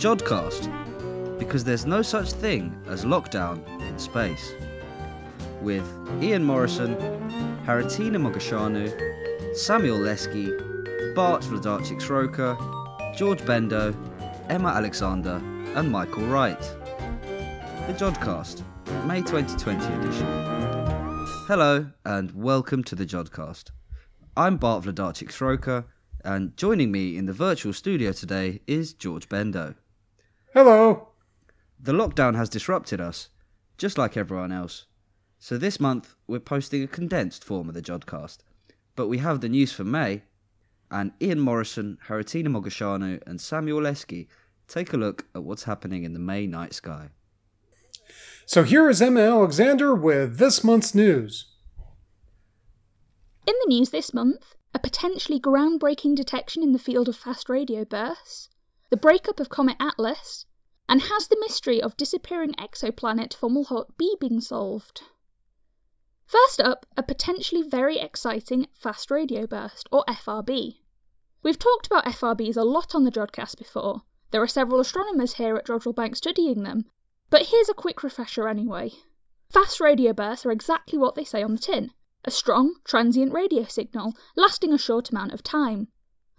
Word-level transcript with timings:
Jodcast, 0.00 1.38
because 1.38 1.62
there's 1.62 1.84
no 1.84 2.00
such 2.00 2.32
thing 2.32 2.74
as 2.88 3.04
lockdown 3.04 3.62
in 3.82 3.98
space. 3.98 4.52
With 5.60 5.86
Ian 6.22 6.42
Morison, 6.42 6.96
Haritina 7.66 8.16
Mogosanu, 8.16 8.88
Samuel 9.54 9.98
Leske, 9.98 11.14
Bart 11.14 11.42
Vladarchik 11.42 12.00
Sroka, 12.00 12.56
George 13.14 13.42
Bendo, 13.42 13.94
Emma 14.48 14.68
Alexander, 14.70 15.38
and 15.74 15.92
Michael 15.92 16.24
Wright. 16.28 16.62
The 17.86 17.92
Jodcast, 17.92 18.62
May 19.06 19.20
2020 19.20 19.84
edition. 19.84 20.26
Hello, 21.46 21.90
and 22.06 22.32
welcome 22.32 22.82
to 22.84 22.94
the 22.94 23.04
Jodcast. 23.04 23.70
I'm 24.34 24.56
Bart 24.56 24.82
Vladarchik 24.84 25.28
Sroka, 25.28 25.84
and 26.24 26.56
joining 26.56 26.90
me 26.90 27.18
in 27.18 27.26
the 27.26 27.34
virtual 27.34 27.74
studio 27.74 28.12
today 28.12 28.62
is 28.66 28.94
George 28.94 29.28
Bendo. 29.28 29.74
Hello. 30.52 31.10
The 31.78 31.92
lockdown 31.92 32.34
has 32.34 32.48
disrupted 32.48 33.00
us, 33.00 33.28
just 33.78 33.96
like 33.96 34.16
everyone 34.16 34.50
else. 34.50 34.86
So 35.38 35.56
this 35.56 35.78
month 35.78 36.16
we're 36.26 36.40
posting 36.40 36.82
a 36.82 36.88
condensed 36.88 37.44
form 37.44 37.68
of 37.68 37.74
the 37.76 37.80
Jodcast. 37.80 38.38
But 38.96 39.06
we 39.06 39.18
have 39.18 39.40
the 39.40 39.48
news 39.48 39.72
for 39.72 39.84
May, 39.84 40.22
and 40.90 41.12
Ian 41.22 41.38
Morison, 41.38 41.98
Haritina 42.08 42.48
Mogosanu, 42.48 43.22
and 43.28 43.40
Samuel 43.40 43.82
Leske 43.82 44.26
take 44.66 44.92
a 44.92 44.96
look 44.96 45.26
at 45.36 45.44
what's 45.44 45.62
happening 45.62 46.02
in 46.02 46.14
the 46.14 46.18
May 46.18 46.48
night 46.48 46.74
sky. 46.74 47.10
So 48.44 48.64
here 48.64 48.90
is 48.90 49.00
Emma 49.00 49.20
Alexander 49.20 49.94
with 49.94 50.38
this 50.38 50.64
month's 50.64 50.96
news. 50.96 51.46
In 53.46 53.54
the 53.62 53.68
news 53.68 53.90
this 53.90 54.12
month, 54.12 54.56
a 54.74 54.80
potentially 54.80 55.38
groundbreaking 55.38 56.16
detection 56.16 56.64
in 56.64 56.72
the 56.72 56.80
field 56.80 57.08
of 57.08 57.14
fast 57.14 57.48
radio 57.48 57.84
bursts, 57.84 58.48
the 58.90 58.96
breakup 58.96 59.38
of 59.38 59.48
Comet 59.48 59.76
Atlas, 59.78 60.46
and 60.88 61.02
has 61.02 61.28
the 61.28 61.38
mystery 61.38 61.80
of 61.80 61.96
disappearing 61.96 62.52
exoplanet 62.54 63.32
Fomalhaut 63.32 63.96
B 63.96 64.16
been 64.20 64.40
solved? 64.40 65.02
First 66.26 66.60
up, 66.60 66.86
a 66.96 67.02
potentially 67.02 67.62
very 67.62 67.98
exciting 67.98 68.66
fast 68.72 69.10
radio 69.10 69.46
burst, 69.46 69.88
or 69.92 70.04
FRB. 70.08 70.80
We've 71.42 71.58
talked 71.58 71.86
about 71.86 72.04
FRBs 72.04 72.56
a 72.56 72.64
lot 72.64 72.94
on 72.94 73.04
the 73.04 73.12
Jodcast 73.12 73.58
before. 73.58 74.02
There 74.32 74.42
are 74.42 74.48
several 74.48 74.80
astronomers 74.80 75.34
here 75.34 75.56
at 75.56 75.66
Jodrell 75.66 75.94
Bank 75.94 76.16
studying 76.16 76.64
them, 76.64 76.84
but 77.30 77.46
here's 77.46 77.68
a 77.68 77.74
quick 77.74 78.02
refresher 78.02 78.48
anyway. 78.48 78.92
Fast 79.48 79.80
radio 79.80 80.12
bursts 80.12 80.44
are 80.44 80.52
exactly 80.52 80.98
what 80.98 81.14
they 81.14 81.24
say 81.24 81.42
on 81.42 81.52
the 81.52 81.58
tin 81.58 81.92
a 82.24 82.30
strong, 82.30 82.74
transient 82.84 83.32
radio 83.32 83.62
signal 83.64 84.14
lasting 84.36 84.72
a 84.72 84.78
short 84.78 85.10
amount 85.10 85.32
of 85.32 85.42
time. 85.42 85.88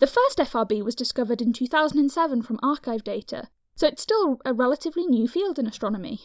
The 0.01 0.07
first 0.07 0.39
FRB 0.39 0.83
was 0.83 0.95
discovered 0.95 1.43
in 1.43 1.53
2007 1.53 2.41
from 2.41 2.59
archive 2.63 3.03
data, 3.03 3.49
so 3.75 3.85
it's 3.85 4.01
still 4.01 4.41
a 4.43 4.51
relatively 4.51 5.05
new 5.05 5.27
field 5.27 5.59
in 5.59 5.67
astronomy. 5.67 6.21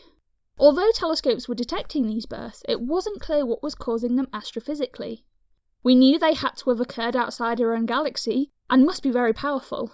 Although 0.58 0.90
telescopes 0.92 1.46
were 1.46 1.54
detecting 1.54 2.06
these 2.06 2.24
bursts, 2.24 2.62
it 2.66 2.80
wasn't 2.80 3.20
clear 3.20 3.44
what 3.44 3.62
was 3.62 3.74
causing 3.74 4.16
them 4.16 4.28
astrophysically. 4.32 5.24
We 5.82 5.94
knew 5.94 6.18
they 6.18 6.32
had 6.32 6.56
to 6.56 6.70
have 6.70 6.80
occurred 6.80 7.14
outside 7.14 7.60
our 7.60 7.74
own 7.74 7.84
galaxy 7.84 8.50
and 8.70 8.86
must 8.86 9.02
be 9.02 9.10
very 9.10 9.34
powerful. 9.34 9.92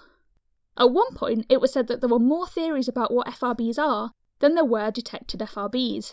At 0.77 0.93
one 0.93 1.17
point, 1.17 1.47
it 1.49 1.61
was 1.61 1.73
said 1.73 1.89
that 1.89 2.01
there 2.01 2.09
were 2.09 2.21
more 2.21 2.47
theories 2.47 2.87
about 2.87 3.13
what 3.13 3.27
FRBs 3.27 3.81
are 3.81 4.13
than 4.39 4.55
there 4.55 4.65
were 4.65 4.93
detected 4.93 5.41
FRBs. 5.41 6.13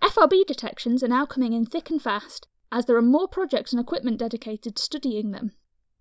FRB 0.00 0.46
detections 0.46 1.02
are 1.02 1.08
now 1.08 1.26
coming 1.26 1.52
in 1.52 1.66
thick 1.66 1.90
and 1.90 2.00
fast, 2.00 2.46
as 2.70 2.86
there 2.86 2.96
are 2.96 3.02
more 3.02 3.26
projects 3.26 3.72
and 3.72 3.80
equipment 3.80 4.18
dedicated 4.18 4.76
to 4.76 4.82
studying 4.84 5.32
them. 5.32 5.50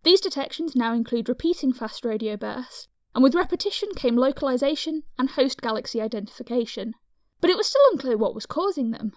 These 0.04 0.22
detections 0.22 0.76
now 0.76 0.94
include 0.94 1.30
repeating 1.30 1.74
fast 1.74 2.04
radio 2.04 2.36
bursts, 2.36 2.88
and 3.14 3.24
with 3.24 3.36
repetition 3.36 3.90
came 3.96 4.16
localization 4.16 5.04
and 5.20 5.30
host 5.30 5.62
galaxy 5.62 6.02
identification. 6.02 6.96
But 7.40 7.50
it 7.50 7.58
was 7.58 7.68
still 7.68 7.82
unclear 7.92 8.18
what 8.18 8.34
was 8.34 8.46
causing 8.46 8.92
them. 8.92 9.14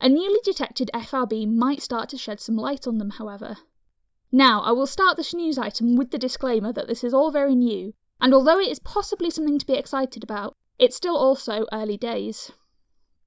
A 0.00 0.08
newly 0.08 0.40
detected 0.42 0.90
FRB 0.94 1.52
might 1.52 1.82
start 1.82 2.08
to 2.10 2.16
shed 2.16 2.40
some 2.40 2.56
light 2.56 2.86
on 2.86 2.98
them, 2.98 3.10
however. 3.10 3.58
Now, 4.32 4.62
I 4.62 4.72
will 4.72 4.86
start 4.86 5.16
this 5.16 5.34
news 5.34 5.58
item 5.58 5.96
with 5.96 6.10
the 6.10 6.18
disclaimer 6.18 6.72
that 6.72 6.86
this 6.86 7.02
is 7.02 7.12
all 7.12 7.30
very 7.30 7.54
new, 7.54 7.92
and 8.20 8.32
although 8.32 8.60
it 8.60 8.68
is 8.68 8.78
possibly 8.78 9.30
something 9.30 9.58
to 9.58 9.66
be 9.66 9.74
excited 9.74 10.22
about, 10.22 10.54
it's 10.78 10.96
still 10.96 11.16
also 11.16 11.66
early 11.72 11.96
days. 11.96 12.52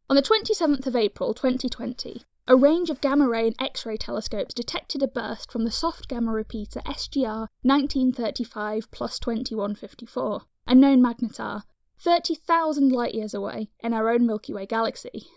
On 0.10 0.16
the 0.16 0.22
27th 0.22 0.88
of 0.88 0.96
April 0.96 1.34
2020, 1.34 2.24
a 2.48 2.56
range 2.56 2.90
of 2.90 3.00
gamma 3.02 3.28
ray 3.28 3.46
and 3.46 3.56
X 3.60 3.86
ray 3.86 3.96
telescopes 3.96 4.54
detected 4.54 5.04
a 5.04 5.08
burst 5.08 5.52
from 5.52 5.64
the 5.64 5.70
soft 5.70 6.08
gamma 6.08 6.32
repeater 6.32 6.82
SGR 6.88 7.48
1935 7.62 8.90
plus 8.90 9.20
2154, 9.20 10.42
a 10.66 10.74
known 10.74 11.04
magnetar, 11.04 11.64
30,000 12.00 12.92
light 12.92 13.14
years 13.14 13.36
away 13.36 13.70
in 13.82 13.94
our 13.94 14.10
own 14.10 14.26
Milky 14.26 14.54
Way 14.54 14.66
galaxy. 14.66 15.28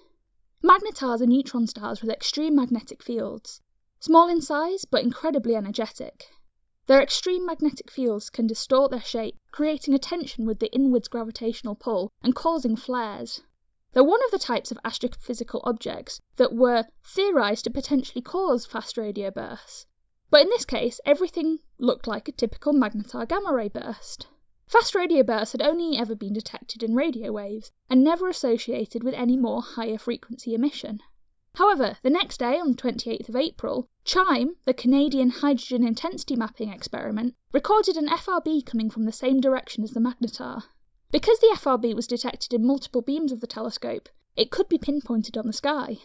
Magnetars 0.63 1.21
are 1.21 1.27
neutron 1.27 1.67
stars 1.67 2.01
with 2.01 2.11
extreme 2.11 2.57
magnetic 2.57 3.03
fields, 3.03 3.61
small 4.01 4.31
in 4.31 4.41
size 4.41 4.87
but 4.87 5.03
incredibly 5.03 5.55
energetic. 5.55 6.31
Their 6.87 7.03
extreme 7.03 7.45
magnetic 7.45 7.91
fields 7.91 8.31
can 8.31 8.47
distort 8.47 8.91
their 8.91 9.01
shape, 9.01 9.37
creating 9.51 9.93
a 9.93 9.99
tension 9.99 10.47
with 10.47 10.59
the 10.59 10.73
inwards 10.73 11.09
gravitational 11.09 11.75
pull 11.75 12.13
and 12.23 12.35
causing 12.35 12.77
flares. 12.77 13.43
They're 13.95 14.03
one 14.03 14.25
of 14.25 14.33
the 14.33 14.41
types 14.41 14.73
of 14.73 14.79
astrophysical 14.85 15.61
objects 15.63 16.21
that 16.35 16.53
were 16.53 16.87
theorized 17.05 17.63
to 17.65 17.71
potentially 17.71 18.23
cause 18.23 18.67
fast 18.67 18.99
radio 18.99 19.31
bursts. 19.31 19.87
But 20.31 20.43
in 20.43 20.49
this 20.49 20.65
case, 20.65 21.01
everything 21.07 21.61
looked 21.79 22.09
like 22.09 22.27
a 22.27 22.33
typical 22.33 22.73
magnetar 22.73 23.29
gamma 23.29 23.53
ray 23.55 23.69
burst. 23.69 24.27
Fast 24.67 24.97
radio 24.97 25.23
bursts 25.23 25.53
had 25.53 25.63
only 25.63 25.97
ever 25.97 26.17
been 26.17 26.33
detected 26.33 26.83
in 26.83 26.97
radio 26.97 27.31
waves 27.31 27.71
and 27.89 28.03
never 28.03 28.29
associated 28.29 29.05
with 29.05 29.15
any 29.15 29.37
more 29.37 29.63
higher 29.63 29.97
frequency 29.97 30.55
emission. 30.55 30.99
However, 31.55 31.99
the 32.03 32.11
next 32.11 32.39
day, 32.39 32.59
on 32.59 32.73
the 32.73 32.77
28th 32.77 33.29
of 33.29 33.37
April, 33.37 33.89
CHIME, 34.03 34.57
the 34.65 34.75
Canadian 34.75 35.31
Hydrogen 35.31 35.87
Intensity 35.87 36.35
Mapping 36.35 36.71
Experiment, 36.71 37.37
recorded 37.53 37.97
an 37.97 38.09
FRB 38.09 38.67
coming 38.67 38.91
from 38.91 39.05
the 39.05 39.13
same 39.13 39.41
direction 39.41 39.85
as 39.85 39.93
the 39.93 40.01
magnetar. 40.01 40.65
Because 41.11 41.39
the 41.39 41.55
FRB 41.57 41.95
was 41.95 42.07
detected 42.07 42.53
in 42.53 42.67
multiple 42.67 43.03
beams 43.03 43.31
of 43.31 43.41
the 43.41 43.47
telescope, 43.47 44.09
it 44.37 44.51
could 44.51 44.69
be 44.69 44.79
pinpointed 44.79 45.37
on 45.37 45.47
the 45.47 45.53
sky. 45.53 45.99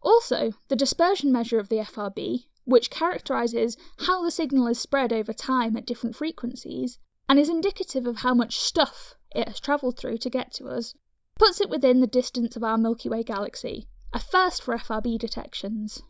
Also, 0.00 0.52
the 0.68 0.76
dispersion 0.76 1.32
measure 1.32 1.58
of 1.58 1.68
the 1.68 1.78
FRB, 1.78 2.46
which 2.64 2.90
characterizes 2.90 3.76
how 4.00 4.22
the 4.22 4.30
signal 4.30 4.66
is 4.66 4.78
spread 4.78 5.12
over 5.12 5.32
time 5.32 5.76
at 5.76 5.86
different 5.86 6.14
frequencies, 6.14 6.98
and 7.28 7.38
is 7.38 7.48
indicative 7.48 8.06
of 8.06 8.18
how 8.18 8.34
much 8.34 8.58
stuff 8.58 9.14
it 9.34 9.48
has 9.48 9.60
travelled 9.60 9.98
through 9.98 10.18
to 10.18 10.30
get 10.30 10.52
to 10.52 10.68
us, 10.68 10.94
puts 11.36 11.60
it 11.60 11.68
within 11.68 12.00
the 12.00 12.06
distance 12.06 12.54
of 12.54 12.62
our 12.62 12.78
Milky 12.78 13.08
Way 13.08 13.22
galaxy, 13.22 13.88
a 14.12 14.18
first 14.18 14.62
for 14.62 14.76
FRB 14.76 15.18
detections. 15.18 16.02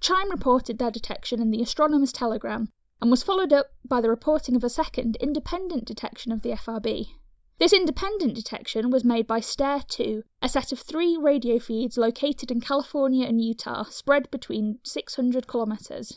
Chime 0.00 0.30
reported 0.30 0.78
their 0.78 0.90
detection 0.90 1.40
in 1.40 1.50
the 1.50 1.62
Astronomer's 1.62 2.12
Telegram 2.12 2.68
and 3.00 3.10
was 3.10 3.22
followed 3.22 3.52
up 3.52 3.72
by 3.84 4.00
the 4.00 4.10
reporting 4.10 4.56
of 4.56 4.64
a 4.64 4.68
second 4.68 5.16
independent 5.16 5.84
detection 5.84 6.32
of 6.32 6.42
the 6.42 6.50
FRB. 6.50 7.08
This 7.58 7.72
independent 7.72 8.36
detection 8.36 8.88
was 8.88 9.02
made 9.02 9.26
by 9.26 9.40
STARE 9.40 9.82
2, 9.88 10.22
a 10.40 10.48
set 10.48 10.70
of 10.70 10.78
three 10.78 11.16
radio 11.16 11.58
feeds 11.58 11.98
located 11.98 12.52
in 12.52 12.60
California 12.60 13.26
and 13.26 13.42
Utah, 13.42 13.82
spread 13.82 14.30
between 14.30 14.78
600 14.84 15.48
kilometers. 15.48 16.12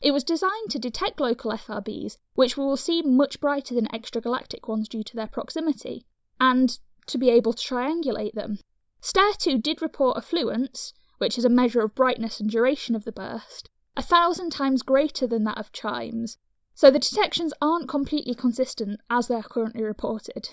It 0.00 0.10
was 0.10 0.24
designed 0.24 0.70
to 0.70 0.80
detect 0.80 1.20
local 1.20 1.52
FRBs, 1.52 2.18
which 2.34 2.56
will 2.56 2.76
seem 2.76 3.16
much 3.16 3.38
brighter 3.38 3.76
than 3.76 3.86
extragalactic 3.86 4.66
ones 4.66 4.88
due 4.88 5.04
to 5.04 5.14
their 5.14 5.28
proximity, 5.28 6.04
and 6.40 6.76
to 7.06 7.16
be 7.16 7.30
able 7.30 7.52
to 7.52 7.62
triangulate 7.62 8.34
them. 8.34 8.58
STARE 9.00 9.34
2 9.34 9.58
did 9.58 9.82
report 9.82 10.18
a 10.18 10.20
fluence, 10.20 10.94
which 11.18 11.38
is 11.38 11.44
a 11.44 11.48
measure 11.48 11.82
of 11.82 11.94
brightness 11.94 12.40
and 12.40 12.50
duration 12.50 12.96
of 12.96 13.04
the 13.04 13.12
burst, 13.12 13.70
a 13.96 14.02
thousand 14.02 14.50
times 14.50 14.82
greater 14.82 15.28
than 15.28 15.44
that 15.44 15.58
of 15.58 15.70
chimes, 15.70 16.38
so 16.74 16.90
the 16.90 16.98
detections 16.98 17.54
aren't 17.62 17.88
completely 17.88 18.34
consistent 18.34 19.00
as 19.08 19.28
they 19.28 19.36
are 19.36 19.44
currently 19.44 19.84
reported. 19.84 20.48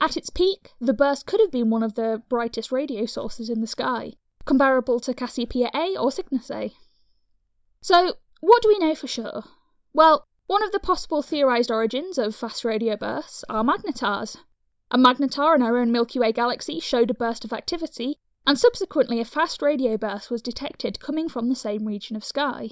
At 0.00 0.16
its 0.16 0.30
peak, 0.30 0.72
the 0.78 0.92
burst 0.92 1.26
could 1.26 1.40
have 1.40 1.50
been 1.50 1.70
one 1.70 1.82
of 1.82 1.94
the 1.94 2.22
brightest 2.28 2.70
radio 2.70 3.06
sources 3.06 3.48
in 3.48 3.60
the 3.60 3.66
sky, 3.66 4.12
comparable 4.44 5.00
to 5.00 5.14
Cassiopeia 5.14 5.70
A 5.74 5.96
or 5.96 6.12
Cygnus 6.12 6.50
A. 6.50 6.74
So, 7.80 8.14
what 8.40 8.62
do 8.62 8.68
we 8.68 8.78
know 8.78 8.94
for 8.94 9.06
sure? 9.06 9.44
Well, 9.94 10.26
one 10.46 10.62
of 10.62 10.70
the 10.70 10.78
possible 10.78 11.22
theorized 11.22 11.70
origins 11.70 12.18
of 12.18 12.36
fast 12.36 12.64
radio 12.64 12.96
bursts 12.96 13.42
are 13.48 13.64
magnetars. 13.64 14.36
A 14.90 14.98
magnetar 14.98 15.56
in 15.56 15.62
our 15.62 15.78
own 15.78 15.90
Milky 15.90 16.18
Way 16.18 16.30
galaxy 16.30 16.78
showed 16.78 17.10
a 17.10 17.14
burst 17.14 17.44
of 17.44 17.52
activity, 17.52 18.18
and 18.46 18.58
subsequently 18.58 19.18
a 19.18 19.24
fast 19.24 19.62
radio 19.62 19.96
burst 19.96 20.30
was 20.30 20.42
detected 20.42 21.00
coming 21.00 21.28
from 21.28 21.48
the 21.48 21.56
same 21.56 21.86
region 21.86 22.16
of 22.16 22.24
sky. 22.24 22.70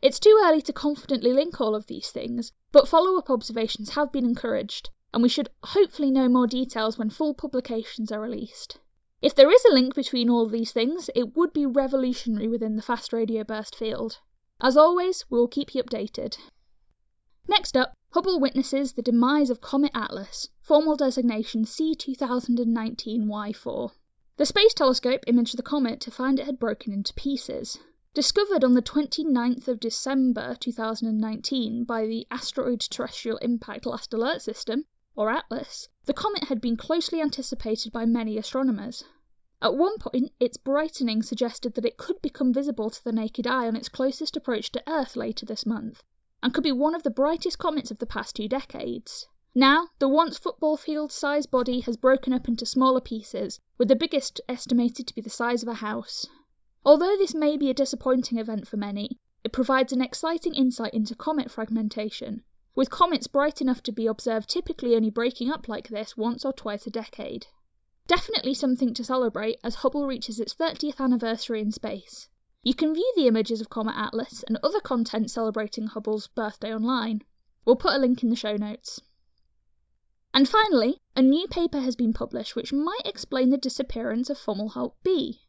It's 0.00 0.18
too 0.18 0.40
early 0.44 0.62
to 0.62 0.72
confidently 0.72 1.32
link 1.32 1.60
all 1.60 1.74
of 1.74 1.88
these 1.88 2.10
things, 2.10 2.52
but 2.72 2.88
follow 2.88 3.18
up 3.18 3.28
observations 3.28 3.90
have 3.90 4.12
been 4.12 4.24
encouraged, 4.24 4.88
and 5.12 5.22
we 5.22 5.28
should 5.28 5.50
hopefully 5.62 6.10
know 6.10 6.28
more 6.28 6.46
details 6.46 6.96
when 6.96 7.10
full 7.10 7.34
publications 7.34 8.12
are 8.12 8.20
released. 8.20 8.78
If 9.22 9.34
there 9.34 9.50
is 9.50 9.64
a 9.64 9.72
link 9.72 9.94
between 9.94 10.30
all 10.30 10.48
these 10.48 10.72
things, 10.72 11.10
it 11.14 11.36
would 11.36 11.52
be 11.52 11.66
revolutionary 11.66 12.48
within 12.48 12.76
the 12.76 12.82
fast 12.82 13.12
radio 13.12 13.44
burst 13.44 13.74
field. 13.74 14.18
As 14.60 14.76
always, 14.76 15.24
we 15.28 15.38
will 15.38 15.48
keep 15.48 15.74
you 15.74 15.82
updated. 15.82 16.38
Next 17.48 17.76
up, 17.76 17.94
Hubble 18.12 18.40
witnesses 18.40 18.92
the 18.92 19.02
demise 19.02 19.50
of 19.50 19.60
Comet 19.60 19.92
Atlas, 19.94 20.48
formal 20.60 20.96
designation 20.96 21.64
C2019Y4. 21.64 23.92
The 24.36 24.46
Space 24.46 24.74
Telescope 24.74 25.24
imaged 25.26 25.56
the 25.56 25.62
comet 25.62 26.00
to 26.00 26.10
find 26.10 26.40
it 26.40 26.46
had 26.46 26.58
broken 26.58 26.92
into 26.92 27.14
pieces. 27.14 27.78
Discovered 28.14 28.64
on 28.64 28.74
the 28.74 28.82
29th 28.82 29.68
of 29.68 29.78
December 29.78 30.56
2019 30.58 31.84
by 31.84 32.06
the 32.06 32.26
Asteroid 32.30 32.80
Terrestrial 32.80 33.36
Impact 33.38 33.86
Last 33.86 34.12
Alert 34.12 34.42
System, 34.42 34.84
or 35.16 35.30
ATLAS, 35.30 35.88
the 36.04 36.14
comet 36.14 36.44
had 36.44 36.60
been 36.60 36.76
closely 36.76 37.20
anticipated 37.20 37.92
by 37.92 38.06
many 38.06 38.38
astronomers. 38.38 39.04
At 39.62 39.76
one 39.76 39.98
point, 39.98 40.32
its 40.40 40.56
brightening 40.56 41.22
suggested 41.22 41.74
that 41.74 41.84
it 41.84 41.96
could 41.96 42.22
become 42.22 42.52
visible 42.52 42.90
to 42.90 43.04
the 43.04 43.12
naked 43.12 43.46
eye 43.46 43.66
on 43.66 43.76
its 43.76 43.88
closest 43.88 44.36
approach 44.36 44.72
to 44.72 44.82
Earth 44.86 45.16
later 45.16 45.44
this 45.44 45.66
month, 45.66 46.02
and 46.42 46.54
could 46.54 46.64
be 46.64 46.72
one 46.72 46.94
of 46.94 47.02
the 47.02 47.10
brightest 47.10 47.58
comets 47.58 47.90
of 47.90 47.98
the 47.98 48.06
past 48.06 48.36
two 48.36 48.48
decades. 48.48 49.28
Now, 49.54 49.88
the 49.98 50.08
once 50.08 50.38
football 50.38 50.76
field 50.76 51.10
sized 51.10 51.50
body 51.50 51.80
has 51.80 51.96
broken 51.96 52.32
up 52.32 52.46
into 52.46 52.64
smaller 52.64 53.00
pieces, 53.00 53.58
with 53.76 53.88
the 53.88 53.96
biggest 53.96 54.40
estimated 54.48 55.08
to 55.08 55.14
be 55.14 55.20
the 55.20 55.28
size 55.28 55.62
of 55.62 55.68
a 55.68 55.74
house. 55.74 56.24
Although 56.84 57.16
this 57.18 57.34
may 57.34 57.56
be 57.56 57.68
a 57.68 57.74
disappointing 57.74 58.38
event 58.38 58.68
for 58.68 58.76
many, 58.76 59.18
it 59.42 59.52
provides 59.52 59.92
an 59.92 60.00
exciting 60.00 60.54
insight 60.54 60.94
into 60.94 61.14
comet 61.14 61.50
fragmentation, 61.50 62.44
with 62.74 62.90
comets 62.90 63.26
bright 63.26 63.60
enough 63.60 63.82
to 63.82 63.92
be 63.92 64.06
observed 64.06 64.48
typically 64.48 64.94
only 64.94 65.10
breaking 65.10 65.50
up 65.50 65.68
like 65.68 65.88
this 65.88 66.16
once 66.16 66.44
or 66.44 66.52
twice 66.52 66.86
a 66.86 66.90
decade. 66.90 67.46
Definitely 68.06 68.54
something 68.54 68.94
to 68.94 69.04
celebrate 69.04 69.58
as 69.62 69.76
Hubble 69.76 70.06
reaches 70.06 70.40
its 70.40 70.54
30th 70.54 71.00
anniversary 71.00 71.60
in 71.60 71.72
space. 71.72 72.28
You 72.62 72.74
can 72.74 72.92
view 72.92 73.12
the 73.16 73.26
images 73.26 73.60
of 73.60 73.70
Comet 73.70 73.96
Atlas 73.96 74.44
and 74.46 74.58
other 74.62 74.80
content 74.80 75.30
celebrating 75.30 75.86
Hubble's 75.86 76.28
birthday 76.28 76.74
online. 76.74 77.22
We'll 77.64 77.76
put 77.76 77.94
a 77.94 77.98
link 77.98 78.22
in 78.22 78.30
the 78.30 78.36
show 78.36 78.56
notes. 78.56 79.00
And 80.32 80.48
finally, 80.48 81.00
a 81.16 81.22
new 81.22 81.48
paper 81.48 81.80
has 81.80 81.96
been 81.96 82.12
published 82.12 82.54
which 82.54 82.72
might 82.72 83.02
explain 83.04 83.50
the 83.50 83.58
disappearance 83.58 84.30
of 84.30 84.38
Fomalhaut 84.38 84.94
b. 85.02 85.40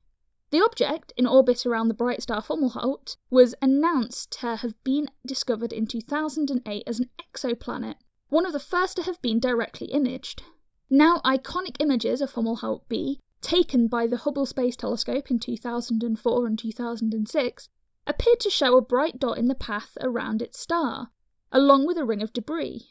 The 0.52 0.62
object, 0.62 1.14
in 1.16 1.26
orbit 1.26 1.66
around 1.66 1.88
the 1.88 1.94
bright 1.94 2.22
star 2.22 2.42
Fomalhaut, 2.42 3.16
was 3.30 3.56
announced 3.62 4.34
to 4.42 4.58
have 4.58 4.74
been 4.84 5.08
discovered 5.26 5.72
in 5.72 5.88
2008 5.88 6.84
as 6.86 7.00
an 7.00 7.10
exoplanet, 7.18 7.96
one 8.28 8.46
of 8.46 8.52
the 8.52 8.60
first 8.60 8.98
to 8.98 9.04
have 9.04 9.22
been 9.22 9.40
directly 9.40 9.88
imaged. 9.88 10.44
Now 10.90 11.22
iconic 11.24 11.78
images 11.80 12.20
of 12.20 12.34
Fomalhaut 12.34 12.82
b 12.90 13.22
taken 13.40 13.88
by 13.88 14.08
the 14.08 14.18
Hubble 14.18 14.46
Space 14.46 14.76
Telescope 14.76 15.32
in 15.32 15.40
2004 15.40 16.46
and 16.46 16.60
2006, 16.60 17.70
appeared 18.06 18.40
to 18.42 18.50
show 18.50 18.76
a 18.76 18.82
bright 18.82 19.20
dot 19.20 19.38
in 19.38 19.48
the 19.48 19.56
path 19.56 19.98
around 20.02 20.42
its 20.42 20.60
star, 20.60 21.12
along 21.54 21.88
with 21.88 21.98
a 21.98 22.04
ring 22.04 22.22
of 22.22 22.34
debris. 22.34 22.90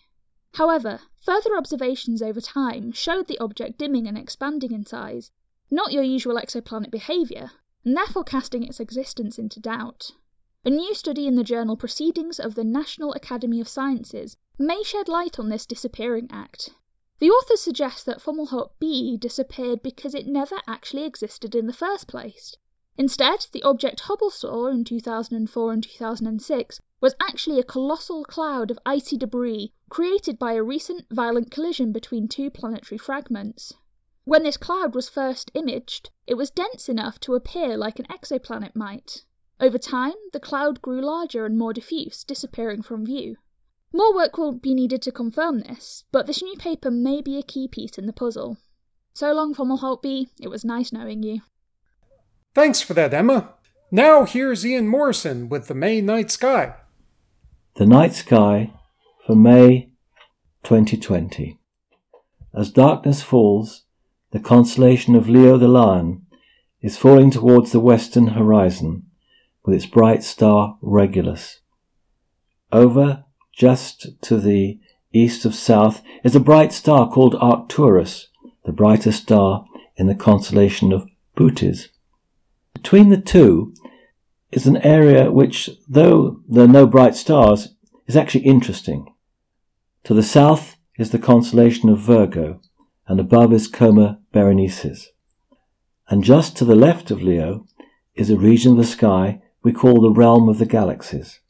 However, 0.54 1.00
further 1.20 1.54
observations 1.54 2.22
over 2.22 2.40
time 2.40 2.90
showed 2.90 3.26
the 3.26 3.38
object 3.38 3.76
dimming 3.76 4.08
and 4.08 4.16
expanding 4.16 4.72
in 4.72 4.86
size, 4.86 5.30
not 5.70 5.92
your 5.92 6.02
usual 6.02 6.36
exoplanet 6.36 6.90
behaviour, 6.90 7.52
and 7.84 7.96
therefore 7.96 8.24
casting 8.24 8.64
its 8.64 8.80
existence 8.80 9.38
into 9.38 9.60
doubt. 9.60 10.10
A 10.64 10.70
new 10.70 10.94
study 10.94 11.26
in 11.26 11.36
the 11.36 11.44
journal 11.44 11.76
Proceedings 11.76 12.38
of 12.38 12.54
the 12.54 12.64
National 12.64 13.12
Academy 13.14 13.60
of 13.60 13.68
Sciences 13.68 14.36
may 14.58 14.82
shed 14.82 15.08
light 15.08 15.38
on 15.38 15.48
this 15.48 15.64
disappearing 15.64 16.28
act. 16.30 16.70
The 17.20 17.30
authors 17.30 17.60
suggest 17.60 18.04
that 18.06 18.20
Fomalhaut 18.20 18.72
b 18.78 19.16
disappeared 19.16 19.82
because 19.82 20.14
it 20.14 20.26
never 20.26 20.60
actually 20.66 21.04
existed 21.04 21.54
in 21.54 21.66
the 21.66 21.72
first 21.72 22.08
place. 22.08 22.56
Instead, 22.98 23.46
the 23.52 23.62
object 23.62 24.00
Hubble 24.00 24.30
saw 24.30 24.66
in 24.66 24.84
2004 24.84 25.72
and 25.72 25.82
2006 25.82 26.80
was 27.00 27.14
actually 27.20 27.58
a 27.58 27.64
colossal 27.64 28.24
cloud 28.24 28.70
of 28.70 28.78
icy 28.84 29.16
debris 29.16 29.72
created 29.88 30.38
by 30.38 30.52
a 30.52 30.62
recent 30.62 31.06
violent 31.10 31.50
collision 31.50 31.92
between 31.92 32.28
two 32.28 32.50
planetary 32.50 32.98
fragments. 32.98 33.72
When 34.24 34.42
this 34.42 34.56
cloud 34.56 34.94
was 34.94 35.08
first 35.08 35.50
imaged, 35.54 36.10
it 36.26 36.34
was 36.34 36.50
dense 36.50 36.88
enough 36.88 37.18
to 37.20 37.34
appear 37.34 37.76
like 37.76 37.98
an 37.98 38.06
exoplanet 38.06 38.76
might. 38.76 39.24
Over 39.58 39.78
time, 39.78 40.14
the 40.32 40.40
cloud 40.40 40.82
grew 40.82 41.00
larger 41.00 41.46
and 41.46 41.58
more 41.58 41.72
diffuse, 41.72 42.22
disappearing 42.24 42.82
from 42.82 43.06
view. 43.06 43.36
More 43.92 44.14
work 44.14 44.38
will 44.38 44.52
be 44.52 44.74
needed 44.74 45.02
to 45.02 45.12
confirm 45.12 45.60
this, 45.60 46.04
but 46.12 46.26
this 46.26 46.42
new 46.42 46.56
paper 46.56 46.90
may 46.90 47.20
be 47.20 47.38
a 47.38 47.42
key 47.42 47.66
piece 47.66 47.98
in 47.98 48.06
the 48.06 48.12
puzzle. 48.12 48.58
So 49.12 49.32
long, 49.32 49.54
Fomalhaut 49.54 50.02
B. 50.02 50.28
It 50.40 50.48
was 50.48 50.64
nice 50.64 50.92
knowing 50.92 51.22
you. 51.22 51.40
Thanks 52.54 52.80
for 52.80 52.94
that, 52.94 53.12
Emma. 53.12 53.54
Now 53.90 54.24
here's 54.24 54.64
Ian 54.64 54.86
Morison 54.86 55.48
with 55.48 55.66
the 55.66 55.74
May 55.74 56.00
Night 56.00 56.30
Sky. 56.30 56.76
The 57.76 57.86
Night 57.86 58.14
Sky 58.14 58.72
for 59.26 59.34
May 59.34 59.92
2020. 60.62 61.58
As 62.54 62.70
darkness 62.70 63.22
falls, 63.22 63.84
the 64.32 64.40
constellation 64.40 65.14
of 65.14 65.28
Leo 65.28 65.56
the 65.56 65.68
Lion 65.68 66.24
is 66.80 66.96
falling 66.96 67.30
towards 67.30 67.72
the 67.72 67.80
western 67.80 68.28
horizon 68.28 69.04
with 69.64 69.74
its 69.74 69.86
bright 69.86 70.22
star 70.22 70.78
Regulus. 70.80 71.60
Over 72.72 73.24
just 73.52 74.20
to 74.22 74.38
the 74.38 74.78
east 75.12 75.44
of 75.44 75.54
south 75.54 76.02
is 76.22 76.36
a 76.36 76.40
bright 76.40 76.72
star 76.72 77.10
called 77.10 77.34
Arcturus, 77.34 78.28
the 78.64 78.72
brightest 78.72 79.22
star 79.22 79.66
in 79.96 80.06
the 80.06 80.14
constellation 80.14 80.92
of 80.92 81.08
Bootes. 81.34 81.88
Between 82.74 83.08
the 83.08 83.20
two 83.20 83.74
is 84.52 84.66
an 84.66 84.78
area 84.78 85.30
which, 85.30 85.70
though 85.88 86.40
there 86.48 86.64
are 86.64 86.68
no 86.68 86.86
bright 86.86 87.16
stars, 87.16 87.74
is 88.06 88.16
actually 88.16 88.44
interesting. 88.44 89.12
To 90.04 90.14
the 90.14 90.22
south 90.22 90.76
is 90.96 91.10
the 91.10 91.18
constellation 91.18 91.88
of 91.88 91.98
Virgo, 91.98 92.60
and 93.06 93.20
above 93.20 93.52
is 93.52 93.68
Coma 93.68 94.19
Berenices. 94.32 95.08
And 96.08 96.24
just 96.24 96.56
to 96.56 96.64
the 96.64 96.74
left 96.74 97.10
of 97.10 97.22
Leo 97.22 97.66
is 98.14 98.30
a 98.30 98.36
region 98.36 98.72
of 98.72 98.78
the 98.78 98.84
sky 98.84 99.42
we 99.62 99.72
call 99.72 100.00
the 100.00 100.10
realm 100.10 100.48
of 100.48 100.58
the 100.58 100.66
galaxies. 100.66 101.40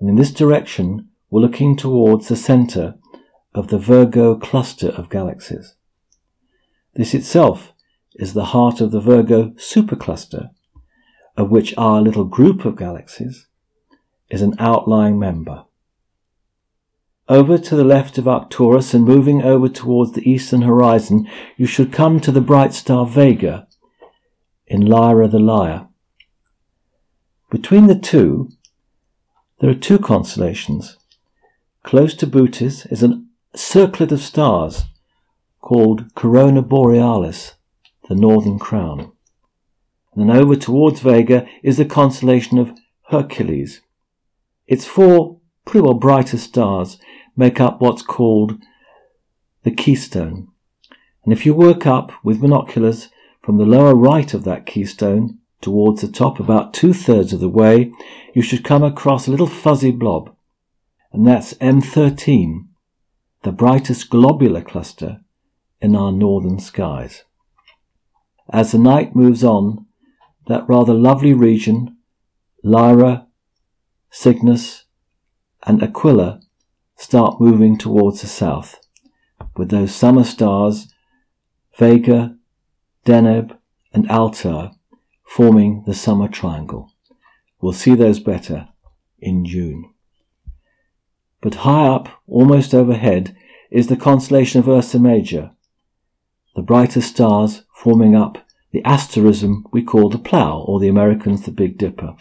And 0.00 0.08
in 0.08 0.16
this 0.16 0.32
direction 0.32 1.08
we're 1.30 1.40
looking 1.40 1.76
towards 1.76 2.28
the 2.28 2.36
center 2.36 2.94
of 3.54 3.68
the 3.68 3.78
Virgo 3.78 4.36
cluster 4.36 4.88
of 4.88 5.10
galaxies. 5.10 5.74
This 6.94 7.14
itself 7.14 7.72
is 8.14 8.32
the 8.32 8.46
heart 8.46 8.80
of 8.80 8.90
the 8.90 9.00
Virgo 9.00 9.50
supercluster, 9.50 10.50
of 11.36 11.50
which 11.50 11.74
our 11.76 12.00
little 12.00 12.24
group 12.24 12.64
of 12.64 12.76
galaxies 12.76 13.46
is 14.30 14.42
an 14.42 14.54
outlying 14.58 15.18
member. 15.18 15.64
Over 17.28 17.58
to 17.58 17.76
the 17.76 17.84
left 17.84 18.16
of 18.16 18.26
Arcturus 18.26 18.94
and 18.94 19.04
moving 19.04 19.42
over 19.42 19.68
towards 19.68 20.12
the 20.12 20.28
eastern 20.28 20.62
horizon, 20.62 21.28
you 21.58 21.66
should 21.66 21.92
come 21.92 22.20
to 22.20 22.32
the 22.32 22.40
bright 22.40 22.72
star 22.72 23.06
Vega 23.06 23.68
in 24.66 24.86
Lyra 24.86 25.28
the 25.28 25.38
Lyre. 25.38 25.88
Between 27.50 27.86
the 27.86 27.98
two, 27.98 28.50
there 29.60 29.70
are 29.70 29.74
two 29.74 29.98
constellations 29.98 30.96
Close 31.82 32.14
to 32.14 32.26
Bootes 32.26 32.86
is 32.86 33.02
a 33.02 33.22
circlet 33.54 34.12
of 34.12 34.20
stars 34.20 34.84
called 35.60 36.14
Corona 36.14 36.62
Borealis, 36.62 37.54
the 38.08 38.14
Northern 38.14 38.58
Crown. 38.58 39.12
Then 40.16 40.30
over 40.30 40.56
towards 40.56 41.00
Vega 41.00 41.46
is 41.62 41.76
the 41.76 41.84
constellation 41.84 42.58
of 42.58 42.72
Hercules. 43.10 43.80
Its 44.66 44.84
four 44.84 45.38
pretty 45.64 45.84
well 45.84 45.94
brighter 45.94 46.38
stars 46.38 46.98
make 47.38 47.60
up 47.60 47.80
what's 47.80 48.02
called 48.02 48.60
the 49.62 49.70
keystone. 49.70 50.48
And 51.24 51.32
if 51.32 51.46
you 51.46 51.54
work 51.54 51.86
up 51.86 52.12
with 52.24 52.40
binoculars 52.40 53.08
from 53.42 53.58
the 53.58 53.66
lower 53.66 53.94
right 53.94 54.32
of 54.34 54.44
that 54.44 54.66
keystone 54.66 55.38
towards 55.60 56.00
the 56.00 56.08
top 56.08 56.38
about 56.38 56.74
two 56.74 56.92
thirds 56.92 57.32
of 57.32 57.40
the 57.40 57.48
way, 57.48 57.92
you 58.34 58.42
should 58.42 58.64
come 58.64 58.82
across 58.82 59.26
a 59.26 59.30
little 59.30 59.46
fuzzy 59.46 59.90
blob 59.90 60.34
and 61.12 61.26
that's 61.26 61.54
M13, 61.54 62.66
the 63.42 63.52
brightest 63.52 64.10
globular 64.10 64.60
cluster 64.60 65.20
in 65.80 65.96
our 65.96 66.12
northern 66.12 66.58
skies. 66.58 67.24
As 68.50 68.72
the 68.72 68.78
night 68.78 69.14
moves 69.16 69.42
on, 69.42 69.86
that 70.46 70.68
rather 70.68 70.94
lovely 70.94 71.34
region, 71.34 71.96
Lyra, 72.62 73.26
Cygnus, 74.10 74.84
and 75.66 75.82
Aquila 75.82 76.40
start 76.98 77.40
moving 77.40 77.78
towards 77.78 78.20
the 78.20 78.26
south, 78.26 78.80
with 79.56 79.70
those 79.70 79.94
summer 79.94 80.24
stars, 80.24 80.92
Vega, 81.78 82.36
Deneb, 83.06 83.56
and 83.92 84.10
Altair, 84.10 84.72
forming 85.24 85.84
the 85.86 85.94
summer 85.94 86.26
triangle. 86.26 86.92
We'll 87.60 87.72
see 87.72 87.94
those 87.94 88.18
better 88.18 88.68
in 89.20 89.44
June. 89.44 89.94
But 91.40 91.54
high 91.56 91.86
up, 91.86 92.08
almost 92.26 92.74
overhead, 92.74 93.36
is 93.70 93.86
the 93.86 93.96
constellation 93.96 94.58
of 94.58 94.68
Ursa 94.68 94.98
Major, 94.98 95.52
the 96.56 96.62
brighter 96.62 97.00
stars 97.00 97.62
forming 97.72 98.16
up 98.16 98.44
the 98.72 98.84
asterism 98.84 99.64
we 99.72 99.82
call 99.82 100.08
the 100.08 100.18
Plough, 100.18 100.64
or 100.66 100.80
the 100.80 100.88
Americans 100.88 101.42
the 101.42 101.52
Big 101.52 101.78
Dipper. 101.78 102.16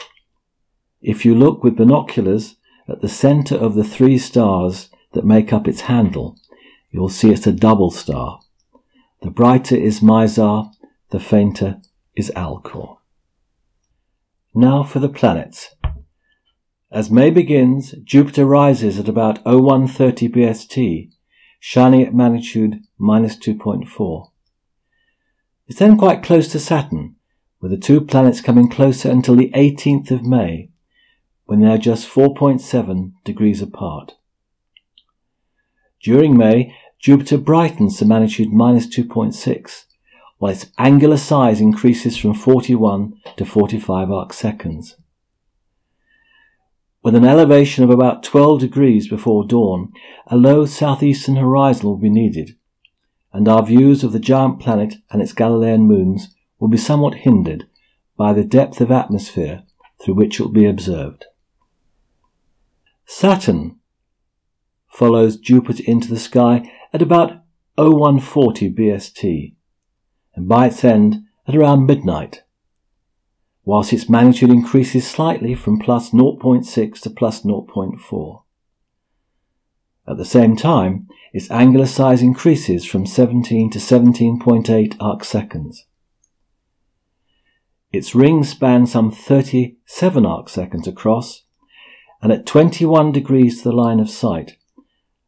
If 1.02 1.26
you 1.26 1.34
look 1.34 1.64
with 1.64 1.78
binoculars 1.78 2.57
at 2.88 3.02
the 3.02 3.10
centre 3.10 3.56
of 3.56 3.76
the 3.76 3.84
three 3.84 4.18
stars 4.18 4.90
that 5.14 5.26
make 5.26 5.52
up 5.52 5.68
its 5.68 5.82
handle, 5.82 6.38
you'll 6.92 7.10
see 7.10 7.32
it's 7.32 7.48
a 7.48 7.52
double 7.52 7.92
star. 7.92 8.40
The 9.22 9.30
brighter 9.32 9.76
is 9.76 10.00
Mizar, 10.00 10.72
the 11.10 11.20
fainter 11.20 11.82
is 12.16 12.32
Alcor. 12.36 12.98
Now 14.54 14.84
for 14.84 15.00
the 15.00 15.10
planets. 15.10 15.76
As 16.92 17.12
May 17.12 17.30
begins, 17.30 17.92
Jupiter 18.04 18.46
rises 18.46 18.98
at 18.98 19.10
about 19.10 19.44
0130 19.44 20.30
BST, 20.30 21.12
shining 21.60 22.02
at 22.04 22.14
magnitude 22.14 22.82
minus 22.98 23.36
2.4. 23.36 24.30
It's 25.68 25.80
then 25.80 25.98
quite 25.98 26.24
close 26.24 26.48
to 26.50 26.60
Saturn, 26.60 27.16
with 27.60 27.72
the 27.72 27.78
two 27.78 28.00
planets 28.00 28.40
coming 28.40 28.70
closer 28.70 29.12
until 29.12 29.36
the 29.36 29.52
18th 29.52 30.12
of 30.12 30.24
May, 30.24 30.70
when 31.48 31.62
they 31.62 31.68
are 31.68 31.78
just 31.78 32.08
4.7 32.08 33.14
degrees 33.24 33.62
apart. 33.62 34.16
During 36.04 36.38
May, 36.38 36.76
Jupiter 37.00 37.38
brightens 37.38 37.98
to 37.98 38.06
magnitude 38.06 38.52
minus 38.52 38.86
2.6, 38.86 39.86
while 40.38 40.52
its 40.52 40.68
angular 40.78 41.18
size 41.18 41.62
increases 41.62 42.18
from 42.18 42.34
41 42.34 43.20
to 43.38 43.46
45 43.46 44.12
arc 44.12 44.34
seconds. 44.34 44.98
With 47.02 47.16
an 47.16 47.24
elevation 47.26 47.86
of 47.86 47.90
about 47.90 48.24
12 48.24 48.60
degrees 48.60 49.08
before 49.08 49.48
dawn, 49.48 49.94
a 50.28 50.36
low 50.36 50.66
southeastern 50.66 51.38
horizon 51.38 51.88
will 51.88 51.98
be 51.98 52.10
needed, 52.10 52.58
and 53.32 53.48
our 53.48 53.66
views 53.66 54.04
of 54.04 54.12
the 54.12 54.20
giant 54.20 54.60
planet 54.60 54.96
and 55.10 55.22
its 55.22 55.32
Galilean 55.32 55.82
moons 55.82 56.36
will 56.60 56.68
be 56.68 56.78
somewhat 56.78 57.20
hindered 57.20 57.68
by 58.18 58.34
the 58.34 58.44
depth 58.44 58.82
of 58.82 58.92
atmosphere 58.92 59.64
through 60.02 60.16
which 60.16 60.40
it 60.40 60.44
will 60.44 60.52
be 60.52 60.66
observed. 60.66 61.26
Saturn 63.08 63.80
follows 64.88 65.38
Jupiter 65.38 65.84
into 65.88 66.08
the 66.10 66.20
sky 66.20 66.72
at 66.94 67.02
about 67.02 67.42
0140 67.76 68.72
BST, 68.74 69.56
and 70.36 70.48
by 70.48 70.68
its 70.68 70.84
end 70.84 71.24
at 71.48 71.56
around 71.56 71.88
midnight 71.88 72.44
whilst 73.68 73.92
its 73.92 74.08
magnitude 74.08 74.50
increases 74.50 75.06
slightly 75.06 75.54
from 75.54 75.78
plus 75.78 76.12
0.6 76.12 77.02
to 77.02 77.10
plus 77.10 77.44
0.4. 77.44 78.44
At 80.08 80.16
the 80.16 80.24
same 80.24 80.56
time, 80.56 81.10
its 81.34 81.52
angular 81.52 81.86
size 81.86 82.22
increases 82.22 82.86
from 82.86 83.06
17 83.06 83.70
to 83.72 83.80
17.8 83.80 84.96
arc 85.02 85.26
seconds. 85.26 85.86
Its 87.92 88.16
ring 88.16 88.46
spans 88.46 88.94
some 88.94 89.12
37 89.12 90.26
arc 90.26 90.48
seconds 90.48 90.88
across, 90.88 91.44
and 92.22 92.32
at 92.32 92.46
21 92.46 93.12
degrees 93.12 93.58
to 93.58 93.70
the 93.70 93.76
line 93.76 94.00
of 94.00 94.10
sight, 94.10 94.58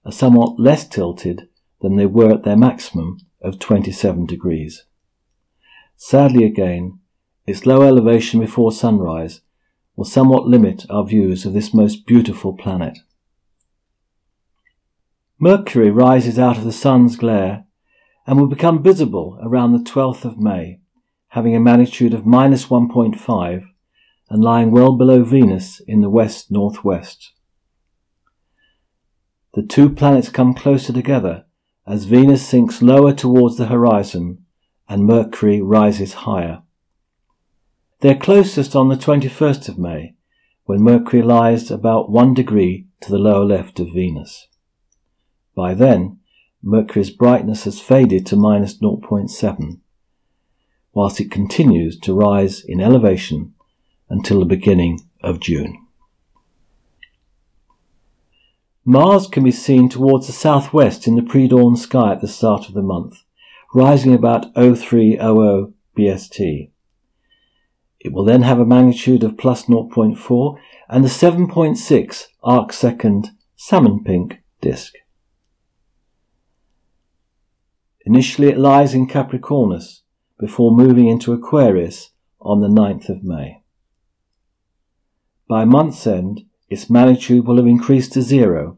are 0.06 0.12
somewhat 0.12 0.60
less 0.60 0.88
tilted 0.88 1.48
than 1.82 1.96
they 1.96 2.06
were 2.06 2.32
at 2.32 2.44
their 2.44 2.58
maximum 2.58 3.18
of 3.42 3.60
27 3.60 4.26
degrees. 4.26 4.86
Sadly 5.96 6.46
again, 6.46 7.00
its 7.46 7.66
low 7.66 7.82
elevation 7.82 8.40
before 8.40 8.72
sunrise 8.72 9.42
will 9.96 10.06
somewhat 10.06 10.48
limit 10.48 10.86
our 10.90 11.06
views 11.06 11.46
of 11.46 11.54
this 11.54 11.74
most 11.74 12.06
beautiful 12.06 12.54
planet. 12.54 13.00
Mercury 15.38 15.90
rises 15.90 16.38
out 16.38 16.58
of 16.58 16.64
the 16.64 16.72
sun's 16.72 17.16
glare 17.16 17.66
and 18.26 18.40
will 18.40 18.48
become 18.48 18.84
visible 18.84 19.40
around 19.42 19.74
the 19.74 19.90
12th 19.90 20.26
of 20.26 20.38
May, 20.38 20.80
having 21.30 21.56
a 21.56 21.60
magnitude 21.60 22.14
of 22.14 22.26
minus 22.26 22.66
1.5 22.66 23.66
and 24.30 24.44
lying 24.44 24.72
well 24.72 24.96
below 24.96 25.24
Venus 25.24 25.80
in 25.82 26.02
the 26.02 26.10
west 26.10 26.52
northwest. 26.52 27.34
The 29.54 29.64
two 29.64 29.90
planets 29.90 30.30
come 30.30 30.54
closer 30.54 30.94
together 30.94 31.46
as 31.88 32.06
Venus 32.06 32.48
sinks 32.48 32.82
lower 32.82 33.14
towards 33.14 33.58
the 33.58 33.66
horizon 33.66 34.46
and 34.88 35.06
Mercury 35.06 35.62
rises 35.62 36.14
higher. 36.14 36.62
They're 38.02 38.16
closest 38.16 38.76
on 38.76 38.90
the 38.90 38.96
21st 38.96 39.68
of 39.68 39.78
May, 39.78 40.16
when 40.66 40.82
Mercury 40.82 41.22
lies 41.22 41.72
about 41.72 42.12
one 42.12 42.34
degree 42.34 42.88
to 43.02 43.12
the 43.12 43.18
lower 43.18 43.44
left 43.44 43.80
of 43.80 43.94
Venus. 43.94 44.48
By 45.56 45.74
then, 45.74 46.20
Mercury's 46.62 47.10
brightness 47.10 47.64
has 47.64 47.82
faded 47.82 48.26
to 48.28 48.36
minus 48.36 48.78
0.7, 48.78 49.80
whilst 50.94 51.20
it 51.20 51.32
continues 51.32 52.00
to 52.00 52.14
rise 52.14 52.64
in 52.64 52.80
elevation 52.80 53.54
until 54.10 54.40
the 54.40 54.46
beginning 54.46 55.00
of 55.22 55.40
June. 55.40 55.86
Mars 58.86 59.28
can 59.28 59.44
be 59.44 59.52
seen 59.52 59.88
towards 59.88 60.26
the 60.26 60.34
southwest 60.34 61.08
in 61.08 61.16
the 61.16 61.22
pre-dawn 61.22 61.76
sky 61.76 62.14
at 62.14 62.22
the 62.22 62.28
start 62.28 62.68
of 62.68 62.74
the 62.74 62.82
month, 62.82 63.24
rising 63.74 64.14
about 64.14 64.54
0300 64.56 65.74
BST. 65.98 66.72
It 68.00 68.14
will 68.14 68.24
then 68.24 68.44
have 68.44 68.60
a 68.60 68.66
magnitude 68.66 69.24
of 69.24 69.38
plus 69.38 69.66
0.4 69.66 70.58
and 70.88 71.06
a 71.06 71.10
7.6 71.10 72.26
arc 72.42 72.74
second 72.74 73.32
salmon 73.56 74.04
pink 74.04 74.42
disk. 74.62 74.96
Initially 78.06 78.48
it 78.48 78.58
lies 78.58 78.96
in 78.96 79.08
Capricornus 79.08 80.02
before 80.40 80.72
moving 80.72 81.08
into 81.08 81.34
Aquarius 81.34 82.12
on 82.42 82.62
the 82.62 82.68
9th 82.68 83.10
of 83.10 83.24
May. 83.24 83.59
By 85.50 85.66
month's 85.66 86.06
end, 86.06 86.44
its 86.70 86.92
magnitude 86.92 87.48
will 87.48 87.58
have 87.58 87.66
increased 87.66 88.14
to 88.14 88.22
zero 88.22 88.78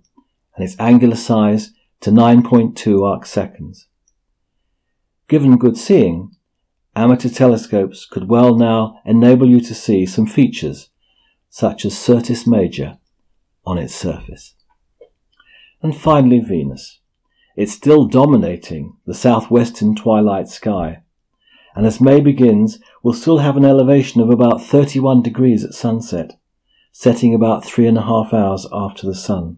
and 0.56 0.64
its 0.64 0.80
angular 0.80 1.18
size 1.18 1.74
to 2.00 2.12
9.2 2.12 3.06
arc 3.06 3.26
seconds. 3.26 3.88
Given 5.28 5.58
good 5.58 5.76
seeing, 5.76 6.32
amateur 6.96 7.28
telescopes 7.28 8.06
could 8.06 8.30
well 8.30 8.56
now 8.56 9.02
enable 9.06 9.50
you 9.50 9.60
to 9.60 9.76
see 9.76 10.06
some 10.06 10.26
features, 10.26 10.90
such 11.50 11.84
as 11.84 11.98
Syrtis 11.98 12.48
Major, 12.48 13.00
on 13.66 13.78
its 13.78 13.94
surface. 13.94 14.56
And 15.82 15.96
finally, 15.96 16.40
Venus. 16.40 17.02
It's 17.58 17.74
still 17.74 18.06
dominating 18.06 18.96
the 19.06 19.14
southwestern 19.14 19.94
twilight 19.94 20.48
sky, 20.48 21.04
and 21.76 21.86
as 21.86 22.00
May 22.00 22.22
begins, 22.22 22.80
will 23.04 23.14
still 23.14 23.40
have 23.40 23.58
an 23.58 23.66
elevation 23.66 24.22
of 24.22 24.30
about 24.30 24.64
31 24.64 25.22
degrees 25.22 25.66
at 25.66 25.74
sunset, 25.74 26.38
setting 26.92 27.34
about 27.34 27.66
three 27.66 27.88
and 27.88 27.98
a 27.98 28.04
half 28.04 28.34
hours 28.34 28.68
after 28.72 29.08
the 29.08 29.16
sun. 29.16 29.58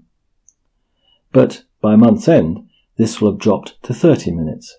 But 1.32 1.64
by 1.82 1.96
month's 1.96 2.28
end, 2.28 2.70
this 2.98 3.20
will 3.20 3.32
have 3.32 3.40
dropped 3.40 3.82
to 3.84 3.94
30 3.94 4.32
minutes. 4.32 4.78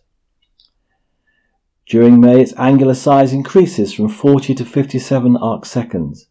During 1.87 2.21
May, 2.21 2.41
its 2.41 2.55
angular 2.57 2.95
size 2.95 3.33
increases 3.33 3.93
from 3.93 4.09
40 4.09 4.55
to 4.55 4.65
57 4.65 5.37
arc 5.37 5.67
seconds, 5.67 6.29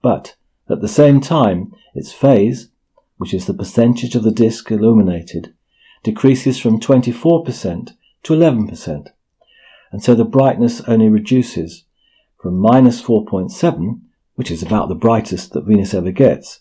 but 0.00 0.36
at 0.68 0.80
the 0.80 0.88
same 0.88 1.20
time, 1.20 1.72
its 1.94 2.12
phase, 2.12 2.68
which 3.16 3.34
is 3.34 3.46
the 3.46 3.54
percentage 3.54 4.14
of 4.14 4.22
the 4.22 4.30
disk 4.30 4.70
illuminated, 4.70 5.54
decreases 6.04 6.60
from 6.60 6.78
24% 6.78 7.96
to 8.22 8.32
11%, 8.32 9.08
and 9.90 10.02
so 10.02 10.14
the 10.14 10.24
brightness 10.24 10.80
only 10.82 11.08
reduces 11.08 11.84
from 12.40 12.58
minus 12.58 13.02
4.7, 13.02 14.00
which 14.36 14.50
is 14.50 14.62
about 14.62 14.88
the 14.88 14.94
brightest 14.94 15.52
that 15.52 15.64
Venus 15.64 15.92
ever 15.92 16.12
gets, 16.12 16.60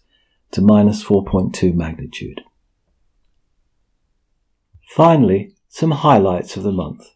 to 0.52 0.62
minus 0.62 1.04
4.2 1.04 1.74
magnitude. 1.74 2.42
Finally, 4.88 5.54
some 5.68 5.92
highlights 5.92 6.56
of 6.56 6.64
the 6.64 6.72
month. 6.72 7.12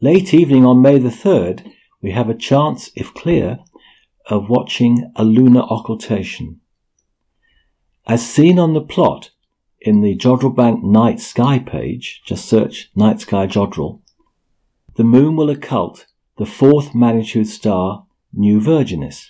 Late 0.00 0.32
evening 0.32 0.64
on 0.64 0.80
May 0.80 0.98
the 0.98 1.08
3rd, 1.08 1.72
we 2.00 2.12
have 2.12 2.30
a 2.30 2.34
chance, 2.34 2.90
if 2.94 3.12
clear, 3.14 3.58
of 4.26 4.48
watching 4.48 5.10
a 5.16 5.24
lunar 5.24 5.62
occultation. 5.68 6.60
As 8.06 8.24
seen 8.24 8.58
on 8.58 8.74
the 8.74 8.80
plot 8.80 9.30
in 9.80 10.00
the 10.00 10.16
Jodrell 10.16 10.54
Bank 10.54 10.84
Night 10.84 11.18
Sky 11.18 11.58
page, 11.58 12.22
just 12.24 12.48
search 12.48 12.90
Night 12.94 13.20
Sky 13.20 13.46
Jodrell, 13.46 14.02
the 14.94 15.04
moon 15.04 15.34
will 15.34 15.50
occult 15.50 16.06
the 16.36 16.46
fourth 16.46 16.94
magnitude 16.94 17.48
star 17.48 18.06
Nu 18.32 18.60
Virginis. 18.60 19.26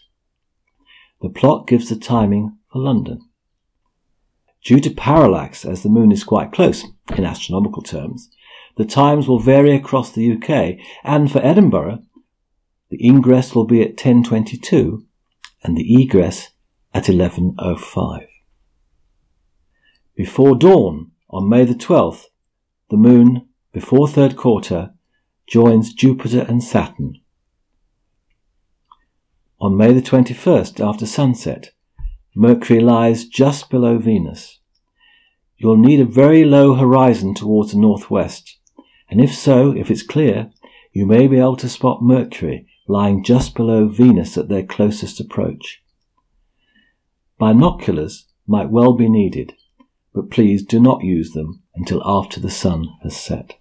The 1.20 1.28
plot 1.28 1.66
gives 1.66 1.88
the 1.88 1.96
timing 1.96 2.58
for 2.72 2.80
London. 2.80 3.20
Due 4.64 4.80
to 4.80 4.90
parallax, 4.90 5.64
as 5.64 5.82
the 5.82 5.88
moon 5.88 6.12
is 6.12 6.24
quite 6.24 6.52
close 6.52 6.84
in 7.16 7.24
astronomical 7.24 7.82
terms, 7.82 8.28
the 8.76 8.84
times 8.84 9.26
will 9.26 9.38
vary 9.38 9.74
across 9.74 10.12
the 10.12 10.32
UK, 10.32 10.78
and 11.04 11.30
for 11.30 11.44
Edinburgh, 11.44 12.02
the 12.90 13.04
ingress 13.04 13.54
will 13.54 13.66
be 13.66 13.82
at 13.82 13.96
10.22 13.96 15.04
and 15.62 15.76
the 15.76 16.02
egress 16.02 16.50
at 16.94 17.04
11.05. 17.04 18.26
Before 20.14 20.56
dawn, 20.56 21.10
on 21.30 21.48
May 21.48 21.64
the 21.64 21.74
12th, 21.74 22.24
the 22.90 22.96
moon, 22.96 23.48
before 23.72 24.08
third 24.08 24.36
quarter, 24.36 24.94
joins 25.46 25.92
Jupiter 25.92 26.46
and 26.48 26.62
Saturn. 26.62 27.20
On 29.60 29.76
May 29.76 29.92
the 29.92 30.00
21st, 30.00 30.78
after 30.78 31.04
sunset, 31.04 31.72
Mercury 32.36 32.78
lies 32.78 33.24
just 33.24 33.70
below 33.70 33.98
Venus. 33.98 34.60
You'll 35.56 35.76
need 35.76 35.98
a 35.98 36.04
very 36.04 36.44
low 36.44 36.74
horizon 36.74 37.34
towards 37.34 37.72
the 37.72 37.78
northwest, 37.78 38.56
and 39.10 39.20
if 39.20 39.34
so, 39.34 39.72
if 39.72 39.90
it's 39.90 40.04
clear, 40.04 40.52
you 40.92 41.06
may 41.06 41.26
be 41.26 41.38
able 41.38 41.56
to 41.56 41.68
spot 41.68 42.00
Mercury 42.00 42.68
lying 42.86 43.24
just 43.24 43.56
below 43.56 43.88
Venus 43.88 44.38
at 44.38 44.48
their 44.48 44.62
closest 44.62 45.18
approach. 45.18 45.82
Binoculars 47.36 48.26
might 48.46 48.70
well 48.70 48.92
be 48.92 49.08
needed, 49.08 49.54
but 50.14 50.30
please 50.30 50.64
do 50.64 50.78
not 50.78 51.02
use 51.02 51.32
them 51.32 51.64
until 51.74 52.00
after 52.06 52.38
the 52.38 52.50
sun 52.50 52.90
has 53.02 53.16
set. 53.16 53.58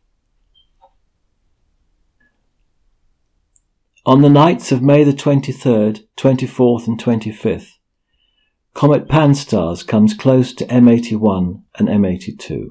On 4.07 4.21
the 4.21 4.29
nights 4.29 4.71
of 4.71 4.81
May 4.81 5.03
the 5.03 5.11
23rd, 5.11 6.05
24th, 6.15 6.87
and 6.87 6.97
25th, 6.97 7.71
Comet 8.73 9.09
Pan-STARRS 9.09 9.85
comes 9.85 10.13
close 10.13 10.53
to 10.53 10.65
M81 10.67 11.63
and 11.77 11.89
M82. 11.89 12.69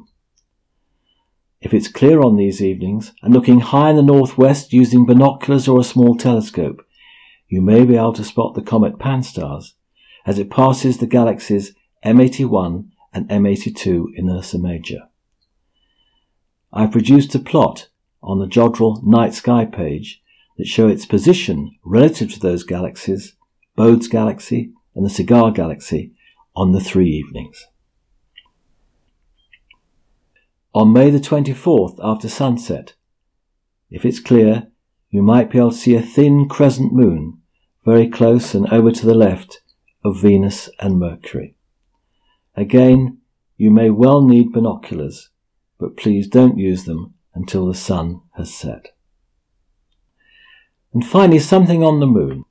If 1.61 1.75
it's 1.75 1.89
clear 1.89 2.23
on 2.23 2.37
these 2.37 2.63
evenings 2.63 3.13
and 3.21 3.35
looking 3.35 3.61
high 3.61 3.91
in 3.91 3.97
the 3.97 4.03
northwest 4.03 4.73
using 4.73 5.05
binoculars 5.05 5.69
or 5.69 5.79
a 5.79 5.85
small 5.85 6.17
telescope, 6.17 6.83
you 7.49 7.61
may 7.61 7.85
be 7.85 7.97
able 7.97 8.15
to 8.15 8.25
spot 8.25 8.55
the 8.55 8.63
comet 8.63 8.99
Pan-STARRS 8.99 9.75
as 10.25 10.39
it 10.39 10.49
passes 10.49 10.97
the 10.97 11.07
galaxies 11.07 11.75
M81 12.03 12.87
and 13.13 13.29
M82 13.29 14.07
in 14.15 14.31
Ursa 14.31 14.59
Major. 14.59 15.01
I've 16.73 16.93
produced 16.93 17.35
a 17.35 17.39
plot 17.39 17.89
on 18.23 18.39
the 18.39 18.47
Jodrell 18.47 19.05
night 19.05 19.35
sky 19.35 19.67
page 19.67 20.23
that 20.57 20.67
show 20.67 20.89
its 20.89 21.07
position 21.07 21.77
relative 21.85 22.33
to 22.33 22.41
those 22.41 22.65
galaxies, 22.65 23.37
Bode's 23.75 24.09
galaxy 24.09 24.73
and 24.95 25.05
the 25.05 25.11
Cigar 25.11 25.51
galaxy, 25.51 26.13
on 26.55 26.73
the 26.73 26.81
three 26.81 27.11
evenings. 27.11 27.67
On 30.75 30.93
May 30.93 31.11
the 31.11 31.19
24th 31.19 31.99
after 32.03 32.29
sunset, 32.29 32.95
if 33.91 34.05
it's 34.05 34.21
clear, 34.21 34.69
you 35.11 35.23
might 35.23 35.51
be 35.51 35.59
able 35.59 35.71
to 35.71 35.77
see 35.77 35.95
a 35.95 36.03
thin 36.03 36.49
crescent 36.49 36.93
moon 36.93 37.39
very 37.85 38.09
close 38.09 38.55
and 38.55 38.67
over 38.73 38.91
to 38.91 39.07
the 39.07 39.15
left 39.15 39.61
of 40.05 40.21
Venus 40.21 40.69
and 40.81 40.99
Mercury. 40.99 41.55
Again, 42.57 43.19
you 43.57 43.71
may 43.71 43.91
well 43.91 44.23
need 44.23 44.53
binoculars, 44.53 45.31
but 45.79 45.97
please 45.97 46.27
don't 46.27 46.59
use 46.59 46.85
them 46.85 47.15
until 47.35 47.67
the 47.67 47.75
sun 47.75 48.23
has 48.37 48.53
set. 48.53 48.96
And 50.97 51.05
finally, 51.07 51.41
something 51.41 51.85
on 51.85 52.01
the 52.01 52.07
moon. 52.07 52.47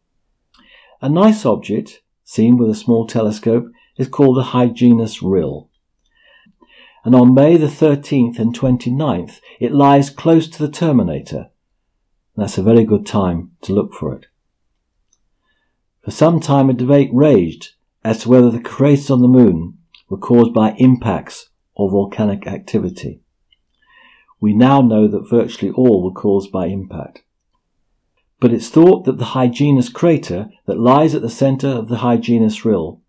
A 1.02 1.10
nice 1.10 1.48
object, 1.48 2.04
seen 2.24 2.58
with 2.58 2.70
a 2.70 2.76
small 2.76 3.08
telescope, 3.08 3.72
is 3.98 4.08
called 4.08 4.38
the 4.38 4.52
Hyginus 4.52 5.20
Rill. 5.24 5.72
And 7.04 7.16
on 7.16 7.34
May 7.34 7.58
the 7.58 7.66
13th 7.66 8.38
and 8.38 8.56
29th, 8.56 9.40
it 9.60 9.72
lies 9.72 10.12
close 10.12 10.48
to 10.48 10.60
the 10.64 10.72
terminator. 10.72 11.50
That's 12.36 12.60
a 12.60 12.62
very 12.62 12.84
good 12.84 13.08
time 13.08 13.54
to 13.64 13.74
look 13.74 13.96
for 13.96 14.14
it. 14.14 14.28
For 16.04 16.12
some 16.12 16.40
time, 16.40 16.70
a 16.70 16.74
debate 16.74 17.10
raged 17.12 17.72
as 18.04 18.20
to 18.20 18.30
whether 18.30 18.52
the 18.52 18.60
craters 18.60 19.10
on 19.10 19.24
the 19.24 19.28
moon 19.28 19.80
were 20.08 20.20
caused 20.20 20.54
by 20.54 20.76
impacts 20.78 21.50
or 21.74 21.90
volcanic 21.90 22.46
activity. 22.46 23.22
We 24.40 24.54
now 24.54 24.82
know 24.82 25.08
that 25.08 25.28
virtually 25.32 25.72
all 25.72 26.04
were 26.04 26.14
caused 26.14 26.52
by 26.52 26.68
impact. 26.68 27.24
But 28.46 28.54
it's 28.54 28.70
thought 28.70 29.06
that 29.06 29.18
the 29.18 29.32
Hyginus 29.34 29.92
crater 29.92 30.52
that 30.68 30.78
lies 30.78 31.16
at 31.16 31.24
the 31.24 31.32
center 31.32 31.68
of 31.68 31.88
the 31.88 31.96
Hyginus 31.96 32.64
Rill 32.64 33.02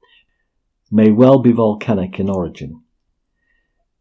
may 0.91 1.11
well 1.11 1.41
be 1.41 1.53
volcanic 1.53 2.19
in 2.19 2.31
origin. 2.31 2.81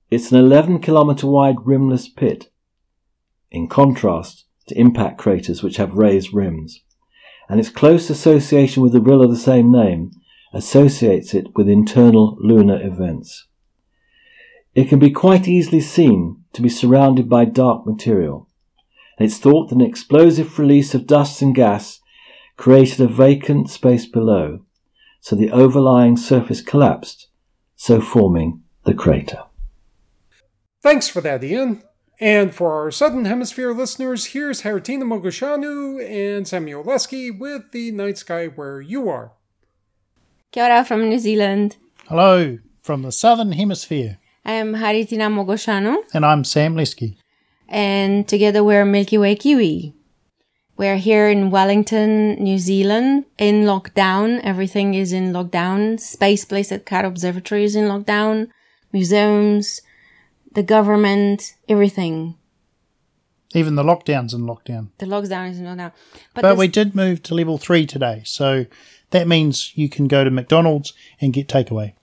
It's 0.10 0.32
an 0.32 0.40
11 0.40 0.80
kilometer 0.80 1.28
wide 1.28 1.58
rimless 1.66 2.08
pit, 2.08 2.52
in 3.52 3.68
contrast 3.68 4.46
to 4.68 4.80
impact 4.80 5.18
craters 5.18 5.62
which 5.62 5.76
have 5.76 5.96
raised 5.96 6.34
rims 6.34 6.84
and 7.50 7.60
its 7.60 7.68
close 7.68 8.10
association 8.10 8.82
with 8.82 8.94
the 8.94 9.02
rill 9.02 9.22
of 9.22 9.30
the 9.30 9.36
same 9.36 9.70
name 9.70 10.12
associates 10.54 11.34
it 11.34 11.48
with 11.54 11.68
internal 11.68 12.38
lunar 12.40 12.82
events. 12.82 13.46
It 14.74 14.88
can 14.88 15.00
be 15.00 15.12
quite 15.12 15.50
easily 15.50 15.82
seen 15.82 16.46
to 16.54 16.62
be 16.62 16.70
surrounded 16.70 17.28
by 17.28 17.44
dark 17.44 17.86
material, 17.86 18.48
and 19.18 19.26
it's 19.26 19.38
thought 19.38 19.70
that 19.70 19.76
an 19.76 19.82
explosive 19.82 20.58
release 20.60 20.94
of 20.94 21.08
dust 21.08 21.42
and 21.42 21.56
gas 21.56 22.00
created 22.58 23.00
a 23.00 23.08
vacant 23.08 23.70
space 23.70 24.06
below, 24.06 24.62
so 25.22 25.36
the 25.36 25.52
overlying 25.52 26.18
surface 26.18 26.62
collapsed, 26.62 27.28
so 27.76 28.00
forming 28.00 28.62
the 28.84 28.94
crater. 28.94 29.44
Thanks 30.82 31.08
for 31.08 31.22
that, 31.22 31.44
Ian. 31.44 31.82
And 32.20 32.56
for 32.56 32.72
our 32.72 32.92
Southern 32.92 33.26
Hemisphere 33.26 33.74
listeners, 33.74 34.28
here's 34.28 34.62
Haritina 34.62 35.04
Mogosanu 35.04 36.02
and 36.02 36.48
Samuel 36.48 36.84
Leske 36.84 37.38
with 37.38 37.72
the 37.72 37.92
night 37.92 38.18
sky 38.18 38.48
where 38.48 38.80
you 38.80 39.10
are. 39.10 39.34
Kia 40.52 40.64
ora 40.64 40.86
from 40.86 41.10
New 41.10 41.20
Zealand. 41.20 41.76
Hello 42.08 42.60
from 42.82 43.02
the 43.02 43.12
Southern 43.12 43.52
Hemisphere. 43.52 44.20
I 44.46 44.54
am 44.54 44.76
Haritina 44.76 45.28
Mogosanu. 45.30 45.98
And 46.14 46.26
I'm 46.26 46.46
Sam 46.46 46.76
Leske. 46.76 47.18
And 47.68 48.28
together 48.28 48.64
we're 48.64 48.86
Milky 48.86 49.18
Way 49.18 49.36
Kiwi. 49.36 49.94
We're 50.78 50.98
here 50.98 51.30
in 51.30 51.52
Wellington, 51.52 52.36
New 52.36 52.58
Zealand, 52.58 53.26
in 53.38 53.64
lockdown. 53.64 54.42
Everything 54.44 54.94
is 54.94 55.14
in 55.14 55.32
lockdown. 55.32 56.00
Space 56.00 56.44
Place 56.44 56.72
at 56.72 56.86
Carter 56.86 57.08
Observatory 57.08 57.64
is 57.64 57.76
in 57.76 57.86
lockdown. 57.86 58.50
Museums, 58.92 59.82
the 60.52 60.64
government, 60.64 61.54
everything. 61.70 62.36
Even 63.54 63.76
the 63.76 63.84
lockdown's 63.84 64.34
in 64.34 64.42
lockdown. 64.42 64.90
The 64.98 65.06
lockdown 65.06 65.52
is 65.52 65.60
in 65.60 65.66
lockdown. 65.66 65.94
But, 66.34 66.42
but 66.42 66.58
we 66.58 66.68
did 66.68 66.94
move 66.94 67.24
to 67.24 67.36
level 67.36 67.58
three 67.58 67.86
today, 67.86 68.24
so 68.26 68.66
that 69.12 69.30
means 69.30 69.72
you 69.76 69.88
can 69.88 70.08
go 70.08 70.26
to 70.26 70.30
McDonald's 70.30 70.94
and 71.22 71.32
get 71.32 71.48
takeaway. 71.48 71.94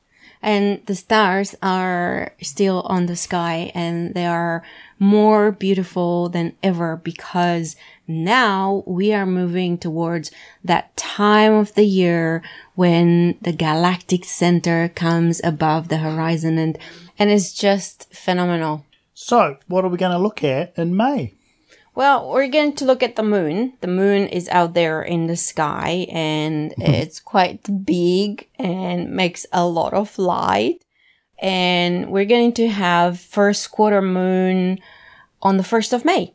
And 0.42 0.84
the 0.86 0.96
stars 0.96 1.54
are 1.62 2.32
still 2.42 2.80
on 2.82 3.06
the 3.06 3.14
sky 3.14 3.70
and 3.74 4.14
they 4.14 4.26
are 4.26 4.64
more 4.98 5.52
beautiful 5.52 6.28
than 6.28 6.56
ever 6.62 6.96
because 6.96 7.76
now 8.08 8.82
we 8.86 9.12
are 9.12 9.26
moving 9.26 9.78
towards 9.78 10.32
that 10.64 10.96
time 10.96 11.52
of 11.52 11.74
the 11.74 11.84
year 11.84 12.42
when 12.74 13.38
the 13.40 13.52
galactic 13.52 14.24
center 14.24 14.88
comes 14.88 15.40
above 15.44 15.88
the 15.88 15.98
horizon 15.98 16.58
and 16.58 16.78
and 17.18 17.30
it's 17.30 17.52
just 17.52 18.12
phenomenal. 18.12 18.84
So, 19.14 19.58
what 19.68 19.84
are 19.84 19.88
we 19.88 19.98
going 19.98 20.12
to 20.12 20.18
look 20.18 20.42
at 20.42 20.76
in 20.76 20.96
May? 20.96 21.34
Well, 21.94 22.30
we're 22.30 22.48
going 22.48 22.74
to 22.76 22.86
look 22.86 23.02
at 23.02 23.16
the 23.16 23.22
moon. 23.22 23.74
The 23.82 23.86
moon 23.86 24.26
is 24.28 24.48
out 24.48 24.72
there 24.72 25.02
in 25.02 25.26
the 25.26 25.36
sky 25.36 26.06
and 26.10 26.70
mm-hmm. 26.70 26.90
it's 26.90 27.20
quite 27.20 27.84
big 27.84 28.48
and 28.58 29.10
makes 29.10 29.44
a 29.52 29.66
lot 29.66 29.92
of 29.92 30.18
light. 30.18 30.82
And 31.38 32.10
we're 32.10 32.24
going 32.24 32.54
to 32.54 32.68
have 32.68 33.20
first 33.20 33.70
quarter 33.72 34.00
moon 34.00 34.78
on 35.42 35.58
the 35.58 35.62
1st 35.64 35.92
of 35.92 36.04
May. 36.04 36.32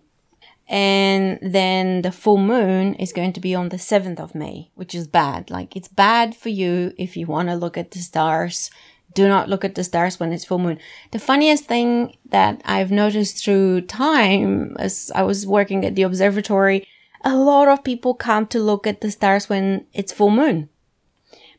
And 0.69 1.39
then 1.41 2.01
the 2.01 2.11
full 2.11 2.37
moon 2.37 2.93
is 2.95 3.13
going 3.13 3.33
to 3.33 3.39
be 3.39 3.55
on 3.55 3.69
the 3.69 3.77
7th 3.77 4.19
of 4.19 4.35
May, 4.35 4.69
which 4.75 4.93
is 4.93 5.07
bad. 5.07 5.49
Like 5.49 5.75
it's 5.75 5.87
bad 5.87 6.35
for 6.35 6.49
you 6.49 6.93
if 6.97 7.17
you 7.17 7.25
want 7.25 7.47
to 7.47 7.55
look 7.55 7.77
at 7.77 7.91
the 7.91 7.99
stars 7.99 8.69
do 9.17 9.27
not 9.27 9.49
look 9.49 9.65
at 9.65 9.73
the 9.73 9.83
stars 9.83 10.19
when 10.19 10.31
it's 10.31 10.45
full 10.45 10.59
moon. 10.59 10.77
The 11.09 11.17
funniest 11.17 11.65
thing 11.65 12.15
that 12.29 12.61
I've 12.63 12.91
noticed 12.91 13.43
through 13.43 13.81
time 13.81 14.75
as 14.77 15.11
I 15.15 15.23
was 15.23 15.47
working 15.47 15.83
at 15.83 15.95
the 15.95 16.03
observatory, 16.03 16.87
a 17.23 17.35
lot 17.35 17.67
of 17.67 17.83
people 17.83 18.13
come 18.13 18.45
to 18.47 18.59
look 18.59 18.85
at 18.85 19.01
the 19.01 19.09
stars 19.09 19.49
when 19.49 19.87
it's 19.91 20.13
full 20.13 20.29
moon. 20.29 20.69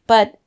But 0.06 0.38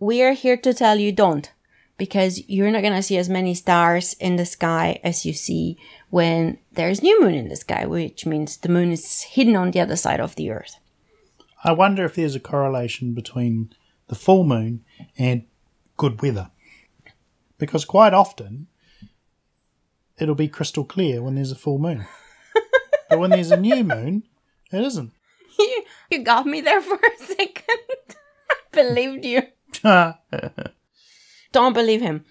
we 0.00 0.24
are 0.24 0.32
here 0.32 0.56
to 0.56 0.74
tell 0.74 0.98
you 0.98 1.12
don't 1.12 1.52
because 1.98 2.42
you're 2.48 2.72
not 2.72 2.82
going 2.82 2.98
to 2.98 3.08
see 3.08 3.16
as 3.16 3.28
many 3.28 3.54
stars 3.54 4.14
in 4.14 4.34
the 4.34 4.44
sky 4.44 4.98
as 5.04 5.24
you 5.24 5.32
see 5.32 5.78
when 6.10 6.58
there's 6.72 7.00
new 7.00 7.20
moon 7.20 7.34
in 7.34 7.48
the 7.48 7.54
sky, 7.54 7.86
which 7.86 8.26
means 8.26 8.56
the 8.56 8.68
moon 8.68 8.90
is 8.90 9.22
hidden 9.22 9.54
on 9.54 9.70
the 9.70 9.80
other 9.80 9.96
side 9.96 10.20
of 10.20 10.34
the 10.34 10.50
earth. 10.50 10.74
I 11.62 11.70
wonder 11.70 12.04
if 12.04 12.16
there's 12.16 12.34
a 12.34 12.40
correlation 12.40 13.14
between 13.14 13.72
the 14.08 14.16
full 14.16 14.42
moon 14.42 14.84
and 15.16 15.44
good 15.96 16.20
weather 16.20 16.50
because 17.58 17.84
quite 17.84 18.14
often 18.14 18.66
it'll 20.18 20.34
be 20.34 20.48
crystal 20.48 20.84
clear 20.84 21.22
when 21.22 21.34
there's 21.34 21.52
a 21.52 21.56
full 21.56 21.78
moon. 21.78 22.06
but 23.10 23.18
when 23.18 23.30
there's 23.30 23.50
a 23.50 23.56
new 23.56 23.84
moon, 23.84 24.22
it 24.72 24.84
isn't. 24.84 25.12
You, 25.58 25.84
you 26.10 26.18
got 26.22 26.46
me 26.46 26.60
there 26.60 26.82
for 26.82 26.96
a 26.96 27.24
second. 27.24 27.78
I 28.50 28.54
believed 28.72 29.24
you. 29.24 29.42
Don't 31.52 31.72
believe 31.72 32.02
him. 32.02 32.24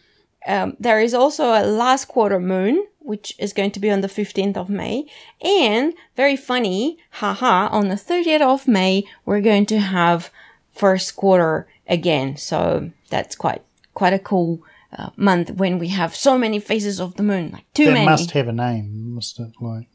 Um, 0.47 0.77
there 0.79 0.99
is 0.99 1.13
also 1.13 1.45
a 1.45 1.65
last 1.65 2.05
quarter 2.05 2.39
moon, 2.39 2.85
which 2.99 3.33
is 3.39 3.53
going 3.53 3.71
to 3.71 3.79
be 3.79 3.89
on 3.89 4.01
the 4.01 4.07
15th 4.07 4.57
of 4.57 4.69
May. 4.69 5.07
And 5.41 5.93
very 6.15 6.35
funny, 6.35 6.97
haha, 7.11 7.67
on 7.71 7.89
the 7.89 7.95
30th 7.95 8.41
of 8.41 8.67
May, 8.67 9.05
we're 9.25 9.41
going 9.41 9.65
to 9.67 9.79
have 9.79 10.29
first 10.71 11.15
quarter 11.15 11.67
again. 11.87 12.37
So 12.37 12.91
that's 13.09 13.35
quite 13.35 13.63
quite 13.93 14.13
a 14.13 14.19
cool 14.19 14.61
uh, 14.97 15.09
month 15.17 15.51
when 15.51 15.79
we 15.79 15.89
have 15.89 16.15
so 16.15 16.37
many 16.37 16.59
phases 16.59 16.99
of 16.99 17.15
the 17.15 17.23
moon, 17.23 17.51
like 17.51 17.65
too 17.73 17.85
That 17.85 17.93
many. 17.93 18.05
must 18.05 18.31
have 18.31 18.47
a 18.47 18.53
name, 18.53 19.13
must 19.15 19.39
it? 19.39 19.51
Like 19.61 19.87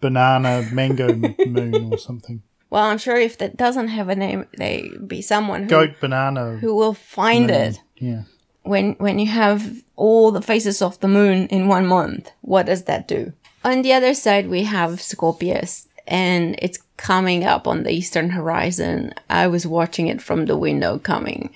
banana 0.00 0.68
mango 0.72 1.14
moon 1.46 1.92
or 1.92 1.98
something. 1.98 2.42
well, 2.70 2.84
I'm 2.84 2.98
sure 2.98 3.16
if 3.16 3.38
that 3.38 3.56
doesn't 3.56 3.88
have 3.88 4.08
a 4.08 4.16
name, 4.16 4.46
they 4.58 4.90
be 5.06 5.22
someone 5.22 5.62
who, 5.64 5.68
Goat 5.68 6.00
banana. 6.00 6.56
who 6.60 6.74
will 6.74 6.94
find 6.94 7.46
moon. 7.46 7.56
it. 7.60 7.80
Yeah. 7.96 8.22
when 8.62 8.94
when 8.98 9.18
you 9.18 9.26
have 9.26 9.62
all 9.96 10.30
the 10.32 10.42
phases 10.42 10.80
of 10.82 10.98
the 11.00 11.08
moon 11.08 11.46
in 11.48 11.68
one 11.68 11.86
month 11.86 12.30
what 12.40 12.66
does 12.66 12.82
that 12.84 13.06
do 13.06 13.32
on 13.62 13.82
the 13.82 13.92
other 13.92 14.14
side 14.14 14.48
we 14.48 14.62
have 14.64 15.00
scorpius 15.00 15.86
and 16.06 16.56
it's 16.64 16.78
coming 16.96 17.44
up 17.44 17.66
on 17.66 17.82
the 17.82 17.90
eastern 17.98 18.30
horizon 18.30 19.12
i 19.28 19.46
was 19.46 19.66
watching 19.66 20.06
it 20.08 20.20
from 20.22 20.46
the 20.46 20.56
window 20.56 20.98
coming 20.98 21.50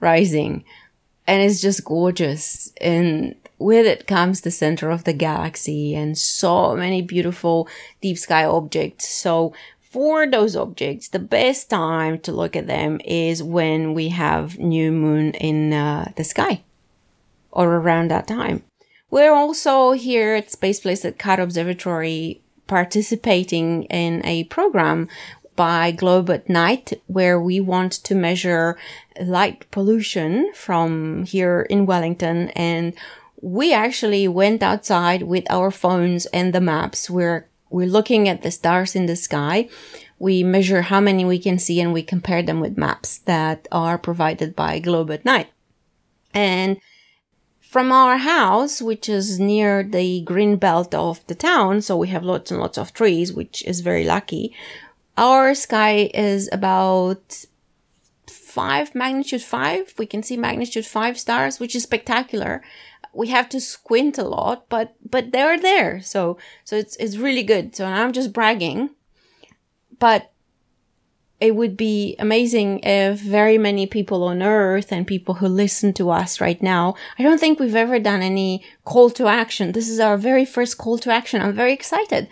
rising 0.00 0.64
and 1.28 1.42
it's 1.42 1.60
just 1.60 1.84
gorgeous 1.84 2.72
and 2.80 3.36
with 3.60 3.86
it 3.86 4.06
comes 4.06 4.40
the 4.40 4.50
center 4.50 4.90
of 4.90 5.04
the 5.04 5.12
galaxy 5.12 5.94
and 5.94 6.16
so 6.16 6.74
many 6.74 7.02
beautiful 7.02 7.68
deep 8.00 8.18
sky 8.18 8.44
objects 8.44 9.08
so 9.08 9.52
for 9.90 10.26
those 10.26 10.54
objects, 10.54 11.08
the 11.08 11.18
best 11.18 11.70
time 11.70 12.18
to 12.20 12.32
look 12.32 12.54
at 12.54 12.66
them 12.66 13.00
is 13.04 13.42
when 13.42 13.94
we 13.94 14.10
have 14.10 14.58
new 14.58 14.92
moon 14.92 15.32
in 15.32 15.72
uh, 15.72 16.12
the 16.16 16.24
sky 16.24 16.62
or 17.50 17.76
around 17.76 18.10
that 18.10 18.28
time. 18.28 18.64
We're 19.10 19.32
also 19.32 19.92
here 19.92 20.34
at 20.34 20.50
Space 20.50 20.80
Place 20.80 21.06
at 21.06 21.18
Carter 21.18 21.42
Observatory 21.42 22.42
participating 22.66 23.84
in 23.84 24.20
a 24.26 24.44
program 24.44 25.08
by 25.58 25.90
Globe 25.90 26.30
at 26.30 26.48
Night 26.48 27.02
where 27.08 27.40
we 27.40 27.58
want 27.58 27.92
to 27.92 28.14
measure 28.14 28.78
light 29.20 29.68
pollution 29.72 30.52
from 30.54 31.24
here 31.24 31.62
in 31.68 31.84
Wellington 31.84 32.50
and 32.50 32.94
we 33.42 33.74
actually 33.74 34.28
went 34.28 34.62
outside 34.62 35.22
with 35.24 35.44
our 35.50 35.72
phones 35.72 36.26
and 36.26 36.52
the 36.52 36.60
maps. 36.60 37.10
We're 37.10 37.48
we're 37.70 37.88
looking 37.88 38.28
at 38.28 38.42
the 38.42 38.52
stars 38.52 38.94
in 38.94 39.06
the 39.06 39.16
sky. 39.16 39.68
We 40.18 40.44
measure 40.44 40.82
how 40.82 41.00
many 41.00 41.24
we 41.24 41.40
can 41.40 41.58
see 41.58 41.80
and 41.80 41.92
we 41.92 42.02
compare 42.02 42.42
them 42.42 42.60
with 42.60 42.78
maps 42.78 43.18
that 43.18 43.66
are 43.72 43.98
provided 43.98 44.54
by 44.54 44.78
Globe 44.78 45.10
at 45.10 45.24
Night. 45.24 45.48
And 46.32 46.78
from 47.60 47.92
our 47.92 48.16
house, 48.16 48.80
which 48.80 49.08
is 49.08 49.38
near 49.38 49.82
the 49.82 50.22
green 50.22 50.56
belt 50.56 50.94
of 50.94 51.26
the 51.26 51.34
town, 51.34 51.82
so 51.82 51.96
we 51.96 52.08
have 52.08 52.24
lots 52.24 52.50
and 52.50 52.60
lots 52.60 52.78
of 52.78 52.94
trees, 52.94 53.32
which 53.32 53.62
is 53.66 53.80
very 53.80 54.04
lucky. 54.04 54.54
Our 55.18 55.52
sky 55.56 56.12
is 56.14 56.48
about 56.52 57.44
five 58.28 58.94
magnitude 58.94 59.42
five. 59.42 59.92
We 59.98 60.06
can 60.06 60.22
see 60.22 60.36
magnitude 60.36 60.86
five 60.86 61.18
stars, 61.18 61.58
which 61.58 61.74
is 61.74 61.82
spectacular. 61.82 62.62
We 63.12 63.26
have 63.28 63.48
to 63.48 63.60
squint 63.60 64.16
a 64.16 64.22
lot, 64.22 64.68
but 64.68 64.94
but 65.04 65.32
they're 65.32 65.58
there. 65.58 66.00
So 66.02 66.38
so 66.62 66.76
it's 66.76 66.94
it's 66.98 67.16
really 67.16 67.42
good. 67.42 67.74
So 67.74 67.84
I'm 67.84 68.12
just 68.12 68.32
bragging, 68.32 68.90
but 69.98 70.30
it 71.40 71.56
would 71.56 71.76
be 71.76 72.14
amazing 72.20 72.78
if 72.84 73.18
very 73.18 73.58
many 73.58 73.88
people 73.88 74.22
on 74.22 74.40
earth 74.40 74.92
and 74.92 75.04
people 75.04 75.34
who 75.34 75.48
listen 75.48 75.92
to 75.94 76.10
us 76.10 76.40
right 76.40 76.62
now. 76.62 76.94
I 77.18 77.24
don't 77.24 77.40
think 77.40 77.58
we've 77.58 77.74
ever 77.74 77.98
done 77.98 78.22
any 78.22 78.62
call 78.84 79.10
to 79.10 79.26
action. 79.26 79.72
This 79.72 79.88
is 79.88 79.98
our 79.98 80.16
very 80.16 80.44
first 80.44 80.78
call 80.78 80.96
to 80.98 81.10
action. 81.10 81.42
I'm 81.42 81.54
very 81.54 81.72
excited 81.72 82.28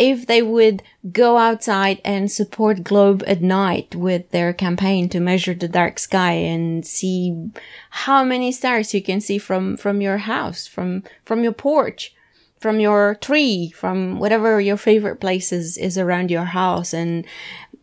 if 0.00 0.26
they 0.26 0.40
would 0.40 0.82
go 1.12 1.36
outside 1.36 2.00
and 2.06 2.32
support 2.32 2.82
Globe 2.82 3.22
at 3.26 3.42
night 3.42 3.94
with 3.94 4.30
their 4.30 4.54
campaign 4.54 5.10
to 5.10 5.20
measure 5.20 5.52
the 5.52 5.68
dark 5.68 5.98
sky 5.98 6.32
and 6.32 6.86
see 6.86 7.50
how 7.90 8.24
many 8.24 8.50
stars 8.50 8.94
you 8.94 9.02
can 9.02 9.20
see 9.20 9.36
from, 9.36 9.76
from 9.76 10.00
your 10.00 10.16
house, 10.16 10.66
from, 10.66 11.04
from 11.26 11.44
your 11.44 11.52
porch, 11.52 12.14
from 12.58 12.80
your 12.80 13.14
tree, 13.16 13.70
from 13.70 14.18
whatever 14.18 14.58
your 14.58 14.78
favorite 14.78 15.20
places 15.20 15.76
is 15.76 15.98
around 15.98 16.30
your 16.30 16.46
house 16.46 16.94
and 16.94 17.26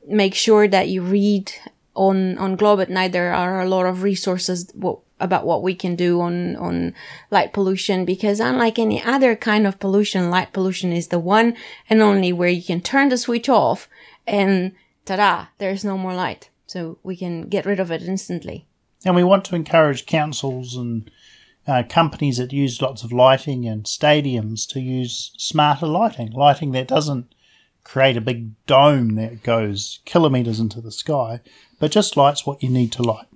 make 0.08 0.34
sure 0.34 0.68
that 0.68 0.90
you 0.90 1.04
read 1.04 1.52
on, 1.96 2.36
on 2.40 2.56
Globe 2.56 2.80
at 2.80 2.90
night. 2.90 3.12
There 3.12 3.32
are 3.32 3.62
a 3.62 3.70
lot 3.70 3.86
of 3.86 4.02
resources 4.02 4.72
about 5.20 5.46
what 5.46 5.64
we 5.64 5.74
can 5.74 5.96
do 5.96 6.22
on, 6.22 6.56
on 6.58 6.94
light 7.32 7.54
pollution 7.54 8.06
because 8.06 8.40
unlike 8.40 8.78
any 8.78 9.02
other 9.04 9.36
kind 9.36 9.66
of 9.66 9.80
pollution, 9.80 10.30
light 10.30 10.54
pollution 10.54 10.92
is 10.94 11.08
the 11.08 11.20
one 11.20 11.56
and 11.90 12.02
only 12.02 12.32
where 12.32 12.50
you 12.50 12.64
can 12.64 12.82
turn 12.82 13.10
the 13.10 13.18
switch 13.18 13.50
off 13.50 13.90
and 14.26 14.74
ta-da, 15.06 15.48
there's 15.58 15.84
no 15.84 15.98
more 15.98 16.14
light. 16.14 16.50
So 16.68 17.00
we 17.02 17.16
can 17.16 17.44
get 17.44 17.66
rid 17.66 17.80
of 17.80 17.92
it 17.92 18.04
instantly. 18.04 18.68
And 19.06 19.16
we 19.16 19.24
want 19.24 19.46
to 19.46 19.56
encourage 19.56 20.06
councils 20.06 20.76
and 20.76 21.10
uh, 21.68 21.84
companies 21.88 22.38
that 22.38 22.54
use 22.54 22.82
lots 22.82 23.04
of 23.04 23.12
lighting 23.12 23.66
and 23.66 23.84
stadiums 23.84 24.68
to 24.70 24.80
use 24.80 25.32
smarter 25.38 25.88
lighting, 25.88 26.32
lighting 26.32 26.72
that 26.72 26.88
doesn't 26.88 27.34
create 27.84 28.18
a 28.18 28.22
big 28.22 28.52
dome 28.66 29.16
that 29.16 29.44
goes 29.44 30.00
kilometers 30.06 30.60
into 30.60 30.82
the 30.82 30.92
sky, 30.92 31.40
but 31.80 31.92
just 31.92 32.18
lights 32.18 32.46
what 32.46 32.62
you 32.62 32.70
need 32.70 32.92
to 32.92 33.02
light. 33.02 33.28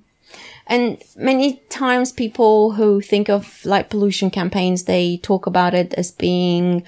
And 0.67 1.01
many 1.15 1.57
times 1.69 2.11
people 2.11 2.73
who 2.73 3.01
think 3.01 3.29
of 3.29 3.63
light 3.65 3.89
pollution 3.89 4.29
campaigns, 4.29 4.83
they 4.83 5.17
talk 5.17 5.45
about 5.45 5.73
it 5.73 5.93
as 5.95 6.11
being 6.11 6.83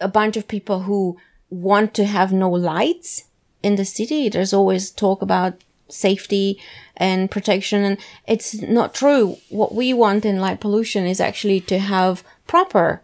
a 0.00 0.08
bunch 0.08 0.36
of 0.36 0.48
people 0.48 0.80
who 0.80 1.18
want 1.50 1.94
to 1.94 2.04
have 2.04 2.32
no 2.32 2.50
lights 2.50 3.24
in 3.62 3.76
the 3.76 3.84
city. 3.84 4.28
There's 4.28 4.52
always 4.52 4.90
talk 4.90 5.22
about 5.22 5.54
safety 5.88 6.58
and 6.96 7.30
protection 7.30 7.82
and 7.82 7.98
it's 8.26 8.54
not 8.62 8.94
true. 8.94 9.36
What 9.48 9.74
we 9.74 9.92
want 9.92 10.24
in 10.24 10.40
light 10.40 10.60
pollution 10.60 11.06
is 11.06 11.20
actually 11.20 11.60
to 11.62 11.78
have 11.78 12.22
proper 12.46 13.02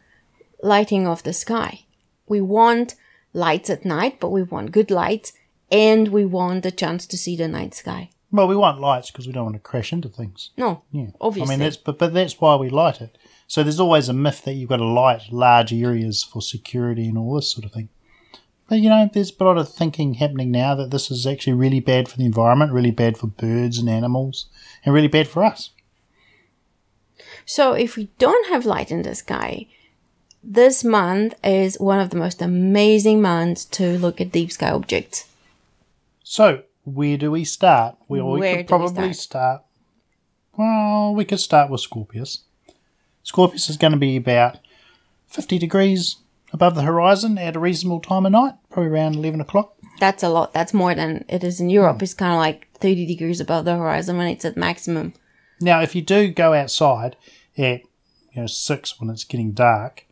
lighting 0.62 1.07
of 1.07 1.23
the 1.23 1.33
sky. 1.33 1.85
We 2.29 2.41
want 2.41 2.95
lights 3.33 3.71
at 3.71 3.85
night, 3.85 4.19
but 4.21 4.31
we 4.31 4.43
want 4.43 4.73
good 4.73 4.91
lights 4.91 5.33
and 5.71 6.09
we 6.09 6.25
want 6.25 6.62
the 6.62 6.71
chance 6.71 7.07
to 7.07 7.19
see 7.19 7.37
the 7.37 7.49
night 7.49 7.75
sky. 7.75 8.11
Well, 8.33 8.49
we 8.49 8.57
want 8.57 8.81
lights 8.81 9.11
because 9.11 9.27
we 9.27 9.33
don't 9.33 9.45
want 9.45 9.57
to 9.57 9.61
crash 9.61 9.93
into 9.93 10.09
things. 10.09 10.51
No, 10.57 10.83
Yeah, 10.91 11.11
obviously. 11.21 11.55
I 11.55 11.57
mean, 11.57 11.65
that's 11.65 11.77
but 11.77 11.99
but 11.99 12.12
that's 12.12 12.41
why 12.41 12.57
we 12.57 12.69
light 12.69 13.01
it. 13.01 13.17
So 13.47 13.62
there's 13.62 13.81
always 13.81 14.09
a 14.09 14.12
myth 14.12 14.43
that 14.45 14.55
you've 14.55 14.69
got 14.69 14.79
to 14.79 14.85
light 14.85 15.23
large 15.31 15.73
areas 15.73 16.25
for 16.25 16.43
security 16.43 17.09
and 17.09 17.17
all 17.17 17.37
this 17.37 17.51
sort 17.51 17.65
of 17.65 17.73
thing. 17.73 17.89
But 18.69 18.81
you 18.81 18.89
know, 18.89 19.09
there's 19.12 19.33
a 19.39 19.45
lot 19.45 19.59
of 19.59 19.73
thinking 19.73 20.15
happening 20.15 20.51
now 20.51 20.75
that 20.75 20.91
this 20.91 21.11
is 21.11 21.27
actually 21.27 21.53
really 21.53 21.81
bad 21.81 22.09
for 22.09 22.17
the 22.17 22.27
environment, 22.27 22.73
really 22.73 22.91
bad 22.91 23.17
for 23.17 23.29
birds 23.29 23.79
and 23.79 23.89
animals, 23.89 24.47
and 24.85 24.93
really 24.95 25.09
bad 25.09 25.29
for 25.29 25.45
us. 25.45 25.71
So 27.45 27.75
if 27.75 27.97
we 27.97 28.11
don't 28.19 28.49
have 28.49 28.67
light 28.67 28.91
in 28.91 29.03
the 29.03 29.15
sky, 29.15 29.69
this 30.43 30.83
month 30.83 31.35
is 31.45 31.79
one 31.79 32.01
of 32.01 32.11
the 32.11 32.17
most 32.17 32.43
amazing 32.43 33.23
months 33.23 33.65
to 33.67 33.99
look 33.99 34.21
at 34.21 34.33
deep 34.33 34.51
sky 34.51 34.71
objects. 34.71 35.29
So 36.25 36.62
where 36.87 37.16
do 37.16 37.33
we 37.33 37.44
start? 37.44 37.96
Well, 38.07 38.31
we 38.31 38.40
Where 38.40 38.57
could 38.59 38.66
do 38.68 38.75
we 38.75 38.79
probably 38.79 39.12
start? 39.12 39.16
start. 39.16 39.62
Well, 40.57 41.14
we 41.14 41.25
could 41.25 41.40
start 41.40 41.68
with 41.68 41.81
Scorpius. 41.81 42.44
Scorpius 43.25 43.68
is 43.68 43.77
going 43.77 43.92
to 43.92 43.99
be 43.99 44.16
about 44.16 44.59
50 45.27 45.59
degrees 45.59 46.16
above 46.53 46.77
the 46.77 46.83
horizon 46.83 47.38
at 47.38 47.57
a 47.57 47.61
reasonable 47.61 48.01
time 48.01 48.25
of 48.25 48.33
night, 48.33 48.55
probably 48.70 48.90
around 48.90 49.16
11 49.16 49.40
o'clock. 49.40 49.75
That's 49.99 50.22
a 50.22 50.29
lot. 50.29 50.53
That's 50.55 50.72
more 50.72 50.94
than 50.94 51.25
it 51.29 51.42
is 51.42 51.61
in 51.61 51.70
Europe. 51.70 52.01
It's 52.03 52.14
kind 52.14 52.33
of 52.33 52.38
like 52.38 52.68
30 52.79 53.05
degrees 53.05 53.40
above 53.40 53.64
the 53.64 53.77
horizon 53.77 54.16
when 54.16 54.29
it's 54.29 54.44
at 54.44 54.57
maximum. 54.57 55.12
Now, 55.61 55.81
if 55.81 55.94
you 55.96 56.03
do 56.03 56.29
go 56.29 56.55
outside 56.55 57.16
at 57.59 57.81
you 58.33 58.42
know 58.42 58.46
six 58.46 59.01
when 59.01 59.11
it's 59.11 59.25
getting 59.25 59.53
dark, 59.53 60.07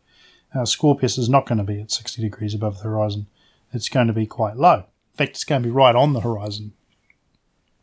uh, 0.53 0.65
Scorpius 0.65 1.17
is 1.17 1.29
not 1.29 1.45
going 1.47 1.59
to 1.59 1.63
be 1.63 1.79
at 1.79 1.91
60 1.91 2.21
degrees 2.21 2.53
above 2.53 2.79
the 2.79 2.83
horizon. 2.85 3.27
It's 3.71 3.89
going 3.89 4.07
to 4.07 4.13
be 4.13 4.25
quite 4.25 4.57
low. 4.57 4.85
In 5.15 5.17
fact, 5.17 5.31
it's 5.31 5.45
going 5.45 5.63
to 5.63 5.67
be 5.69 5.71
right 5.71 5.95
on 5.95 6.11
the 6.11 6.19
horizon. 6.19 6.73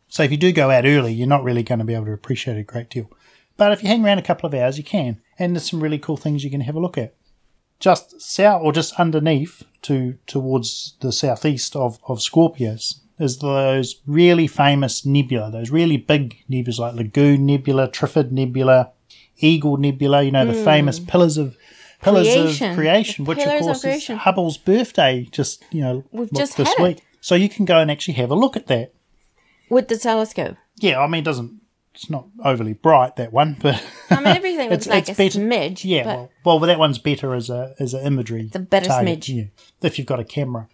So 0.07 0.21
if 0.21 0.29
you 0.29 0.37
do 0.37 0.51
go 0.51 0.69
out 0.69 0.85
early, 0.85 1.11
you're 1.11 1.27
not 1.27 1.43
really 1.43 1.63
going 1.63 1.79
to 1.79 1.85
be 1.85 1.95
able 1.95 2.05
to 2.05 2.13
appreciate 2.13 2.57
it 2.57 2.59
a 2.59 2.63
great 2.63 2.91
deal. 2.91 3.09
But 3.57 3.71
if 3.71 3.81
you 3.81 3.89
hang 3.89 4.05
around 4.05 4.19
a 4.19 4.23
couple 4.23 4.45
of 4.45 4.53
hours, 4.53 4.77
you 4.77 4.83
can. 4.83 5.19
And 5.39 5.55
there's 5.55 5.71
some 5.71 5.81
really 5.81 5.97
cool 5.97 6.15
things 6.15 6.43
you 6.43 6.51
can 6.51 6.61
have 6.61 6.75
a 6.75 6.79
look 6.79 6.99
at. 6.99 7.15
Just 7.79 8.21
south 8.21 8.61
or 8.63 8.71
just 8.71 8.99
underneath 8.99 9.63
to 9.81 10.19
towards 10.27 10.95
the 11.01 11.11
southeast 11.11 11.75
of, 11.75 11.97
of 12.07 12.21
Scorpius 12.21 13.01
is 13.17 13.39
those 13.39 14.01
really 14.05 14.45
famous 14.45 15.03
nebula, 15.03 15.49
those 15.49 15.71
really 15.71 15.97
big 15.97 16.43
nebulas 16.47 16.77
like 16.77 16.93
Lagoon 16.93 17.47
Nebula, 17.47 17.89
Trifid 17.89 18.31
Nebula, 18.31 18.91
Eagle 19.37 19.77
Nebula, 19.77 20.21
you 20.21 20.31
know, 20.31 20.45
the 20.45 20.53
hmm. 20.53 20.63
famous 20.63 20.99
pillars 20.99 21.37
of 21.39 21.57
pillars. 22.03 22.27
Creation. 22.27 22.69
of 22.69 22.75
creation, 22.75 23.25
The 23.25 23.29
which 23.29 23.39
of 23.39 23.45
pillars 23.45 23.61
of 23.61 23.81
course 23.81 24.09
is. 24.09 24.17
Hubble's 24.17 24.57
birthday 24.57 25.27
just, 25.31 25.63
you 25.71 25.81
know, 25.81 26.03
We've 26.11 26.31
just 26.31 26.57
this 26.57 26.67
had 26.77 26.85
it. 26.85 27.01
So 27.23 27.35
you 27.35 27.47
can 27.47 27.63
go 27.63 27.79
and 27.79 27.89
actually 27.89 28.15
have 28.15 28.31
a 28.31 28.35
look 28.35 28.57
at 28.57 28.67
that. 28.67 28.93
With 29.69 29.87
the 29.87 29.97
telescope. 29.97 30.57
Yeah, 30.75 30.99
I 30.99 31.07
mean, 31.07 31.21
it 31.21 31.25
doesn't. 31.25 31.61
It's 31.95 32.09
not 32.09 32.27
overly 32.43 32.73
bright 32.73 33.15
that 33.15 33.31
one, 33.31 33.55
but 33.61 33.81
I 34.09 34.17
mean, 34.17 34.27
everything 34.27 34.69
looks 34.71 34.87
like 34.87 35.07
it's 35.07 35.17
a 35.17 35.39
smidge. 35.39 35.85
Yeah, 35.85 36.05
well, 36.05 36.31
well, 36.43 36.59
that 36.59 36.79
one's 36.79 36.97
better 36.97 37.33
as 37.33 37.49
a 37.49 37.75
as 37.79 37.93
an 37.93 38.05
imagery. 38.05 38.49
The 38.51 38.59
better 38.59 38.87
target, 38.87 39.21
smidge. 39.21 39.35
Yeah, 39.35 39.87
if 39.87 39.97
you've 39.97 40.07
got 40.07 40.19
a 40.19 40.25
camera. 40.25 40.67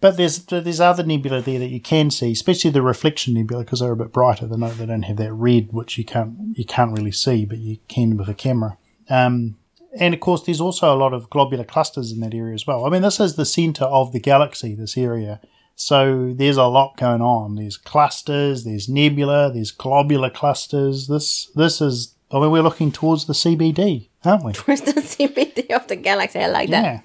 But 0.00 0.16
there's 0.16 0.38
there's 0.46 0.80
other 0.80 1.02
nebula 1.02 1.42
there 1.42 1.58
that 1.58 1.68
you 1.68 1.80
can 1.80 2.10
see, 2.10 2.32
especially 2.32 2.70
the 2.70 2.82
reflection 2.82 3.34
nebula 3.34 3.64
because 3.64 3.80
they're 3.80 3.92
a 3.92 3.96
bit 3.96 4.12
brighter. 4.12 4.46
They 4.46 4.56
don't, 4.56 4.78
they 4.78 4.86
don't 4.86 5.02
have 5.02 5.18
that 5.18 5.34
red 5.34 5.72
which 5.72 5.98
you 5.98 6.04
can't 6.04 6.56
you 6.56 6.64
can't 6.64 6.96
really 6.96 7.12
see, 7.12 7.44
but 7.44 7.58
you 7.58 7.76
can 7.88 8.16
with 8.16 8.28
a 8.28 8.34
camera. 8.34 8.78
Um, 9.10 9.56
and 9.98 10.14
of 10.14 10.20
course, 10.20 10.44
there's 10.44 10.62
also 10.62 10.94
a 10.94 10.96
lot 10.96 11.12
of 11.12 11.28
globular 11.28 11.64
clusters 11.64 12.10
in 12.10 12.20
that 12.20 12.32
area 12.32 12.54
as 12.54 12.66
well. 12.66 12.86
I 12.86 12.90
mean, 12.90 13.02
this 13.02 13.20
is 13.20 13.34
the 13.34 13.44
center 13.44 13.84
of 13.84 14.12
the 14.12 14.20
galaxy, 14.20 14.74
this 14.74 14.96
area. 14.96 15.40
So 15.76 16.32
there's 16.36 16.56
a 16.58 16.64
lot 16.66 16.96
going 16.98 17.22
on. 17.22 17.54
There's 17.56 17.76
clusters, 17.76 18.64
there's 18.64 18.88
nebula, 18.88 19.50
there's 19.52 19.70
globular 19.70 20.30
clusters. 20.30 21.06
This 21.08 21.50
this 21.54 21.80
is. 21.80 22.14
I 22.32 22.38
mean, 22.38 22.50
we're 22.52 22.62
looking 22.62 22.92
towards 22.92 23.24
the 23.26 23.32
CBD, 23.32 24.08
aren't 24.24 24.44
we? 24.44 24.52
Where's 24.52 24.82
the 24.82 24.92
CBD 24.94 25.70
of 25.74 25.88
the 25.88 25.96
galaxy? 25.96 26.38
I 26.38 26.46
like 26.46 26.70
that. 26.70 26.84
Yeah. 26.84 27.00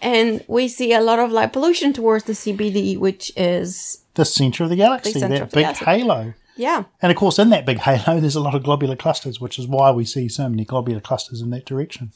And 0.00 0.44
we 0.46 0.68
see 0.68 0.92
a 0.92 1.00
lot 1.00 1.18
of 1.18 1.32
light 1.32 1.52
pollution 1.52 1.92
towards 1.92 2.24
the 2.24 2.34
CBD, 2.34 2.98
which 2.98 3.32
is 3.36 4.04
The 4.14 4.24
center 4.24 4.64
of 4.64 4.70
the 4.70 4.76
galaxy, 4.76 5.14
The 5.14 5.20
that 5.28 5.50
big 5.52 5.62
galaxy. 5.64 5.84
halo. 5.84 6.34
yeah. 6.56 6.84
And 7.02 7.10
of 7.10 7.16
course, 7.18 7.38
in 7.38 7.48
that 7.50 7.64
big 7.66 7.78
halo, 7.88 8.20
there's 8.20 8.36
a 8.36 8.40
lot 8.40 8.54
of 8.54 8.62
globular 8.62 8.94
clusters, 8.94 9.40
which 9.40 9.58
is 9.58 9.66
why 9.66 9.90
we 9.90 10.04
see 10.04 10.28
so 10.28 10.48
many 10.48 10.64
globular 10.64 11.00
clusters 11.00 11.40
in 11.40 11.50
that 11.50 11.64
direction. 11.64 12.12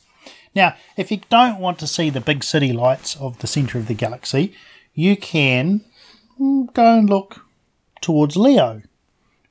Now, 0.55 0.75
if 0.97 1.11
you 1.11 1.21
don't 1.31 1.59
want 1.59 1.79
to 1.81 1.87
see 1.87 2.11
the 2.11 2.21
big 2.21 2.45
city 2.45 2.73
lights 2.73 3.17
of 3.17 3.39
the 3.39 3.47
centre 3.47 3.79
of 3.79 3.87
the 3.89 3.95
galaxy, 3.95 4.55
you 4.95 5.17
can 5.17 5.85
mm, 6.41 6.73
go 6.75 6.99
and 6.99 7.09
look 7.09 7.45
towards 8.01 8.37
Leo, 8.37 8.83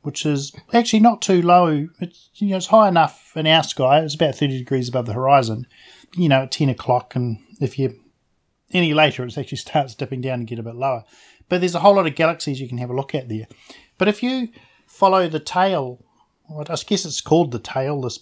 which 0.02 0.26
is 0.26 0.54
actually 0.74 1.00
not 1.00 1.22
too 1.22 1.42
low. 1.42 1.88
It's 2.00 2.30
you 2.36 2.50
know 2.50 2.58
it's 2.58 2.68
high 2.68 2.88
enough 2.88 3.34
in 3.36 3.48
our 3.48 3.64
sky. 3.64 4.00
It's 4.00 4.16
about 4.16 4.36
thirty 4.36 4.58
degrees 4.58 4.90
above 4.90 5.06
the 5.06 5.14
horizon. 5.14 5.68
You 6.16 6.30
know, 6.30 6.44
at 6.44 6.52
ten 6.52 6.70
o'clock, 6.70 7.16
and 7.16 7.40
if 7.62 7.78
you 7.78 8.00
any 8.72 8.94
later, 8.94 9.24
it 9.26 9.38
actually 9.38 9.58
starts 9.60 9.96
dipping 9.96 10.22
down 10.22 10.40
and 10.40 10.48
get 10.48 10.60
a 10.60 10.64
bit 10.64 10.76
lower. 10.76 11.04
But 11.48 11.62
there's 11.62 11.76
a 11.76 11.80
whole 11.80 11.96
lot 11.96 12.08
of 12.08 12.16
galaxies 12.16 12.62
you 12.62 12.68
can 12.68 12.78
have 12.78 12.90
a 12.92 12.96
look 12.96 13.16
at 13.16 13.28
there. 13.28 13.48
But 13.98 14.08
if 14.08 14.22
you 14.22 14.50
follow 14.86 15.28
the 15.28 15.40
tail, 15.40 16.04
I 16.50 16.64
guess 16.64 17.06
it's 17.06 17.22
called 17.22 17.52
the 17.52 17.60
tail, 17.60 18.02
this 18.02 18.20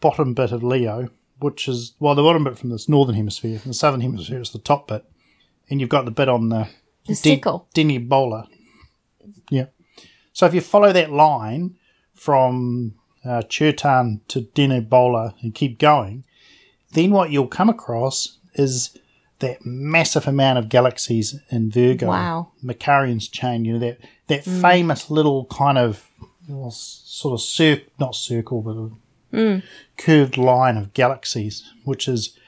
bottom 0.00 0.34
bit 0.34 0.52
of 0.52 0.62
Leo, 0.62 1.08
which 1.38 1.68
is, 1.68 1.94
well, 1.98 2.14
the 2.14 2.22
bottom 2.22 2.44
bit 2.44 2.58
from 2.58 2.70
this 2.70 2.88
northern 2.88 3.14
hemisphere, 3.14 3.58
from 3.58 3.70
the 3.70 3.74
southern 3.74 4.02
hemisphere 4.02 4.40
is 4.40 4.50
the 4.50 4.58
top 4.58 4.88
bit. 4.88 5.04
And 5.68 5.80
you've 5.80 5.90
got 5.90 6.04
the 6.04 6.10
bit 6.10 6.28
on 6.28 6.48
the, 6.48 6.68
The 7.06 7.14
sickle. 7.14 7.68
Yeah. 9.50 9.66
So 10.32 10.46
if 10.46 10.54
you 10.54 10.60
follow 10.60 10.92
that 10.92 11.12
line 11.12 11.76
from 12.14 12.94
uh, 13.24 13.42
Chertan 13.42 14.20
to 14.28 14.42
Denebola 14.42 15.34
and 15.42 15.54
keep 15.54 15.78
going, 15.78 16.24
then 16.92 17.10
what 17.10 17.30
you'll 17.30 17.48
come 17.48 17.68
across 17.68 18.38
is 18.54 18.96
that 19.40 19.66
massive 19.66 20.26
amount 20.26 20.58
of 20.58 20.68
galaxies 20.68 21.38
in 21.50 21.70
Virgo. 21.70 22.08
Wow. 22.08 22.52
Markarian's 22.64 23.28
chain, 23.28 23.64
you 23.64 23.74
know, 23.74 23.78
that, 23.78 23.98
that 24.28 24.44
famous 24.44 25.10
little 25.10 25.44
kind 25.46 25.78
of 25.78 26.10
well, 26.48 26.70
sort 26.70 27.34
of 27.34 27.40
cir- 27.40 27.82
not 27.98 28.14
circle, 28.14 28.62
but 28.62 28.76
a 28.76 29.62
curved 29.98 30.38
line 30.38 30.76
of 30.76 30.94
galaxies, 30.94 31.70
which 31.84 32.08
is, 32.08 32.38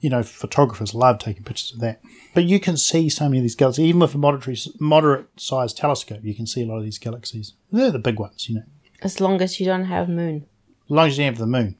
you 0.00 0.10
know, 0.10 0.22
photographers 0.22 0.94
love 0.94 1.18
taking 1.18 1.44
pictures 1.44 1.72
of 1.72 1.80
that. 1.80 2.00
But 2.34 2.44
you 2.44 2.58
can 2.60 2.76
see 2.76 3.08
so 3.08 3.24
many 3.24 3.38
of 3.38 3.42
these 3.44 3.54
galaxies, 3.54 3.84
even 3.86 4.00
with 4.00 4.14
a 4.14 4.18
moderate, 4.18 4.66
moderate 4.80 5.26
sized 5.36 5.76
telescope, 5.76 6.20
you 6.22 6.34
can 6.34 6.46
see 6.46 6.62
a 6.62 6.66
lot 6.66 6.78
of 6.78 6.84
these 6.84 6.98
galaxies. 6.98 7.54
They're 7.70 7.90
the 7.90 7.98
big 7.98 8.18
ones, 8.18 8.48
you 8.48 8.56
know 8.56 8.62
As 9.02 9.20
long 9.20 9.40
as 9.42 9.60
you 9.60 9.66
don't 9.66 9.84
have 9.84 10.08
moon. 10.08 10.46
as 10.84 10.90
long 10.90 11.06
as 11.08 11.18
you 11.18 11.24
have 11.24 11.38
the 11.38 11.46
moon. 11.46 11.76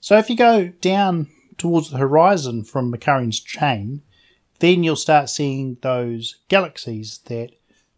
So 0.00 0.16
if 0.18 0.28
you 0.30 0.36
go 0.36 0.68
down 0.80 1.28
towards 1.58 1.90
the 1.90 1.98
horizon 1.98 2.64
from 2.64 2.92
Markarian's 2.92 3.40
chain, 3.40 4.02
then 4.58 4.84
you'll 4.84 4.96
start 4.96 5.28
seeing 5.30 5.78
those 5.82 6.36
galaxies 6.48 7.18
that 7.26 7.50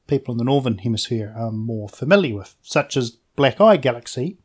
people 0.07 0.33
in 0.33 0.39
the 0.39 0.45
northern 0.45 0.79
hemisphere 0.79 1.35
are 1.37 1.51
more 1.53 1.89
familiar 1.89 2.37
with, 2.37 2.55
such 2.63 2.97
as 2.97 3.19
Black 3.37 3.61
Eye 3.61 3.77
Galaxy, 3.77 4.39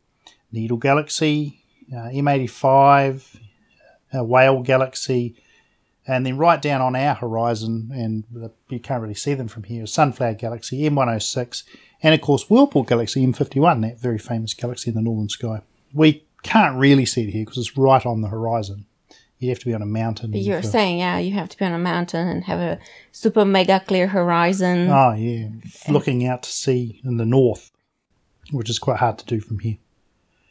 Needle 0.52 0.76
Galaxy, 0.76 1.64
uh, 1.92 2.08
M85, 2.10 3.40
uh, 4.14 4.24
Whale 4.24 4.62
Galaxy, 4.62 5.36
and 6.06 6.26
then 6.26 6.36
right 6.36 6.60
down 6.60 6.80
on 6.80 6.94
our 6.94 7.14
horizon, 7.14 7.90
and 7.92 8.24
the, 8.30 8.50
you 8.68 8.78
can't 8.78 9.02
really 9.02 9.14
see 9.14 9.34
them 9.34 9.48
from 9.48 9.64
here, 9.64 9.86
Sunflower 9.86 10.34
Galaxy, 10.34 10.82
M106, 10.88 11.64
and 12.02 12.14
of 12.14 12.20
course 12.20 12.50
Whirlpool 12.50 12.82
Galaxy, 12.82 13.26
M51, 13.26 13.82
that 13.82 14.00
very 14.00 14.18
famous 14.18 14.54
galaxy 14.54 14.90
in 14.90 14.96
the 14.96 15.02
northern 15.02 15.28
sky. 15.28 15.62
We 15.92 16.24
can't 16.42 16.76
really 16.76 17.06
see 17.06 17.22
it 17.22 17.30
here 17.30 17.44
because 17.44 17.58
it's 17.58 17.76
right 17.76 18.04
on 18.04 18.20
the 18.20 18.28
horizon. 18.28 18.86
You'd 19.38 19.50
have 19.50 19.58
to 19.60 19.66
be 19.66 19.74
on 19.74 19.82
a 19.82 19.86
mountain. 19.86 20.30
But 20.30 20.40
you're 20.40 20.62
saying, 20.62 20.98
yeah, 20.98 21.18
you 21.18 21.32
have 21.32 21.48
to 21.50 21.58
be 21.58 21.64
on 21.64 21.72
a 21.72 21.78
mountain 21.78 22.28
and 22.28 22.44
have 22.44 22.60
a 22.60 22.78
super 23.12 23.44
mega 23.44 23.80
clear 23.80 24.06
horizon. 24.06 24.88
Oh, 24.88 25.12
yeah. 25.12 25.48
Looking 25.88 26.26
out 26.26 26.44
to 26.44 26.50
sea 26.50 27.00
in 27.04 27.16
the 27.16 27.26
north, 27.26 27.70
which 28.52 28.70
is 28.70 28.78
quite 28.78 28.98
hard 28.98 29.18
to 29.18 29.24
do 29.26 29.40
from 29.40 29.58
here. 29.58 29.78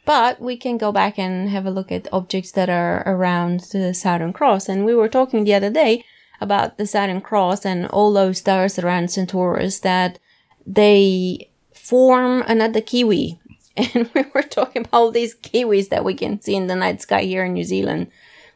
But 0.04 0.40
we 0.40 0.56
can 0.56 0.76
go 0.76 0.92
back 0.92 1.18
and 1.18 1.48
have 1.48 1.64
a 1.64 1.70
look 1.70 1.90
at 1.90 2.12
objects 2.12 2.52
that 2.52 2.68
are 2.68 3.02
around 3.06 3.60
the 3.72 3.94
Southern 3.94 4.32
Cross. 4.32 4.68
And 4.68 4.84
we 4.84 4.94
were 4.94 5.08
talking 5.08 5.44
the 5.44 5.54
other 5.54 5.70
day 5.70 6.04
about 6.40 6.76
the 6.76 6.86
Southern 6.86 7.20
Cross 7.20 7.64
and 7.64 7.86
all 7.86 8.12
those 8.12 8.38
stars 8.38 8.78
around 8.78 9.10
Centaurus 9.10 9.80
that 9.80 10.18
they 10.66 11.48
form 11.72 12.42
another 12.46 12.80
kiwi. 12.80 13.40
And 13.76 14.08
we 14.14 14.24
were 14.32 14.42
talking 14.42 14.82
about 14.82 14.92
all 14.92 15.10
these 15.10 15.34
kiwis 15.34 15.88
that 15.88 16.04
we 16.04 16.14
can 16.14 16.40
see 16.40 16.54
in 16.54 16.68
the 16.68 16.76
night 16.76 17.02
sky 17.02 17.22
here 17.22 17.44
in 17.44 17.54
New 17.54 17.64
Zealand. 17.64 18.06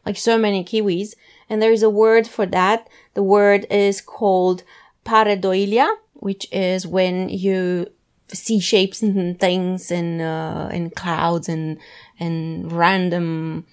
Like 0.05 0.15
so 0.15 0.37
many 0.37 0.63
kiwis. 0.63 1.13
And 1.49 1.61
there's 1.61 1.83
a 1.83 1.89
word 1.89 2.25
for 2.25 2.45
that. 2.45 2.87
The 3.15 3.23
word 3.23 3.65
is 3.69 3.99
called 3.99 4.63
pareidolia, 5.05 5.93
which 6.13 6.47
is 6.53 6.87
when 6.87 7.27
you 7.27 7.87
see 8.33 8.59
shapes 8.59 9.01
and 9.01 9.39
things 9.39 9.91
and 9.91 10.21
uh, 10.21 10.69
in 10.71 10.89
clouds 10.91 11.49
and 11.49 11.77
and 12.19 12.71
random 12.71 13.65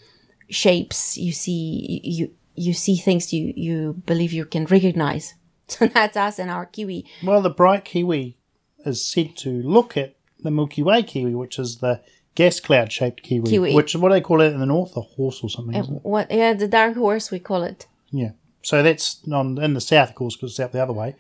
shapes 0.48 1.16
you 1.16 1.32
see 1.32 2.00
you 2.04 2.30
you 2.54 2.72
see 2.72 2.96
things 2.96 3.32
you 3.32 3.52
you 3.56 3.92
believe 4.06 4.32
you 4.32 4.44
can 4.44 4.64
recognize 4.66 5.34
so 5.68 5.86
that's 5.86 6.16
us 6.16 6.38
and 6.38 6.50
our 6.50 6.66
kiwi 6.66 7.04
Well, 7.22 7.42
the 7.42 7.50
bright 7.50 7.84
kiwi 7.84 8.36
is 8.84 9.04
said 9.04 9.36
to 9.38 9.50
look 9.50 9.96
at 9.96 10.14
the 10.40 10.50
Milky 10.50 10.82
Way 10.82 11.02
kiwi, 11.02 11.34
which 11.34 11.58
is 11.58 11.78
the 11.78 12.00
gas 12.36 12.60
cloud 12.60 12.92
shaped 12.92 13.22
kiwi, 13.22 13.50
Kiwi. 13.50 13.74
Which 13.74 13.96
what 13.96 14.10
they 14.12 14.20
call 14.20 14.40
it 14.42 14.52
in 14.52 14.60
the 14.60 14.66
north? 14.66 14.96
A 14.96 15.00
horse 15.00 15.42
or 15.42 15.50
something, 15.50 15.74
isn't 15.74 15.96
it? 15.96 16.04
what 16.04 16.30
yeah 16.30 16.52
the 16.54 16.68
dark 16.68 16.94
horse 16.94 17.30
we 17.30 17.40
call 17.40 17.62
it 17.64 17.86
Yeah. 18.10 18.30
So 18.62 18.82
that's 18.82 19.20
on 19.30 19.58
in 19.62 19.74
the 19.74 19.80
south, 19.80 20.10
of 20.10 20.14
course, 20.14 20.36
because 20.36 20.52
it's 20.52 20.60
out 20.60 20.72
the 20.72 20.82
other 20.82 20.92
way. 20.92 21.14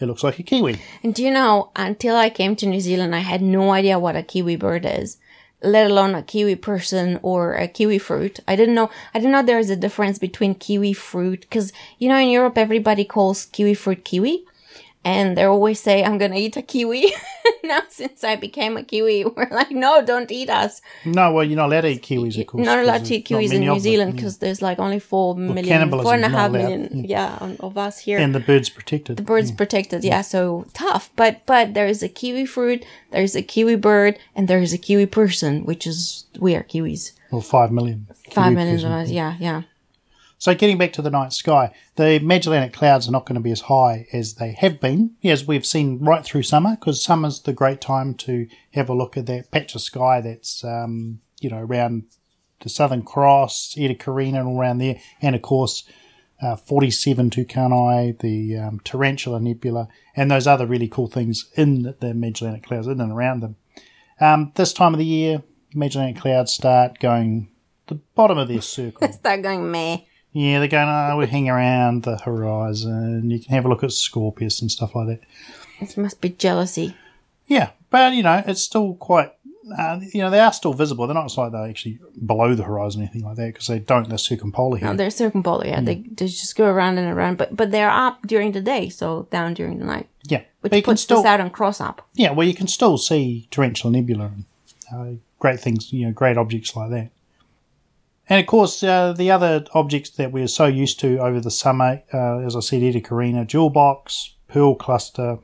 It 0.00 0.06
looks 0.06 0.22
like 0.22 0.38
a 0.38 0.42
kiwi. 0.42 0.78
and 1.02 1.14
do 1.14 1.22
you 1.22 1.30
know 1.30 1.70
until 1.74 2.14
i 2.16 2.30
came 2.30 2.54
to 2.56 2.66
new 2.66 2.80
zealand 2.80 3.14
i 3.14 3.18
had 3.20 3.42
no 3.42 3.70
idea 3.72 3.98
what 3.98 4.16
a 4.16 4.22
kiwi 4.22 4.56
bird 4.56 4.86
is 4.86 5.18
let 5.60 5.90
alone 5.90 6.14
a 6.14 6.22
kiwi 6.22 6.54
person 6.54 7.18
or 7.22 7.54
a 7.54 7.66
kiwi 7.66 7.98
fruit 7.98 8.38
i 8.46 8.54
didn't 8.54 8.76
know 8.76 8.88
i 9.12 9.18
didn't 9.18 9.32
know 9.32 9.42
there 9.42 9.58
is 9.58 9.70
a 9.70 9.76
difference 9.76 10.16
between 10.18 10.54
kiwi 10.54 10.92
fruit 10.92 11.40
because 11.40 11.72
you 11.98 12.08
know 12.08 12.16
in 12.18 12.28
europe 12.28 12.56
everybody 12.56 13.04
calls 13.04 13.46
kiwi 13.46 13.74
fruit 13.74 14.04
kiwi 14.04 14.44
and 15.12 15.36
they 15.36 15.44
always 15.54 15.78
say 15.88 15.96
i'm 16.06 16.16
gonna 16.22 16.36
eat 16.44 16.56
a 16.62 16.62
kiwi 16.72 17.02
now 17.70 17.80
since 17.88 18.18
i 18.32 18.34
became 18.46 18.76
a 18.82 18.84
kiwi 18.90 19.16
we're 19.36 19.48
like 19.60 19.70
no 19.84 19.92
don't 20.10 20.30
eat 20.40 20.50
us 20.62 20.72
No, 21.18 21.24
well, 21.32 21.44
you're 21.48 21.56
not 21.62 21.68
allowed 21.70 21.86
to 21.88 21.92
eat 21.94 22.02
kiwis, 22.08 22.34
of 22.40 22.46
course. 22.48 22.64
not 22.70 22.78
allowed 22.84 23.04
to 23.08 23.14
eat 23.16 23.24
kiwis 23.28 23.52
in 23.56 23.60
new 23.68 23.78
zealand 23.88 24.10
yeah. 24.12 24.16
because 24.16 24.34
there's 24.42 24.60
like 24.68 24.78
only 24.86 25.00
four 25.12 25.28
million 25.36 25.90
four 25.90 26.14
and 26.18 26.24
a 26.24 26.28
is 26.28 26.32
half 26.38 26.50
million 26.58 26.80
yeah 27.14 27.38
on- 27.44 27.56
of 27.68 27.72
us 27.86 27.94
here 28.06 28.18
and 28.24 28.34
the 28.38 28.44
bird's 28.48 28.70
protected. 28.78 29.16
the 29.16 29.26
bird's 29.30 29.52
protected 29.62 30.04
yeah 30.04 30.22
so 30.34 30.66
tough 30.84 31.04
but 31.20 31.34
but 31.52 31.64
there 31.76 31.88
is 31.94 32.00
a 32.08 32.08
kiwi 32.20 32.44
fruit 32.54 32.80
there's 33.14 33.34
a 33.42 33.42
kiwi 33.52 33.76
bird 33.90 34.12
and 34.36 34.42
there 34.48 34.60
is 34.66 34.72
a 34.78 34.78
kiwi 34.86 35.06
person 35.20 35.52
which 35.70 35.84
is 35.92 36.00
we 36.46 36.50
are 36.58 36.64
kiwis 36.72 37.02
Well, 37.32 37.40
five 37.56 37.70
million. 37.78 37.98
five 38.36 38.52
kiwi 38.52 38.54
million 38.58 38.78
of 38.88 38.92
us 39.00 39.08
yeah 39.20 39.32
yeah 39.48 39.62
So 40.40 40.54
getting 40.54 40.78
back 40.78 40.92
to 40.92 41.02
the 41.02 41.10
night 41.10 41.32
sky, 41.32 41.74
the 41.96 42.20
Magellanic 42.20 42.72
clouds 42.72 43.08
are 43.08 43.12
not 43.12 43.26
going 43.26 43.34
to 43.34 43.40
be 43.40 43.50
as 43.50 43.62
high 43.62 44.06
as 44.12 44.34
they 44.34 44.52
have 44.52 44.80
been, 44.80 45.16
as 45.24 45.48
we've 45.48 45.66
seen 45.66 45.98
right 45.98 46.24
through 46.24 46.44
summer, 46.44 46.76
because 46.76 47.02
summer's 47.02 47.40
the 47.40 47.52
great 47.52 47.80
time 47.80 48.14
to 48.14 48.46
have 48.74 48.88
a 48.88 48.94
look 48.94 49.16
at 49.16 49.26
that 49.26 49.50
patch 49.50 49.74
of 49.74 49.80
sky 49.80 50.20
that's, 50.20 50.62
um, 50.62 51.20
you 51.40 51.50
know, 51.50 51.58
around 51.58 52.04
the 52.60 52.68
Southern 52.68 53.02
Cross, 53.02 53.74
Eta 53.76 53.96
Carina, 53.96 54.38
and 54.38 54.48
all 54.48 54.60
around 54.60 54.78
there, 54.78 55.00
and 55.20 55.34
of 55.34 55.42
course, 55.42 55.82
uh, 56.40 56.54
47 56.54 57.30
Tucani, 57.30 58.16
the 58.20 58.56
um, 58.56 58.80
Tarantula 58.84 59.40
Nebula, 59.40 59.88
and 60.14 60.30
those 60.30 60.46
other 60.46 60.66
really 60.66 60.86
cool 60.86 61.08
things 61.08 61.50
in 61.56 61.82
the, 61.82 61.96
the 61.98 62.14
Magellanic 62.14 62.62
clouds, 62.62 62.86
in 62.86 63.00
and 63.00 63.10
around 63.10 63.40
them. 63.40 63.56
Um, 64.20 64.52
this 64.54 64.72
time 64.72 64.94
of 64.94 64.98
the 64.98 65.04
year, 65.04 65.42
Magellanic 65.74 66.16
clouds 66.16 66.54
start 66.54 67.00
going 67.00 67.48
the 67.88 67.96
bottom 68.14 68.38
of 68.38 68.46
their 68.46 68.60
circle. 68.60 69.10
start 69.12 69.42
going 69.42 69.68
meh 69.68 69.98
Yeah, 70.38 70.60
they're 70.60 70.68
going, 70.68 70.88
oh, 70.88 71.16
we 71.16 71.26
hang 71.26 71.48
around 71.48 72.04
the 72.04 72.16
horizon. 72.16 73.28
You 73.28 73.40
can 73.40 73.54
have 73.54 73.64
a 73.64 73.68
look 73.68 73.82
at 73.82 73.92
Scorpius 73.92 74.60
and 74.60 74.70
stuff 74.70 74.94
like 74.94 75.08
that. 75.08 75.20
it 75.80 75.96
must 75.96 76.20
be 76.20 76.30
jealousy 76.30 76.96
Yeah, 77.46 77.70
but, 77.90 78.12
you 78.12 78.22
know, 78.22 78.42
it's 78.46 78.62
still 78.62 78.94
quite 78.94 79.32
uh, 79.76 80.00
you 80.14 80.20
know, 80.22 80.30
they 80.30 80.38
are 80.38 80.52
still 80.52 80.72
visible. 80.72 81.06
They're 81.06 81.14
not 81.14 81.36
like 81.36 81.52
they're 81.52 81.68
actually 81.68 81.98
below 82.24 82.54
the 82.54 82.62
horizon 82.62 83.02
or 83.02 83.04
anything 83.04 83.24
like 83.24 83.36
that 83.36 83.52
because 83.52 83.66
they 83.66 83.78
don't. 83.78 84.08
They're 84.08 84.16
circumpolar 84.16 84.78
here. 84.78 84.88
No, 84.88 84.96
they're 84.96 85.10
circumpolar. 85.10 85.66
Yeah, 85.66 85.80
they, 85.80 85.96
they 85.96 86.26
just 86.26 86.56
go 86.56 86.66
around 86.66 86.98
and 86.98 87.14
around. 87.14 87.36
But 87.36 87.54
but 87.54 87.70
they're 87.70 87.90
up 87.90 88.26
during 88.26 88.52
the 88.52 88.60
day, 88.60 88.88
so 88.88 89.28
down 89.30 89.52
during 89.52 89.78
the 89.78 89.84
night, 89.84 90.08
yeah, 90.24 90.44
which 90.60 90.70
but 90.70 90.76
you 90.76 90.82
can 90.82 90.92
puts 90.92 91.02
still, 91.02 91.18
the 91.18 91.28
Southern 91.28 91.50
cross 91.50 91.80
up. 91.80 92.08
yeah, 92.14 92.30
well, 92.30 92.46
you 92.46 92.54
can 92.54 92.66
still 92.66 92.96
see 92.96 93.46
Tarantula 93.50 93.92
nebula 93.92 94.32
and 94.34 94.44
uh, 94.90 95.18
great 95.38 95.60
things, 95.60 95.92
you 95.92 96.06
know, 96.06 96.12
great 96.12 96.38
objects 96.38 96.74
like 96.74 96.90
that. 96.90 97.10
And 98.28 98.40
of 98.40 98.46
course, 98.46 98.82
uh, 98.82 99.14
the 99.14 99.30
other 99.30 99.64
objects 99.72 100.10
that 100.10 100.32
we're 100.32 100.48
so 100.48 100.66
used 100.66 101.00
to 101.00 101.18
over 101.18 101.40
the 101.40 101.50
summer, 101.50 102.02
uh, 102.12 102.38
as 102.38 102.54
I 102.54 102.60
said, 102.60 102.82
Eta 102.82 103.00
Carina, 103.00 103.44
Jewel 103.44 103.70
Box, 103.70 104.34
Pearl 104.48 104.74
Cluster, 104.74 105.38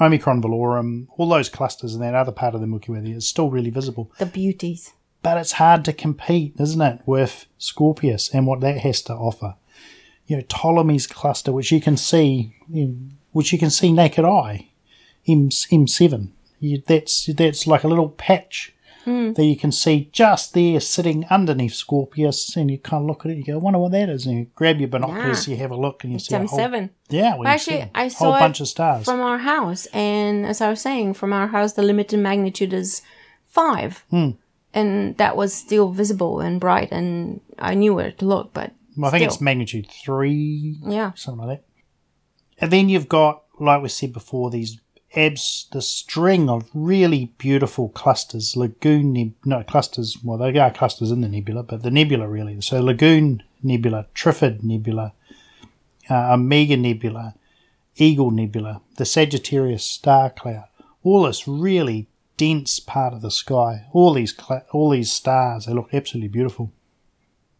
Omicron 0.00 0.42
Velorum, 0.42 1.06
all 1.16 1.28
those 1.28 1.48
clusters 1.48 1.94
in 1.94 2.00
that 2.00 2.14
other 2.14 2.32
part 2.32 2.54
of 2.54 2.60
the 2.60 2.66
Milky 2.66 2.92
Way 2.92 2.98
is 3.10 3.26
still 3.26 3.50
really 3.50 3.70
visible. 3.70 4.12
The 4.18 4.26
beauties. 4.26 4.92
But 5.22 5.38
it's 5.38 5.52
hard 5.52 5.84
to 5.86 5.92
compete, 5.92 6.54
isn't 6.60 6.80
it, 6.80 7.00
with 7.06 7.46
Scorpius 7.58 8.28
and 8.32 8.46
what 8.46 8.60
that 8.60 8.78
has 8.78 9.00
to 9.02 9.14
offer. 9.14 9.56
You 10.26 10.36
know, 10.36 10.42
Ptolemy's 10.42 11.06
cluster, 11.06 11.50
which 11.50 11.72
you 11.72 11.80
can 11.80 11.96
see, 11.96 12.54
which 13.32 13.52
you 13.52 13.58
can 13.58 13.70
see 13.70 13.92
naked 13.92 14.24
eye, 14.24 14.68
M 15.26 15.48
M7. 15.48 16.28
You, 16.60 16.82
that's 16.86 17.26
that's 17.26 17.66
like 17.66 17.84
a 17.84 17.88
little 17.88 18.10
patch 18.10 18.74
that 19.06 19.44
you 19.44 19.56
can 19.56 19.70
see 19.70 20.08
just 20.12 20.52
there 20.52 20.80
sitting 20.80 21.24
underneath 21.26 21.74
Scorpius, 21.74 22.56
and 22.56 22.70
you 22.70 22.78
kind 22.78 23.02
of 23.02 23.06
look 23.06 23.24
at 23.24 23.30
it, 23.30 23.38
you 23.38 23.44
go, 23.44 23.54
I 23.54 23.56
wonder 23.56 23.78
what 23.78 23.92
that 23.92 24.08
is, 24.08 24.26
and 24.26 24.38
you 24.38 24.46
grab 24.56 24.78
your 24.80 24.88
binoculars, 24.88 25.46
Yeah. 25.46 25.54
you 25.54 25.60
have 25.62 25.70
a 25.70 25.76
look, 25.76 26.02
and 26.02 26.12
you 26.12 26.16
It's 26.16 26.26
see 26.26 26.34
a 26.34 26.44
whole, 26.44 26.58
M7. 26.58 26.90
yeah, 27.08 27.36
well, 27.36 27.46
Actually, 27.46 27.76
see 27.76 27.82
a 27.82 27.90
I 27.94 28.00
whole 28.02 28.10
saw 28.10 28.38
bunch 28.40 28.58
it 28.60 28.64
of 28.64 28.68
stars. 28.68 29.04
from 29.04 29.20
our 29.20 29.38
house, 29.38 29.86
and 29.92 30.44
as 30.44 30.60
I 30.60 30.68
was 30.70 30.80
saying, 30.80 31.14
from 31.14 31.32
our 31.32 31.46
house, 31.46 31.74
the 31.74 31.82
limited 31.82 32.18
magnitude 32.18 32.72
is 32.72 33.00
five, 33.44 34.04
Hmm. 34.10 34.30
and 34.74 35.16
that 35.18 35.36
was 35.36 35.54
still 35.54 35.90
visible 35.90 36.40
and 36.40 36.58
bright, 36.60 36.88
and 36.90 37.40
I 37.58 37.74
knew 37.74 37.94
where 37.94 38.10
to 38.10 38.24
look. 38.26 38.52
But 38.52 38.72
Well, 38.96 39.06
I 39.08 39.10
think 39.12 39.22
still. 39.22 39.34
it's 39.34 39.40
magnitude 39.40 39.86
three, 39.88 40.80
yeah, 40.84 41.12
something 41.14 41.46
like 41.46 41.58
that. 41.60 41.64
And 42.58 42.72
then 42.72 42.88
you've 42.88 43.08
got, 43.08 43.42
like 43.60 43.82
we 43.82 43.88
said 43.88 44.12
before, 44.12 44.50
these 44.50 44.78
abs, 45.16 45.66
the 45.72 45.82
string 45.82 46.48
of 46.48 46.68
really 46.74 47.32
beautiful 47.38 47.88
clusters, 47.90 48.56
lagoon, 48.56 49.12
neb- 49.12 49.34
no 49.44 49.62
clusters. 49.62 50.18
Well, 50.22 50.38
they 50.38 50.58
are 50.58 50.70
clusters 50.70 51.10
in 51.10 51.20
the 51.20 51.28
nebula, 51.28 51.62
but 51.62 51.82
the 51.82 51.90
nebula 51.90 52.28
really. 52.28 52.60
So 52.60 52.82
lagoon 52.82 53.42
nebula, 53.62 54.06
Trifid 54.14 54.62
nebula, 54.62 55.12
uh, 56.10 56.34
Omega 56.34 56.76
nebula, 56.76 57.34
Eagle 57.96 58.30
nebula, 58.30 58.82
the 58.96 59.04
Sagittarius 59.04 59.84
star 59.84 60.30
cloud. 60.30 60.66
All 61.02 61.22
this 61.22 61.48
really 61.48 62.08
dense 62.36 62.80
part 62.80 63.14
of 63.14 63.22
the 63.22 63.30
sky. 63.30 63.86
All 63.92 64.12
these 64.12 64.34
cl- 64.36 64.66
all 64.72 64.90
these 64.90 65.10
stars. 65.12 65.66
They 65.66 65.72
look 65.72 65.92
absolutely 65.92 66.28
beautiful. 66.28 66.72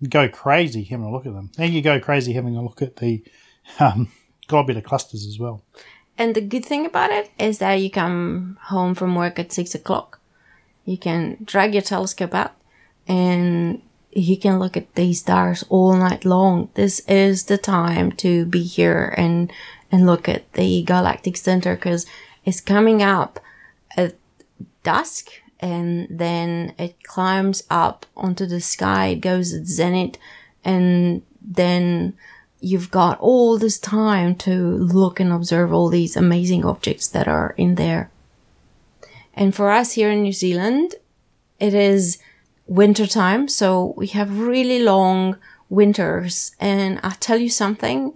You 0.01 0.09
go 0.09 0.29
crazy 0.29 0.85
having 0.85 1.07
a 1.07 1.11
look 1.11 1.27
at 1.27 1.33
them, 1.33 1.51
and 1.57 1.73
you 1.73 1.81
go 1.81 1.99
crazy 1.99 2.35
having 2.35 2.57
a 2.57 2.63
look 2.63 2.83
at 2.83 2.97
the 2.97 3.25
um, 3.81 4.13
globular 4.47 4.83
clusters 4.83 5.27
as 5.27 5.39
well. 5.39 5.63
And 6.19 6.35
the 6.35 6.41
good 6.41 6.65
thing 6.65 6.87
about 6.87 7.11
it 7.11 7.31
is 7.39 7.59
that 7.59 7.75
you 7.75 7.91
come 7.91 8.59
home 8.65 8.95
from 8.95 9.15
work 9.15 9.39
at 9.39 9.53
six 9.53 9.75
o'clock. 9.75 10.21
You 10.85 10.97
can 10.97 11.39
drag 11.45 11.75
your 11.75 11.83
telescope 11.83 12.35
out, 12.35 12.53
and 13.09 13.83
you 14.13 14.39
can 14.39 14.59
look 14.59 14.77
at 14.77 14.95
these 14.95 15.21
stars 15.21 15.65
all 15.69 15.95
night 15.95 16.25
long. 16.25 16.71
This 16.75 17.01
is 17.01 17.45
the 17.45 17.59
time 17.59 18.13
to 18.13 18.47
be 18.47 18.63
here 18.63 19.15
and 19.17 19.53
and 19.93 20.07
look 20.07 20.29
at 20.29 20.51
the 20.55 20.83
galactic 20.83 21.37
center 21.37 21.77
because 21.77 22.07
it's 22.45 22.61
coming 22.61 23.03
up 23.03 23.39
at 23.97 24.15
dusk 24.83 25.31
and 25.61 26.07
then 26.11 26.75
it 26.79 27.03
climbs 27.03 27.63
up 27.71 28.07
onto 28.17 28.47
the 28.47 28.61
sky. 28.61 29.09
It 29.09 29.21
goes 29.21 29.53
at 29.53 29.67
zenith 29.67 30.17
and 30.65 31.23
then 31.41 32.15
you've 32.61 32.91
got 32.91 33.19
all 33.21 33.59
this 33.59 33.79
time 33.79 34.35
to 34.35 34.53
look 34.53 35.21
and 35.21 35.33
observe 35.33 35.73
all 35.73 35.89
these 35.89 36.17
amazing 36.17 36.65
objects 36.65 37.07
that 37.09 37.29
are 37.29 37.55
in 37.57 37.75
there. 37.75 38.11
And 39.35 39.55
for 39.55 39.71
us 39.71 39.93
here 39.93 40.11
in 40.11 40.23
New 40.23 40.33
Zealand, 40.33 40.95
it 41.61 41.75
is 41.75 42.19
winter 42.67 43.07
time, 43.07 43.49
so 43.49 43.95
we 43.97 44.09
have 44.09 44.39
really 44.39 44.83
long 44.83 45.37
winters. 45.69 46.57
And 46.59 46.99
I'll 47.03 47.11
tell 47.13 47.39
you 47.39 47.51
something, 47.51 48.15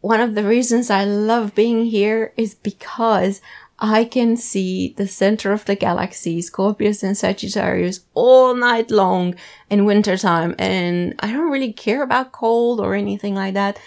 one 0.00 0.20
of 0.20 0.34
the 0.34 0.44
reasons 0.44 0.90
I 0.90 1.04
love 1.04 1.54
being 1.54 1.84
here 1.86 2.32
is 2.36 2.54
because 2.54 3.40
I 3.84 4.04
can 4.04 4.36
see 4.36 4.94
the 4.96 5.08
center 5.08 5.52
of 5.52 5.64
the 5.64 5.74
galaxy, 5.74 6.40
Scorpius 6.40 7.02
and 7.02 7.18
Sagittarius, 7.18 8.04
all 8.14 8.54
night 8.54 8.92
long 8.92 9.34
in 9.68 9.84
wintertime. 9.84 10.54
And 10.56 11.16
I 11.18 11.32
don't 11.32 11.50
really 11.50 11.72
care 11.72 12.04
about 12.04 12.30
cold 12.30 12.78
or 12.78 12.94
anything 12.94 13.34
like 13.34 13.54
that. 13.54 13.80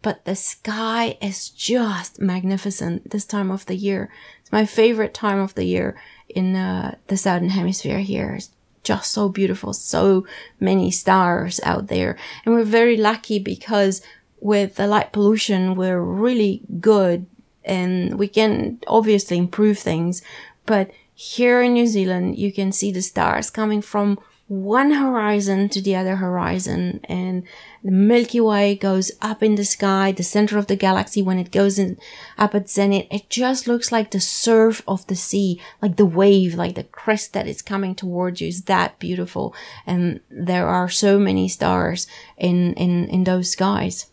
But 0.00 0.24
the 0.24 0.36
sky 0.36 1.18
is 1.20 1.50
just 1.50 2.18
magnificent 2.18 3.10
this 3.10 3.26
time 3.26 3.50
of 3.50 3.66
the 3.66 3.76
year. 3.76 4.10
It's 4.40 4.50
my 4.50 4.64
favorite 4.64 5.12
time 5.12 5.38
of 5.38 5.54
the 5.54 5.64
year 5.64 6.00
in 6.30 6.56
uh, 6.56 6.96
the 7.08 7.18
southern 7.18 7.50
hemisphere 7.50 8.00
here. 8.00 8.36
It's 8.36 8.52
just 8.84 9.12
so 9.12 9.28
beautiful. 9.28 9.74
So 9.74 10.26
many 10.60 10.90
stars 10.90 11.60
out 11.62 11.88
there. 11.88 12.16
And 12.46 12.54
we're 12.54 12.64
very 12.64 12.96
lucky 12.96 13.38
because 13.38 14.00
with 14.40 14.76
the 14.76 14.86
light 14.86 15.12
pollution, 15.12 15.74
we're 15.74 16.00
really 16.00 16.62
good 16.80 17.26
and 17.64 18.18
we 18.18 18.28
can 18.28 18.78
obviously 18.86 19.38
improve 19.38 19.78
things. 19.78 20.22
But 20.66 20.90
here 21.14 21.62
in 21.62 21.74
New 21.74 21.86
Zealand, 21.86 22.38
you 22.38 22.52
can 22.52 22.72
see 22.72 22.90
the 22.92 23.02
stars 23.02 23.50
coming 23.50 23.82
from 23.82 24.18
one 24.52 24.90
horizon 24.90 25.66
to 25.66 25.80
the 25.80 25.96
other 25.96 26.16
horizon 26.16 27.00
and 27.04 27.42
the 27.82 27.90
Milky 27.90 28.38
Way 28.38 28.74
goes 28.74 29.10
up 29.22 29.42
in 29.42 29.54
the 29.54 29.64
sky, 29.64 30.12
the 30.12 30.22
center 30.22 30.58
of 30.58 30.66
the 30.66 30.76
galaxy 30.76 31.22
when 31.22 31.38
it 31.38 31.50
goes 31.50 31.78
in 31.78 31.96
up 32.36 32.54
at 32.54 32.68
zenith. 32.68 33.06
It 33.10 33.30
just 33.30 33.66
looks 33.66 33.90
like 33.90 34.10
the 34.10 34.20
surf 34.20 34.82
of 34.86 35.06
the 35.06 35.16
sea, 35.16 35.58
like 35.80 35.96
the 35.96 36.04
wave, 36.04 36.54
like 36.54 36.74
the 36.74 36.84
crest 36.84 37.32
that 37.32 37.46
is 37.46 37.62
coming 37.62 37.94
towards 37.94 38.42
you 38.42 38.48
is 38.48 38.64
that 38.64 38.98
beautiful. 38.98 39.54
And 39.86 40.20
there 40.28 40.66
are 40.66 40.90
so 40.90 41.18
many 41.18 41.48
stars 41.48 42.06
in, 42.36 42.74
in, 42.74 43.08
in 43.08 43.24
those 43.24 43.50
skies. 43.50 44.11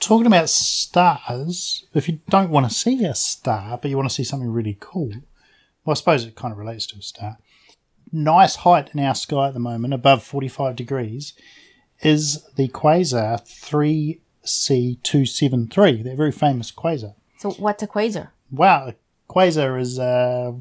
Talking 0.00 0.26
about 0.26 0.48
stars, 0.48 1.86
if 1.92 2.08
you 2.08 2.20
don't 2.28 2.50
want 2.50 2.68
to 2.68 2.74
see 2.74 3.04
a 3.04 3.14
star, 3.14 3.78
but 3.78 3.90
you 3.90 3.96
want 3.96 4.08
to 4.08 4.14
see 4.14 4.22
something 4.24 4.48
really 4.48 4.76
cool, 4.78 5.10
well, 5.84 5.92
I 5.92 5.94
suppose 5.94 6.24
it 6.24 6.36
kind 6.36 6.52
of 6.52 6.58
relates 6.58 6.86
to 6.86 6.98
a 6.98 7.02
star. 7.02 7.38
Nice 8.12 8.56
height 8.56 8.90
in 8.94 9.00
our 9.00 9.14
sky 9.14 9.48
at 9.48 9.54
the 9.54 9.60
moment, 9.60 9.92
above 9.92 10.22
45 10.22 10.76
degrees, 10.76 11.34
is 12.00 12.44
the 12.54 12.68
quasar 12.68 13.42
3C273, 14.44 16.04
that 16.04 16.16
very 16.16 16.32
famous 16.32 16.70
quasar. 16.70 17.14
So 17.38 17.50
what's 17.52 17.82
a 17.82 17.88
quasar? 17.88 18.30
Wow, 18.50 18.88
a 18.88 18.94
quasar 19.28 19.80
is 19.80 19.98
uh, 19.98 20.52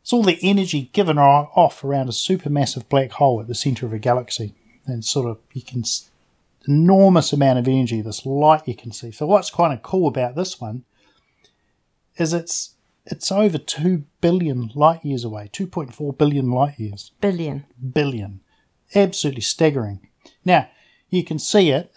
it's 0.00 0.12
all 0.12 0.22
the 0.22 0.38
energy 0.42 0.90
given 0.92 1.18
off 1.18 1.84
around 1.84 2.08
a 2.08 2.12
supermassive 2.12 2.88
black 2.88 3.12
hole 3.12 3.40
at 3.40 3.46
the 3.46 3.54
center 3.54 3.86
of 3.86 3.92
a 3.92 3.98
galaxy, 3.98 4.54
and 4.86 5.04
sort 5.04 5.26
of 5.28 5.38
you 5.52 5.62
can 5.62 5.84
enormous 6.68 7.32
amount 7.32 7.58
of 7.58 7.66
energy, 7.66 8.02
this 8.02 8.26
light 8.26 8.68
you 8.68 8.76
can 8.76 8.92
see. 8.92 9.10
So 9.10 9.26
what's 9.26 9.50
kind 9.50 9.72
of 9.72 9.82
cool 9.82 10.06
about 10.06 10.36
this 10.36 10.60
one 10.60 10.84
is 12.16 12.32
it's 12.32 12.74
it's 13.06 13.32
over 13.32 13.56
two 13.56 14.04
billion 14.20 14.70
light 14.74 15.02
years 15.04 15.24
away, 15.24 15.48
two 15.50 15.66
point 15.66 15.94
four 15.94 16.12
billion 16.12 16.50
light 16.50 16.78
years 16.78 17.12
Billion. 17.20 17.64
billion. 17.92 18.40
Absolutely 18.94 19.40
staggering. 19.40 20.08
Now, 20.44 20.68
you 21.08 21.24
can 21.24 21.38
see 21.38 21.70
it 21.70 21.92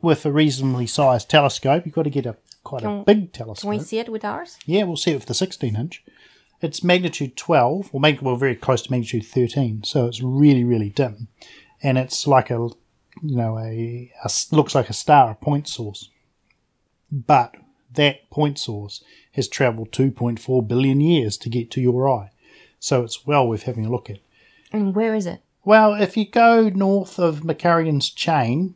with 0.00 0.24
a 0.24 0.32
reasonably 0.32 0.86
sized 0.86 1.28
telescope. 1.28 1.84
You've 1.84 1.94
got 1.94 2.04
to 2.04 2.10
get 2.10 2.26
a 2.26 2.36
quite 2.62 2.84
a 2.84 3.02
big 3.04 3.32
telescope. 3.32 3.70
Can 3.70 3.78
we 3.78 3.84
see 3.84 3.98
it 3.98 4.08
with 4.08 4.24
ours? 4.24 4.58
Yeah, 4.66 4.84
we'll 4.84 4.96
see 4.96 5.12
it 5.12 5.16
with 5.16 5.26
the 5.26 5.34
16 5.34 5.74
inch. 5.74 6.04
It's 6.60 6.84
magnitude 6.84 7.36
12, 7.36 7.90
or 7.92 8.00
well, 8.22 8.36
very 8.36 8.54
close 8.54 8.82
to 8.82 8.90
magnitude 8.92 9.26
13, 9.26 9.82
so 9.82 10.06
it's 10.06 10.22
really, 10.22 10.62
really 10.62 10.90
dim. 10.90 11.26
And 11.82 11.98
it's 11.98 12.24
like 12.28 12.50
a, 12.50 12.68
you 13.22 13.36
know, 13.36 13.58
a, 13.58 14.12
a 14.24 14.30
looks 14.50 14.74
like 14.74 14.90
a 14.90 14.94
star, 14.94 15.30
a 15.30 15.34
point 15.34 15.68
source. 15.68 16.10
But 17.10 17.54
that 17.94 18.28
point 18.30 18.58
source 18.58 19.02
has 19.32 19.48
travelled 19.48 19.92
2.4 19.92 20.66
billion 20.66 21.00
years 21.00 21.36
to 21.38 21.48
get 21.48 21.70
to 21.72 21.80
your 21.80 22.08
eye. 22.08 22.30
So 22.78 23.04
it's 23.04 23.26
well 23.26 23.46
worth 23.46 23.62
having 23.62 23.86
a 23.86 23.90
look 23.90 24.10
at. 24.10 24.18
And 24.72 24.94
where 24.94 25.14
is 25.14 25.26
it? 25.26 25.42
Well, 25.64 25.94
if 25.94 26.16
you 26.16 26.28
go 26.28 26.68
north 26.68 27.18
of 27.18 27.40
Markarian's 27.40 28.10
chain, 28.10 28.74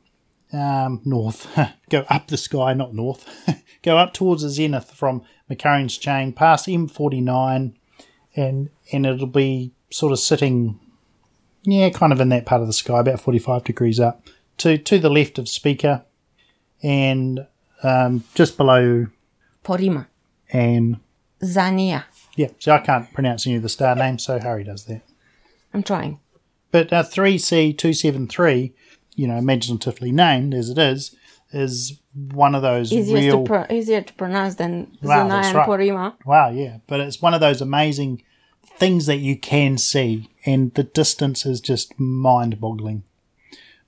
um, 0.53 1.01
north, 1.05 1.49
go 1.91 2.05
up 2.09 2.29
the 2.29 2.37
sky, 2.37 2.75
not 2.75 2.95
north, 2.95 3.27
go 3.83 3.99
up 3.99 4.15
towards 4.15 4.43
the 4.43 4.51
zenith 4.51 4.93
from 4.93 5.23
Markarian's 5.51 5.99
chain, 5.99 6.33
past 6.33 6.67
M49, 6.67 7.75
and 8.37 8.71
and 8.93 9.07
it'll 9.07 9.27
be 9.27 9.73
sort 9.91 10.13
of 10.13 10.21
sitting, 10.21 10.79
yeah, 11.65 11.91
kind 11.91 12.13
of 12.13 12.21
in 12.21 12.29
that 12.29 12.47
part 12.47 12.61
of 12.61 12.69
the 12.69 12.73
sky, 12.73 13.01
about 13.01 13.21
45 13.21 13.65
degrees 13.65 13.99
up, 13.99 14.23
to 14.59 14.79
to 14.79 14.99
the 14.99 15.11
left 15.11 15.39
of 15.39 15.49
Spica, 15.49 16.05
and 16.83 17.47
um, 17.83 18.25
just 18.35 18.57
below 18.57 19.07
Porrima. 19.65 20.07
and 20.53 20.99
Zaniah. 21.43 22.05
Yeah, 22.37 22.49
so 22.59 22.73
I 22.73 22.79
can't 22.79 23.13
pronounce 23.15 23.47
any 23.47 23.57
of 23.57 23.63
the 23.63 23.69
star 23.69 23.95
names, 23.97 24.25
so 24.25 24.39
Harry 24.39 24.65
does 24.65 24.85
that. 24.87 25.03
I'm 25.73 25.83
trying. 25.83 26.21
But 26.71 26.93
uh, 26.93 27.03
3C273, 27.03 28.73
you 29.15 29.27
know, 29.27 29.37
imaginatively 29.37 30.13
named 30.13 30.55
as 30.55 30.69
it 30.71 30.79
is, 30.79 31.15
is 31.53 31.99
one 32.13 32.55
of 32.55 32.63
those 32.63 32.93
Easier 32.93 33.15
real. 33.17 33.45
to 33.45 33.49
pro- 33.49 33.77
easier 33.77 34.03
to 34.03 34.13
pronounce 34.15 34.57
than 34.57 34.97
Wow, 35.03 35.29
that's 35.29 35.49
and 35.49 35.57
right. 35.57 35.69
Porrima. 35.69 36.15
Wow, 36.25 36.51
yeah. 36.51 36.79
But 36.87 37.01
it's 37.01 37.23
one 37.23 37.35
of 37.35 37.41
those 37.41 37.61
amazing 37.61 38.23
things 38.79 39.07
that 39.07 39.17
you 39.19 39.39
can 39.39 39.79
see, 39.79 40.29
and 40.45 40.75
the 40.75 40.83
distance 40.83 41.47
is 41.47 41.61
just 41.61 41.99
mind 41.99 42.61
boggling. 42.61 43.05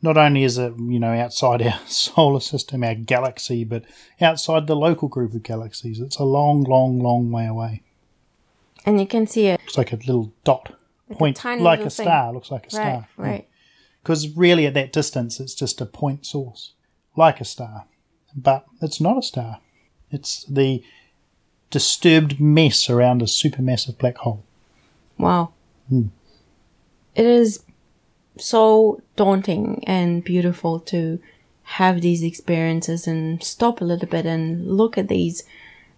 Not 0.00 0.16
only 0.16 0.44
is 0.44 0.58
it, 0.58 0.74
you 0.78 1.00
know, 1.00 1.12
outside 1.12 1.60
our 1.66 1.80
solar 1.86 2.40
system, 2.40 2.84
our 2.84 2.94
galaxy, 2.94 3.64
but 3.64 3.84
outside 4.20 4.66
the 4.66 4.76
local 4.76 5.08
group 5.08 5.34
of 5.34 5.42
galaxies. 5.42 6.00
It's 6.00 6.18
a 6.18 6.24
long, 6.24 6.62
long, 6.62 7.00
long 7.00 7.30
way 7.30 7.46
away. 7.46 7.82
And 8.86 9.00
you 9.00 9.06
can 9.06 9.26
see 9.26 9.46
it. 9.46 9.60
Looks 9.60 9.76
like 9.78 9.92
a 9.92 9.96
little 9.96 10.32
dot. 10.44 10.74
Point, 11.12 11.36
tiny 11.36 11.62
like 11.62 11.80
a 11.80 11.90
thing. 11.90 12.04
star. 12.06 12.32
Looks 12.32 12.50
like 12.50 12.72
a 12.72 12.76
Right, 12.76 12.82
star. 12.92 13.08
right. 13.16 13.48
Because 14.02 14.36
really, 14.36 14.66
at 14.66 14.74
that 14.74 14.92
distance, 14.92 15.40
it's 15.40 15.54
just 15.54 15.80
a 15.80 15.86
point 15.86 16.24
source, 16.26 16.72
like 17.16 17.40
a 17.40 17.44
star. 17.44 17.86
But 18.36 18.66
it's 18.80 19.00
not 19.00 19.16
a 19.18 19.22
star. 19.22 19.60
It's 20.10 20.44
the 20.44 20.82
disturbed 21.70 22.38
mess 22.40 22.88
around 22.88 23.20
a 23.22 23.24
supermassive 23.26 23.98
black 23.98 24.18
hole. 24.18 24.44
Wow. 25.18 25.52
Hmm. 25.88 26.08
It 27.14 27.26
is 27.26 27.62
so 28.38 29.00
daunting 29.16 29.82
and 29.86 30.24
beautiful 30.24 30.80
to 30.80 31.20
have 31.62 32.00
these 32.00 32.22
experiences 32.22 33.06
and 33.06 33.42
stop 33.42 33.80
a 33.80 33.84
little 33.84 34.08
bit 34.08 34.24
and 34.26 34.66
look 34.66 34.96
at 34.96 35.08
these 35.08 35.44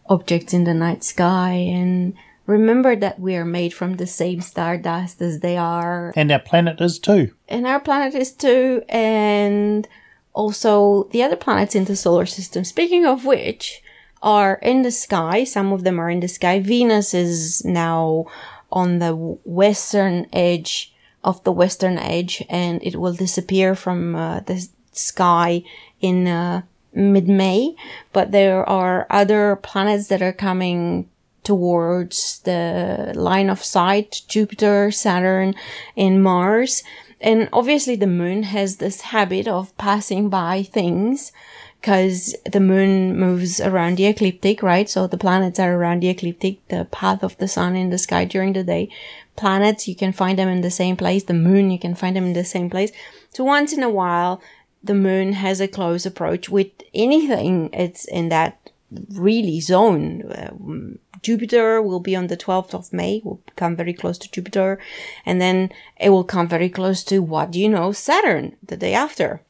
objects 0.07 0.53
in 0.53 0.65
the 0.65 0.75
night 0.75 1.05
sky 1.05 1.53
and 1.53 2.15
remember 2.47 2.97
that 2.97 3.21
we 3.21 3.37
are 3.37 3.45
made 3.45 3.73
from 3.73 3.97
the 3.97 4.07
same 4.07 4.41
stardust 4.41 5.23
as 5.23 5.41
they 5.41 5.57
are 5.57 6.13
And 6.17 6.33
our 6.33 6.41
planet 6.41 6.81
is 6.81 6.99
too. 6.99 7.33
and 7.49 7.67
our 7.67 7.79
planet 7.79 8.15
is 8.15 8.33
too, 8.33 8.83
and 8.89 9.87
also 10.33 11.05
the 11.13 11.23
other 11.23 11.37
planets 11.37 11.77
in 11.77 11.85
the 11.85 11.95
solar 11.95 12.27
system. 12.27 12.65
Speaking 12.65 13.07
of 13.07 13.25
which, 13.25 13.83
are 14.23 14.55
in 14.63 14.83
the 14.83 14.91
sky. 14.91 15.45
Some 15.45 15.73
of 15.73 15.85
them 15.85 15.99
are 15.99 16.11
in 16.11 16.21
the 16.21 16.29
sky. 16.29 16.61
Venus 16.61 17.15
is 17.15 17.65
now 17.65 18.27
on 18.71 18.99
the 18.99 19.15
western 19.45 20.27
edge 20.33 20.90
of 21.23 21.43
the 21.45 21.53
western 21.53 21.99
edge, 21.99 22.43
and 22.49 22.83
it 22.83 22.97
will 22.97 23.13
disappear 23.13 23.75
from 23.75 24.17
uh, 24.17 24.41
the 24.41 24.67
sky 24.93 25.63
in 26.01 26.27
uh, 26.27 26.63
mid-May. 26.93 27.75
But 28.13 28.33
there 28.33 28.69
are 28.69 29.07
other 29.11 29.57
planets 29.57 30.09
that 30.09 30.23
are 30.23 30.33
coming 30.33 31.09
towards 31.43 32.41
the 32.41 33.13
line 33.15 33.51
of 33.51 33.65
sight 33.65 34.23
Jupiter, 34.29 34.91
Saturn, 34.91 35.55
and 35.97 36.23
Mars. 36.23 36.83
And 37.21 37.49
obviously, 37.53 37.97
the 37.97 38.07
moon 38.07 38.45
has 38.45 38.77
this 38.77 39.03
habit 39.03 39.47
of 39.47 39.77
passing 39.77 40.29
by 40.29 40.63
things 40.63 41.33
because 41.81 42.37
the 42.45 42.61
moon 42.61 43.19
moves 43.19 43.59
around 43.59 43.97
the 43.97 44.05
ecliptic, 44.05 44.63
right? 44.63 44.89
So 44.89 45.07
the 45.07 45.17
planets 45.17 45.59
are 45.59 45.75
around 45.75 46.03
the 46.03 46.11
ecliptic, 46.11 46.67
the 46.69 46.85
path 46.85 47.23
of 47.23 47.39
the 47.39 47.49
sun 47.49 47.75
in 47.75 47.89
the 47.89 47.97
sky 47.97 48.27
during 48.27 48.53
the 48.53 48.63
day. 48.63 48.91
Planets, 49.35 49.89
you 49.89 49.97
can 49.97 50.13
find 50.13 50.39
them 50.39 50.49
in 50.49 50.61
the 50.61 50.71
same 50.71 50.95
place. 50.95 51.25
The 51.25 51.33
moon, 51.33 51.71
you 51.71 51.79
can 51.79 51.95
find 51.95 52.15
them 52.15 52.27
in 52.27 52.35
the 52.35 52.45
same 52.45 52.69
place. 52.69 52.93
So 53.31 53.45
once 53.45 53.73
in 53.73 53.83
a 53.83 53.89
while, 53.89 54.43
the 54.85 54.95
moon 54.95 55.33
has 55.33 55.59
a 55.59 55.69
close 55.69 56.05
approach 56.05 56.51
with 56.51 56.71
anything. 56.93 57.71
It's 57.73 58.05
in 58.05 58.29
that 58.29 58.71
really 59.15 59.61
zone. 59.61 60.31
Um, 60.37 60.99
Jupiter 61.23 61.81
will 61.81 62.01
be 62.01 62.15
on 62.15 62.27
the 62.27 62.37
12th 62.37 62.75
of 62.75 62.93
May, 62.93 63.23
will 63.25 63.41
come 63.57 63.75
very 63.75 63.95
close 63.95 64.19
to 64.19 64.31
Jupiter, 64.31 64.79
and 65.25 65.41
then 65.41 65.71
it 65.99 66.11
will 66.11 66.25
come 66.25 66.47
very 66.47 66.69
close 66.69 67.03
to 67.05 67.21
what 67.21 67.53
do 67.53 67.59
you 67.59 67.71
know, 67.71 67.93
Saturn, 67.93 68.57
the 68.63 68.77
day 68.77 68.93
after. 68.93 69.41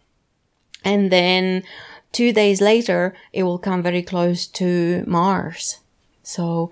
And 0.84 1.10
then 1.10 1.62
two 2.12 2.32
days 2.32 2.60
later, 2.60 3.14
it 3.32 3.42
will 3.42 3.58
come 3.58 3.82
very 3.82 4.02
close 4.02 4.46
to 4.46 5.04
Mars. 5.06 5.80
So 6.22 6.70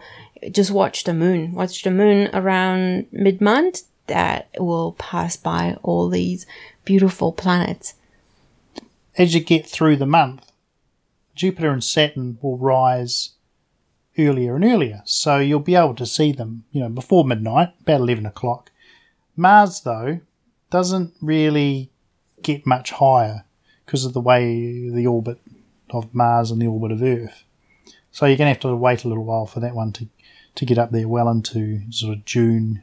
just 0.51 0.71
watch 0.71 1.05
the 1.05 1.15
moon. 1.15 1.53
Watch 1.53 1.83
the 1.83 1.91
moon 1.91 2.31
around 2.33 3.07
mid 3.13 3.41
month. 3.41 3.83
That 4.07 4.49
will 4.59 4.93
pass 4.93 5.37
by 5.37 5.77
all 5.83 6.09
these 6.09 6.47
beautiful 6.85 7.33
planets. 7.33 7.95
As 9.19 9.35
you 9.35 9.41
get 9.41 9.67
through 9.67 9.97
the 9.97 10.07
month, 10.07 10.51
Jupiter 11.35 11.71
and 11.71 11.85
Saturn 11.85 12.39
will 12.41 12.57
rise 12.57 13.33
earlier 14.19 14.57
and 14.57 14.65
earlier. 14.65 15.03
So 15.05 15.39
you'll 15.39 15.61
be 15.61 15.75
able 15.75 15.95
to 15.97 16.07
see 16.07 16.33
them, 16.33 16.65
you 16.73 16.81
know, 16.81 16.89
before 16.89 17.25
midnight, 17.25 17.75
about 17.83 18.01
11 18.01 18.27
o'clock. 18.27 18.71
Mars, 19.37 19.83
though, 19.83 20.21
doesn't 20.71 21.15
really 21.21 21.91
get 22.43 22.67
much 22.67 22.93
higher 22.93 23.45
because 23.89 24.05
of 24.05 24.13
the 24.13 24.21
way 24.21 24.91
the 24.91 25.07
orbit 25.07 25.41
of 25.89 26.15
Mars 26.15 26.51
and 26.51 26.61
the 26.61 26.67
orbit 26.67 26.93
of 26.93 27.03
Earth. 27.03 27.45
So 28.11 28.27
you're 28.27 28.37
going 28.37 28.45
to 28.45 28.53
have 28.53 28.61
to 28.61 28.77
wait 28.77 29.03
a 29.05 29.09
little 29.09 29.25
while 29.25 29.47
for 29.47 29.61
that 29.61 29.75
one 29.75 29.93
to, 29.93 30.07
to 30.57 30.67
get 30.67 30.77
up 30.77 30.91
there 30.91 31.09
well 31.09 31.27
into 31.31 31.91
sort 31.91 32.15
of 32.15 32.27
June, 32.27 32.83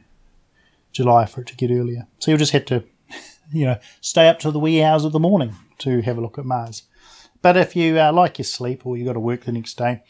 July 0.90 1.26
for 1.26 1.42
it 1.42 1.46
to 1.46 1.54
get 1.54 1.70
earlier. 1.70 2.08
So 2.18 2.32
you'll 2.32 2.38
just 2.38 2.50
have 2.54 2.64
to, 2.64 2.82
you 3.52 3.66
know, 3.66 3.78
stay 4.00 4.28
up 4.28 4.40
till 4.40 4.50
the 4.50 4.58
wee 4.58 4.82
hours 4.82 5.04
of 5.04 5.12
the 5.12 5.20
morning 5.20 5.54
to 5.78 6.02
have 6.02 6.18
a 6.18 6.20
look 6.20 6.38
at 6.38 6.44
Mars. 6.44 6.82
But 7.40 7.56
if 7.56 7.76
you 7.76 8.00
uh, 8.00 8.12
like 8.12 8.38
your 8.38 8.44
sleep 8.44 8.84
or 8.84 8.96
you've 8.96 9.06
got 9.06 9.12
to 9.12 9.20
work 9.20 9.44
the 9.44 9.52
next 9.52 9.78
day, 9.78 10.02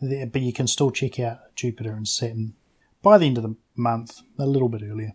but 0.00 0.40
you 0.40 0.54
can 0.54 0.66
still 0.66 0.90
check 0.90 1.20
out 1.20 1.54
Jupiter 1.56 1.92
and 1.92 2.08
Saturn 2.08 2.54
by 3.02 3.18
the 3.18 3.26
end 3.26 3.36
of 3.36 3.42
the 3.42 3.56
month, 3.76 4.22
a 4.38 4.46
little 4.46 4.70
bit 4.70 4.82
earlier. 4.82 5.12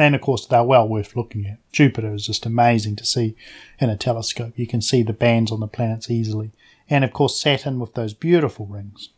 And 0.00 0.14
of 0.14 0.22
course, 0.22 0.46
they're 0.46 0.64
well 0.64 0.88
worth 0.88 1.14
looking 1.14 1.44
at. 1.44 1.58
Jupiter 1.72 2.14
is 2.14 2.24
just 2.24 2.46
amazing 2.46 2.96
to 2.96 3.04
see 3.04 3.36
in 3.78 3.90
a 3.90 3.98
telescope. 3.98 4.54
You 4.56 4.66
can 4.66 4.80
see 4.80 5.02
the 5.02 5.12
bands 5.12 5.52
on 5.52 5.60
the 5.60 5.66
planets 5.66 6.10
easily. 6.10 6.52
And 6.88 7.04
of 7.04 7.12
course, 7.12 7.38
Saturn 7.38 7.78
with 7.78 7.92
those 7.92 8.14
beautiful 8.14 8.64
rings. 8.64 9.10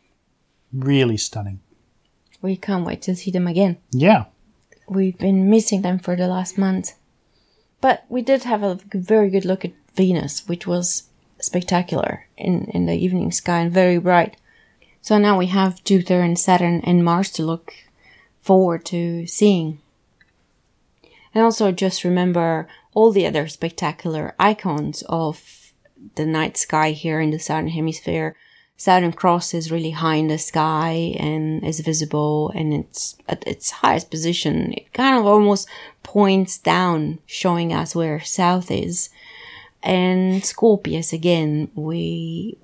Really 0.73 1.15
stunning. 1.15 1.61
We 2.41 2.57
can't 2.57 2.85
wait 2.85 3.01
to 3.03 3.15
see 3.15 3.31
them 3.31 3.47
again. 3.47 3.77
Yeah. 3.91 4.25
We've 4.89 5.17
been 5.17 5.49
missing 5.49 5.83
them 5.83 5.99
for 5.99 6.17
the 6.17 6.27
last 6.27 6.57
month. 6.57 6.91
But 7.79 8.03
we 8.09 8.21
did 8.21 8.43
have 8.43 8.61
a 8.61 8.77
very 8.93 9.29
good 9.29 9.45
look 9.45 9.63
at 9.63 9.71
Venus, 9.95 10.45
which 10.49 10.67
was 10.67 11.03
spectacular 11.39 12.27
in, 12.35 12.65
in 12.73 12.87
the 12.87 12.97
evening 12.97 13.31
sky 13.31 13.59
and 13.59 13.71
very 13.71 13.99
bright. 13.99 14.35
So 15.01 15.17
now 15.17 15.37
we 15.37 15.45
have 15.45 15.81
Jupiter 15.85 16.19
and 16.19 16.37
Saturn 16.37 16.81
and 16.83 17.05
Mars 17.05 17.31
to 17.31 17.45
look 17.45 17.73
forward 18.41 18.83
to 18.87 19.25
seeing. 19.27 19.79
And 21.33 21.43
also 21.43 21.71
just 21.71 22.03
remember 22.03 22.67
all 22.93 23.11
the 23.11 23.25
other 23.25 23.47
spectacular 23.47 24.35
icons 24.39 25.03
of 25.09 25.73
the 26.15 26.25
night 26.25 26.57
sky 26.57 26.91
here 26.91 27.19
in 27.19 27.31
the 27.31 27.39
southern 27.39 27.69
hemisphere. 27.69 28.35
Southern 28.75 29.13
Cross 29.13 29.53
is 29.53 29.71
really 29.71 29.91
high 29.91 30.15
in 30.15 30.27
the 30.27 30.37
sky 30.37 31.15
and 31.19 31.63
is 31.63 31.79
visible 31.79 32.51
and 32.53 32.73
it's 32.73 33.15
at 33.27 33.45
its 33.47 33.69
highest 33.69 34.11
position. 34.11 34.73
It 34.73 34.93
kind 34.93 35.17
of 35.17 35.25
almost 35.25 35.69
points 36.01 36.57
down, 36.57 37.19
showing 37.25 37.71
us 37.71 37.95
where 37.95 38.19
south 38.19 38.69
is. 38.69 39.09
And 39.81 40.43
Scorpius 40.43 41.13
again, 41.13 41.69
we 41.75 42.57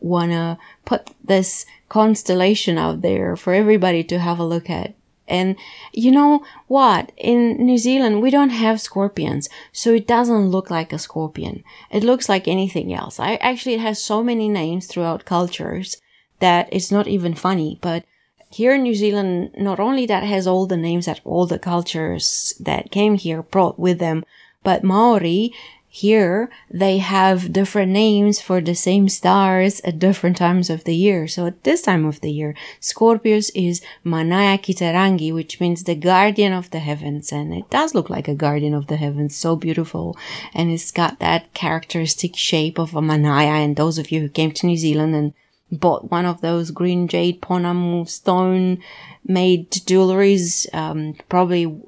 want 0.00 0.30
to 0.32 0.58
put 0.84 1.10
this 1.24 1.66
constellation 1.88 2.78
out 2.78 3.02
there 3.02 3.36
for 3.36 3.52
everybody 3.52 4.04
to 4.04 4.18
have 4.18 4.38
a 4.38 4.44
look 4.44 4.70
at. 4.70 4.94
And 5.28 5.56
you 5.92 6.10
know 6.10 6.42
what? 6.66 7.12
In 7.16 7.64
New 7.64 7.78
Zealand, 7.78 8.22
we 8.22 8.30
don't 8.30 8.50
have 8.50 8.80
scorpions, 8.80 9.48
so 9.72 9.92
it 9.92 10.06
doesn't 10.06 10.48
look 10.48 10.70
like 10.70 10.92
a 10.92 10.98
scorpion. 10.98 11.62
It 11.90 12.02
looks 12.02 12.28
like 12.28 12.48
anything 12.48 12.92
else. 12.92 13.20
I 13.20 13.36
actually 13.36 13.74
it 13.74 13.80
has 13.80 14.02
so 14.02 14.22
many 14.22 14.48
names 14.48 14.86
throughout 14.86 15.24
cultures 15.24 16.00
that 16.40 16.68
it's 16.72 16.90
not 16.90 17.06
even 17.06 17.34
funny. 17.34 17.78
But 17.80 18.04
here 18.50 18.74
in 18.74 18.82
New 18.82 18.94
Zealand, 18.94 19.50
not 19.58 19.78
only 19.78 20.06
that 20.06 20.22
has 20.24 20.46
all 20.46 20.66
the 20.66 20.76
names 20.76 21.06
that 21.06 21.20
all 21.24 21.46
the 21.46 21.58
cultures 21.58 22.54
that 22.58 22.90
came 22.90 23.14
here 23.16 23.42
brought 23.42 23.78
with 23.78 23.98
them, 23.98 24.24
but 24.64 24.82
Maori 24.82 25.52
here 26.00 26.48
they 26.70 26.98
have 26.98 27.52
different 27.52 27.90
names 27.92 28.40
for 28.40 28.60
the 28.60 28.74
same 28.74 29.08
stars 29.08 29.80
at 29.80 29.98
different 29.98 30.36
times 30.36 30.70
of 30.70 30.84
the 30.84 30.94
year. 30.94 31.26
So 31.26 31.46
at 31.46 31.64
this 31.64 31.82
time 31.82 32.04
of 32.04 32.20
the 32.20 32.30
year, 32.30 32.54
Scorpius 32.80 33.50
is 33.50 33.82
Manaia 34.04 34.58
Kitarangi, 34.58 35.32
which 35.34 35.60
means 35.60 35.82
the 35.82 35.94
guardian 35.94 36.52
of 36.52 36.70
the 36.70 36.78
heavens. 36.78 37.32
And 37.32 37.52
it 37.52 37.68
does 37.70 37.94
look 37.94 38.08
like 38.08 38.28
a 38.28 38.34
guardian 38.34 38.74
of 38.74 38.86
the 38.86 38.96
heavens. 38.96 39.34
So 39.34 39.56
beautiful. 39.56 40.16
And 40.54 40.70
it's 40.70 40.92
got 40.92 41.18
that 41.18 41.52
characteristic 41.54 42.36
shape 42.36 42.78
of 42.78 42.94
a 42.94 43.00
Manaia. 43.00 43.64
And 43.64 43.74
those 43.74 43.98
of 43.98 44.10
you 44.12 44.20
who 44.20 44.28
came 44.28 44.52
to 44.52 44.66
New 44.66 44.76
Zealand 44.76 45.14
and 45.14 45.34
bought 45.70 46.10
one 46.10 46.24
of 46.24 46.40
those 46.40 46.70
green 46.70 47.08
jade 47.08 47.40
pounamu 47.40 48.08
stone 48.08 48.82
made 49.26 49.70
jewelries. 49.70 50.72
Um, 50.74 51.14
probably, 51.28 51.80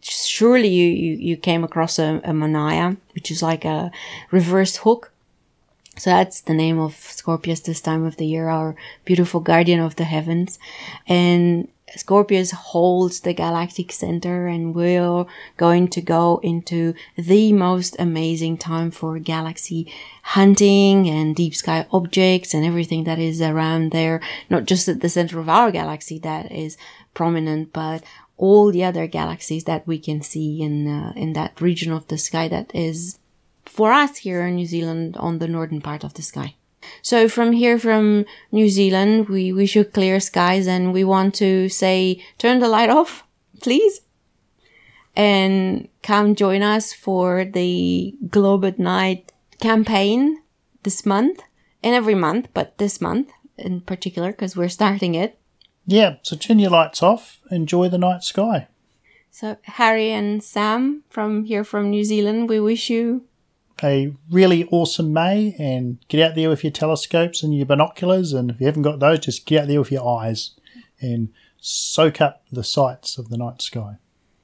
surely 0.00 0.68
you, 0.68 0.88
you, 0.88 1.14
you 1.16 1.36
came 1.36 1.64
across 1.64 1.98
a, 1.98 2.20
a 2.24 2.32
manaia, 2.32 2.96
which 3.14 3.30
is 3.30 3.42
like 3.42 3.64
a 3.64 3.90
reverse 4.30 4.78
hook. 4.78 5.12
So 5.96 6.08
that's 6.08 6.40
the 6.40 6.54
name 6.54 6.78
of 6.78 6.94
Scorpius 6.94 7.60
this 7.60 7.82
time 7.82 8.04
of 8.06 8.16
the 8.16 8.26
year, 8.26 8.48
our 8.48 8.74
beautiful 9.04 9.40
guardian 9.40 9.80
of 9.80 9.96
the 9.96 10.04
heavens. 10.04 10.58
And 11.06 11.68
Scorpius 11.96 12.52
holds 12.52 13.20
the 13.20 13.34
galactic 13.34 13.92
center 13.92 14.46
and 14.46 14.74
we're 14.74 15.26
going 15.56 15.88
to 15.88 16.00
go 16.00 16.40
into 16.42 16.94
the 17.16 17.52
most 17.52 17.96
amazing 17.98 18.58
time 18.58 18.90
for 18.90 19.18
galaxy 19.18 19.92
hunting 20.22 21.08
and 21.08 21.34
deep 21.34 21.54
sky 21.54 21.86
objects 21.92 22.54
and 22.54 22.64
everything 22.64 23.04
that 23.04 23.18
is 23.18 23.42
around 23.42 23.90
there. 23.90 24.20
Not 24.48 24.66
just 24.66 24.88
at 24.88 25.00
the 25.00 25.08
center 25.08 25.40
of 25.40 25.48
our 25.48 25.70
galaxy 25.70 26.18
that 26.20 26.52
is 26.52 26.76
prominent, 27.14 27.72
but 27.72 28.02
all 28.36 28.70
the 28.70 28.84
other 28.84 29.06
galaxies 29.06 29.64
that 29.64 29.86
we 29.86 29.98
can 29.98 30.22
see 30.22 30.62
in, 30.62 30.88
uh, 30.88 31.12
in 31.16 31.32
that 31.34 31.60
region 31.60 31.92
of 31.92 32.06
the 32.08 32.18
sky 32.18 32.48
that 32.48 32.70
is 32.74 33.18
for 33.64 33.92
us 33.92 34.18
here 34.18 34.46
in 34.46 34.56
New 34.56 34.66
Zealand 34.66 35.16
on 35.16 35.38
the 35.38 35.48
northern 35.48 35.80
part 35.80 36.04
of 36.04 36.14
the 36.14 36.22
sky. 36.22 36.54
So 37.02 37.28
from 37.28 37.52
here, 37.52 37.78
from 37.78 38.24
New 38.52 38.68
Zealand, 38.68 39.28
we 39.28 39.52
wish 39.52 39.76
you 39.76 39.84
clear 39.84 40.20
skies 40.20 40.66
and 40.66 40.92
we 40.92 41.04
want 41.04 41.34
to 41.36 41.68
say, 41.68 42.22
turn 42.38 42.60
the 42.60 42.68
light 42.68 42.90
off, 42.90 43.24
please. 43.60 44.00
And 45.16 45.88
come 46.02 46.34
join 46.34 46.62
us 46.62 46.92
for 46.92 47.44
the 47.44 48.14
Globe 48.28 48.64
at 48.64 48.78
Night 48.78 49.32
campaign 49.60 50.42
this 50.82 51.04
month 51.04 51.42
and 51.82 51.94
every 51.94 52.14
month, 52.14 52.48
but 52.54 52.78
this 52.78 53.00
month 53.00 53.30
in 53.58 53.80
particular, 53.82 54.30
because 54.30 54.56
we're 54.56 54.68
starting 54.68 55.14
it. 55.14 55.38
Yeah, 55.86 56.16
so 56.22 56.36
turn 56.36 56.58
your 56.58 56.70
lights 56.70 57.02
off, 57.02 57.40
enjoy 57.50 57.88
the 57.88 57.98
night 57.98 58.22
sky. 58.22 58.68
So 59.30 59.56
Harry 59.62 60.10
and 60.10 60.42
Sam 60.42 61.04
from 61.08 61.44
here 61.44 61.64
from 61.64 61.90
New 61.90 62.04
Zealand, 62.04 62.48
we 62.48 62.58
wish 62.58 62.90
you 62.90 63.26
a 63.82 64.14
really 64.30 64.66
awesome 64.70 65.12
May 65.12 65.54
and 65.58 65.98
get 66.08 66.26
out 66.26 66.34
there 66.34 66.48
with 66.48 66.64
your 66.64 66.70
telescopes 66.70 67.42
and 67.42 67.56
your 67.56 67.66
binoculars. 67.66 68.32
And 68.32 68.50
if 68.50 68.60
you 68.60 68.66
haven't 68.66 68.82
got 68.82 68.98
those, 68.98 69.20
just 69.20 69.46
get 69.46 69.62
out 69.62 69.68
there 69.68 69.80
with 69.80 69.92
your 69.92 70.06
eyes 70.06 70.52
and 71.00 71.30
soak 71.60 72.20
up 72.20 72.42
the 72.50 72.64
sights 72.64 73.18
of 73.18 73.28
the 73.28 73.36
night 73.36 73.62
sky. 73.62 73.96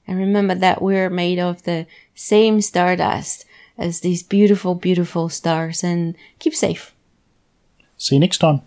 And 0.07 0.19
remember 0.19 0.55
that 0.55 0.81
we're 0.81 1.11
made 1.11 1.39
of 1.39 1.65
the 1.65 1.87
same 2.15 2.61
stardust 2.61 3.45
as 3.79 4.01
these 4.01 4.23
beautiful, 4.23 4.75
beautiful 4.75 5.29
stars 5.29 5.83
and 5.83 6.15
keep 6.39 6.55
safe. 6.55 6.95
See 7.97 8.17
you 8.17 8.21
next 8.21 8.39
time. 8.39 8.63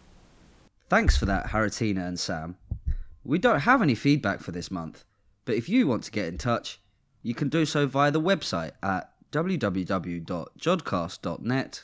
Thanks 0.89 1.15
for 1.15 1.25
that, 1.25 1.47
Haritina 1.47 2.07
and 2.07 2.19
Sam. 2.19 2.57
We 3.23 3.37
don't 3.37 3.61
have 3.61 3.81
any 3.81 3.95
feedback 3.95 4.41
for 4.41 4.51
this 4.51 4.71
month, 4.71 5.03
but 5.45 5.55
if 5.55 5.69
you 5.69 5.87
want 5.87 6.03
to 6.03 6.11
get 6.11 6.25
in 6.25 6.37
touch, 6.37 6.79
you 7.21 7.35
can 7.35 7.49
do 7.49 7.65
so 7.65 7.85
via 7.85 8.11
the 8.11 8.21
website 8.21 8.71
at 8.81 9.11
www.jodcast.net, 9.31 11.83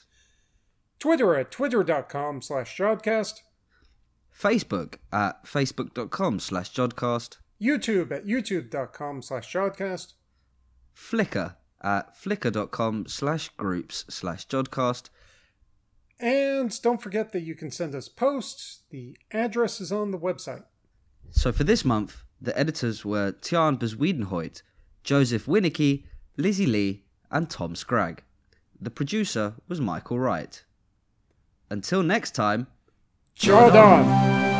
Twitter 0.99 1.35
at 1.35 1.51
twitter.com 1.51 2.41
slash 2.41 2.77
jodcast, 2.77 3.41
Facebook 4.37 4.95
at 5.11 5.45
facebook.com 5.45 6.39
slash 6.39 6.73
jodcast, 6.73 7.37
YouTube 7.61 8.11
at 8.11 8.25
youtube.com 8.25 9.21
slash 9.21 9.53
jodcast, 9.53 10.13
Flickr 10.95 11.55
at 11.81 12.17
flickr.com 12.17 13.05
slash 13.07 13.49
groups 13.49 14.05
slash 14.09 14.47
jodcast, 14.47 15.09
and 16.19 16.81
don't 16.81 17.01
forget 17.01 17.33
that 17.33 17.41
you 17.41 17.55
can 17.55 17.71
send 17.71 17.93
us 17.93 18.07
posts. 18.07 18.81
The 18.89 19.17
address 19.31 19.81
is 19.81 19.91
on 19.91 20.11
the 20.11 20.19
website. 20.19 20.63
So 21.31 21.51
for 21.51 21.63
this 21.63 21.83
month, 21.83 22.23
the 22.41 22.57
editors 22.57 23.03
were 23.03 23.33
Tian 23.33 23.77
Bezuidenhout, 23.77 24.61
Joseph 25.03 25.45
Winnicky, 25.45 26.05
Lizzie 26.37 26.65
Lee, 26.65 27.04
and 27.36 27.49
Tom 27.49 27.75
Scragg. 27.75 28.23
The 28.79 28.89
producer 28.89 29.55
was 29.67 29.81
Michael 29.81 30.19
Wright. 30.19 30.63
Until 31.69 32.01
next 32.01 32.31
time, 32.31 32.67
Jordan! 33.36 34.54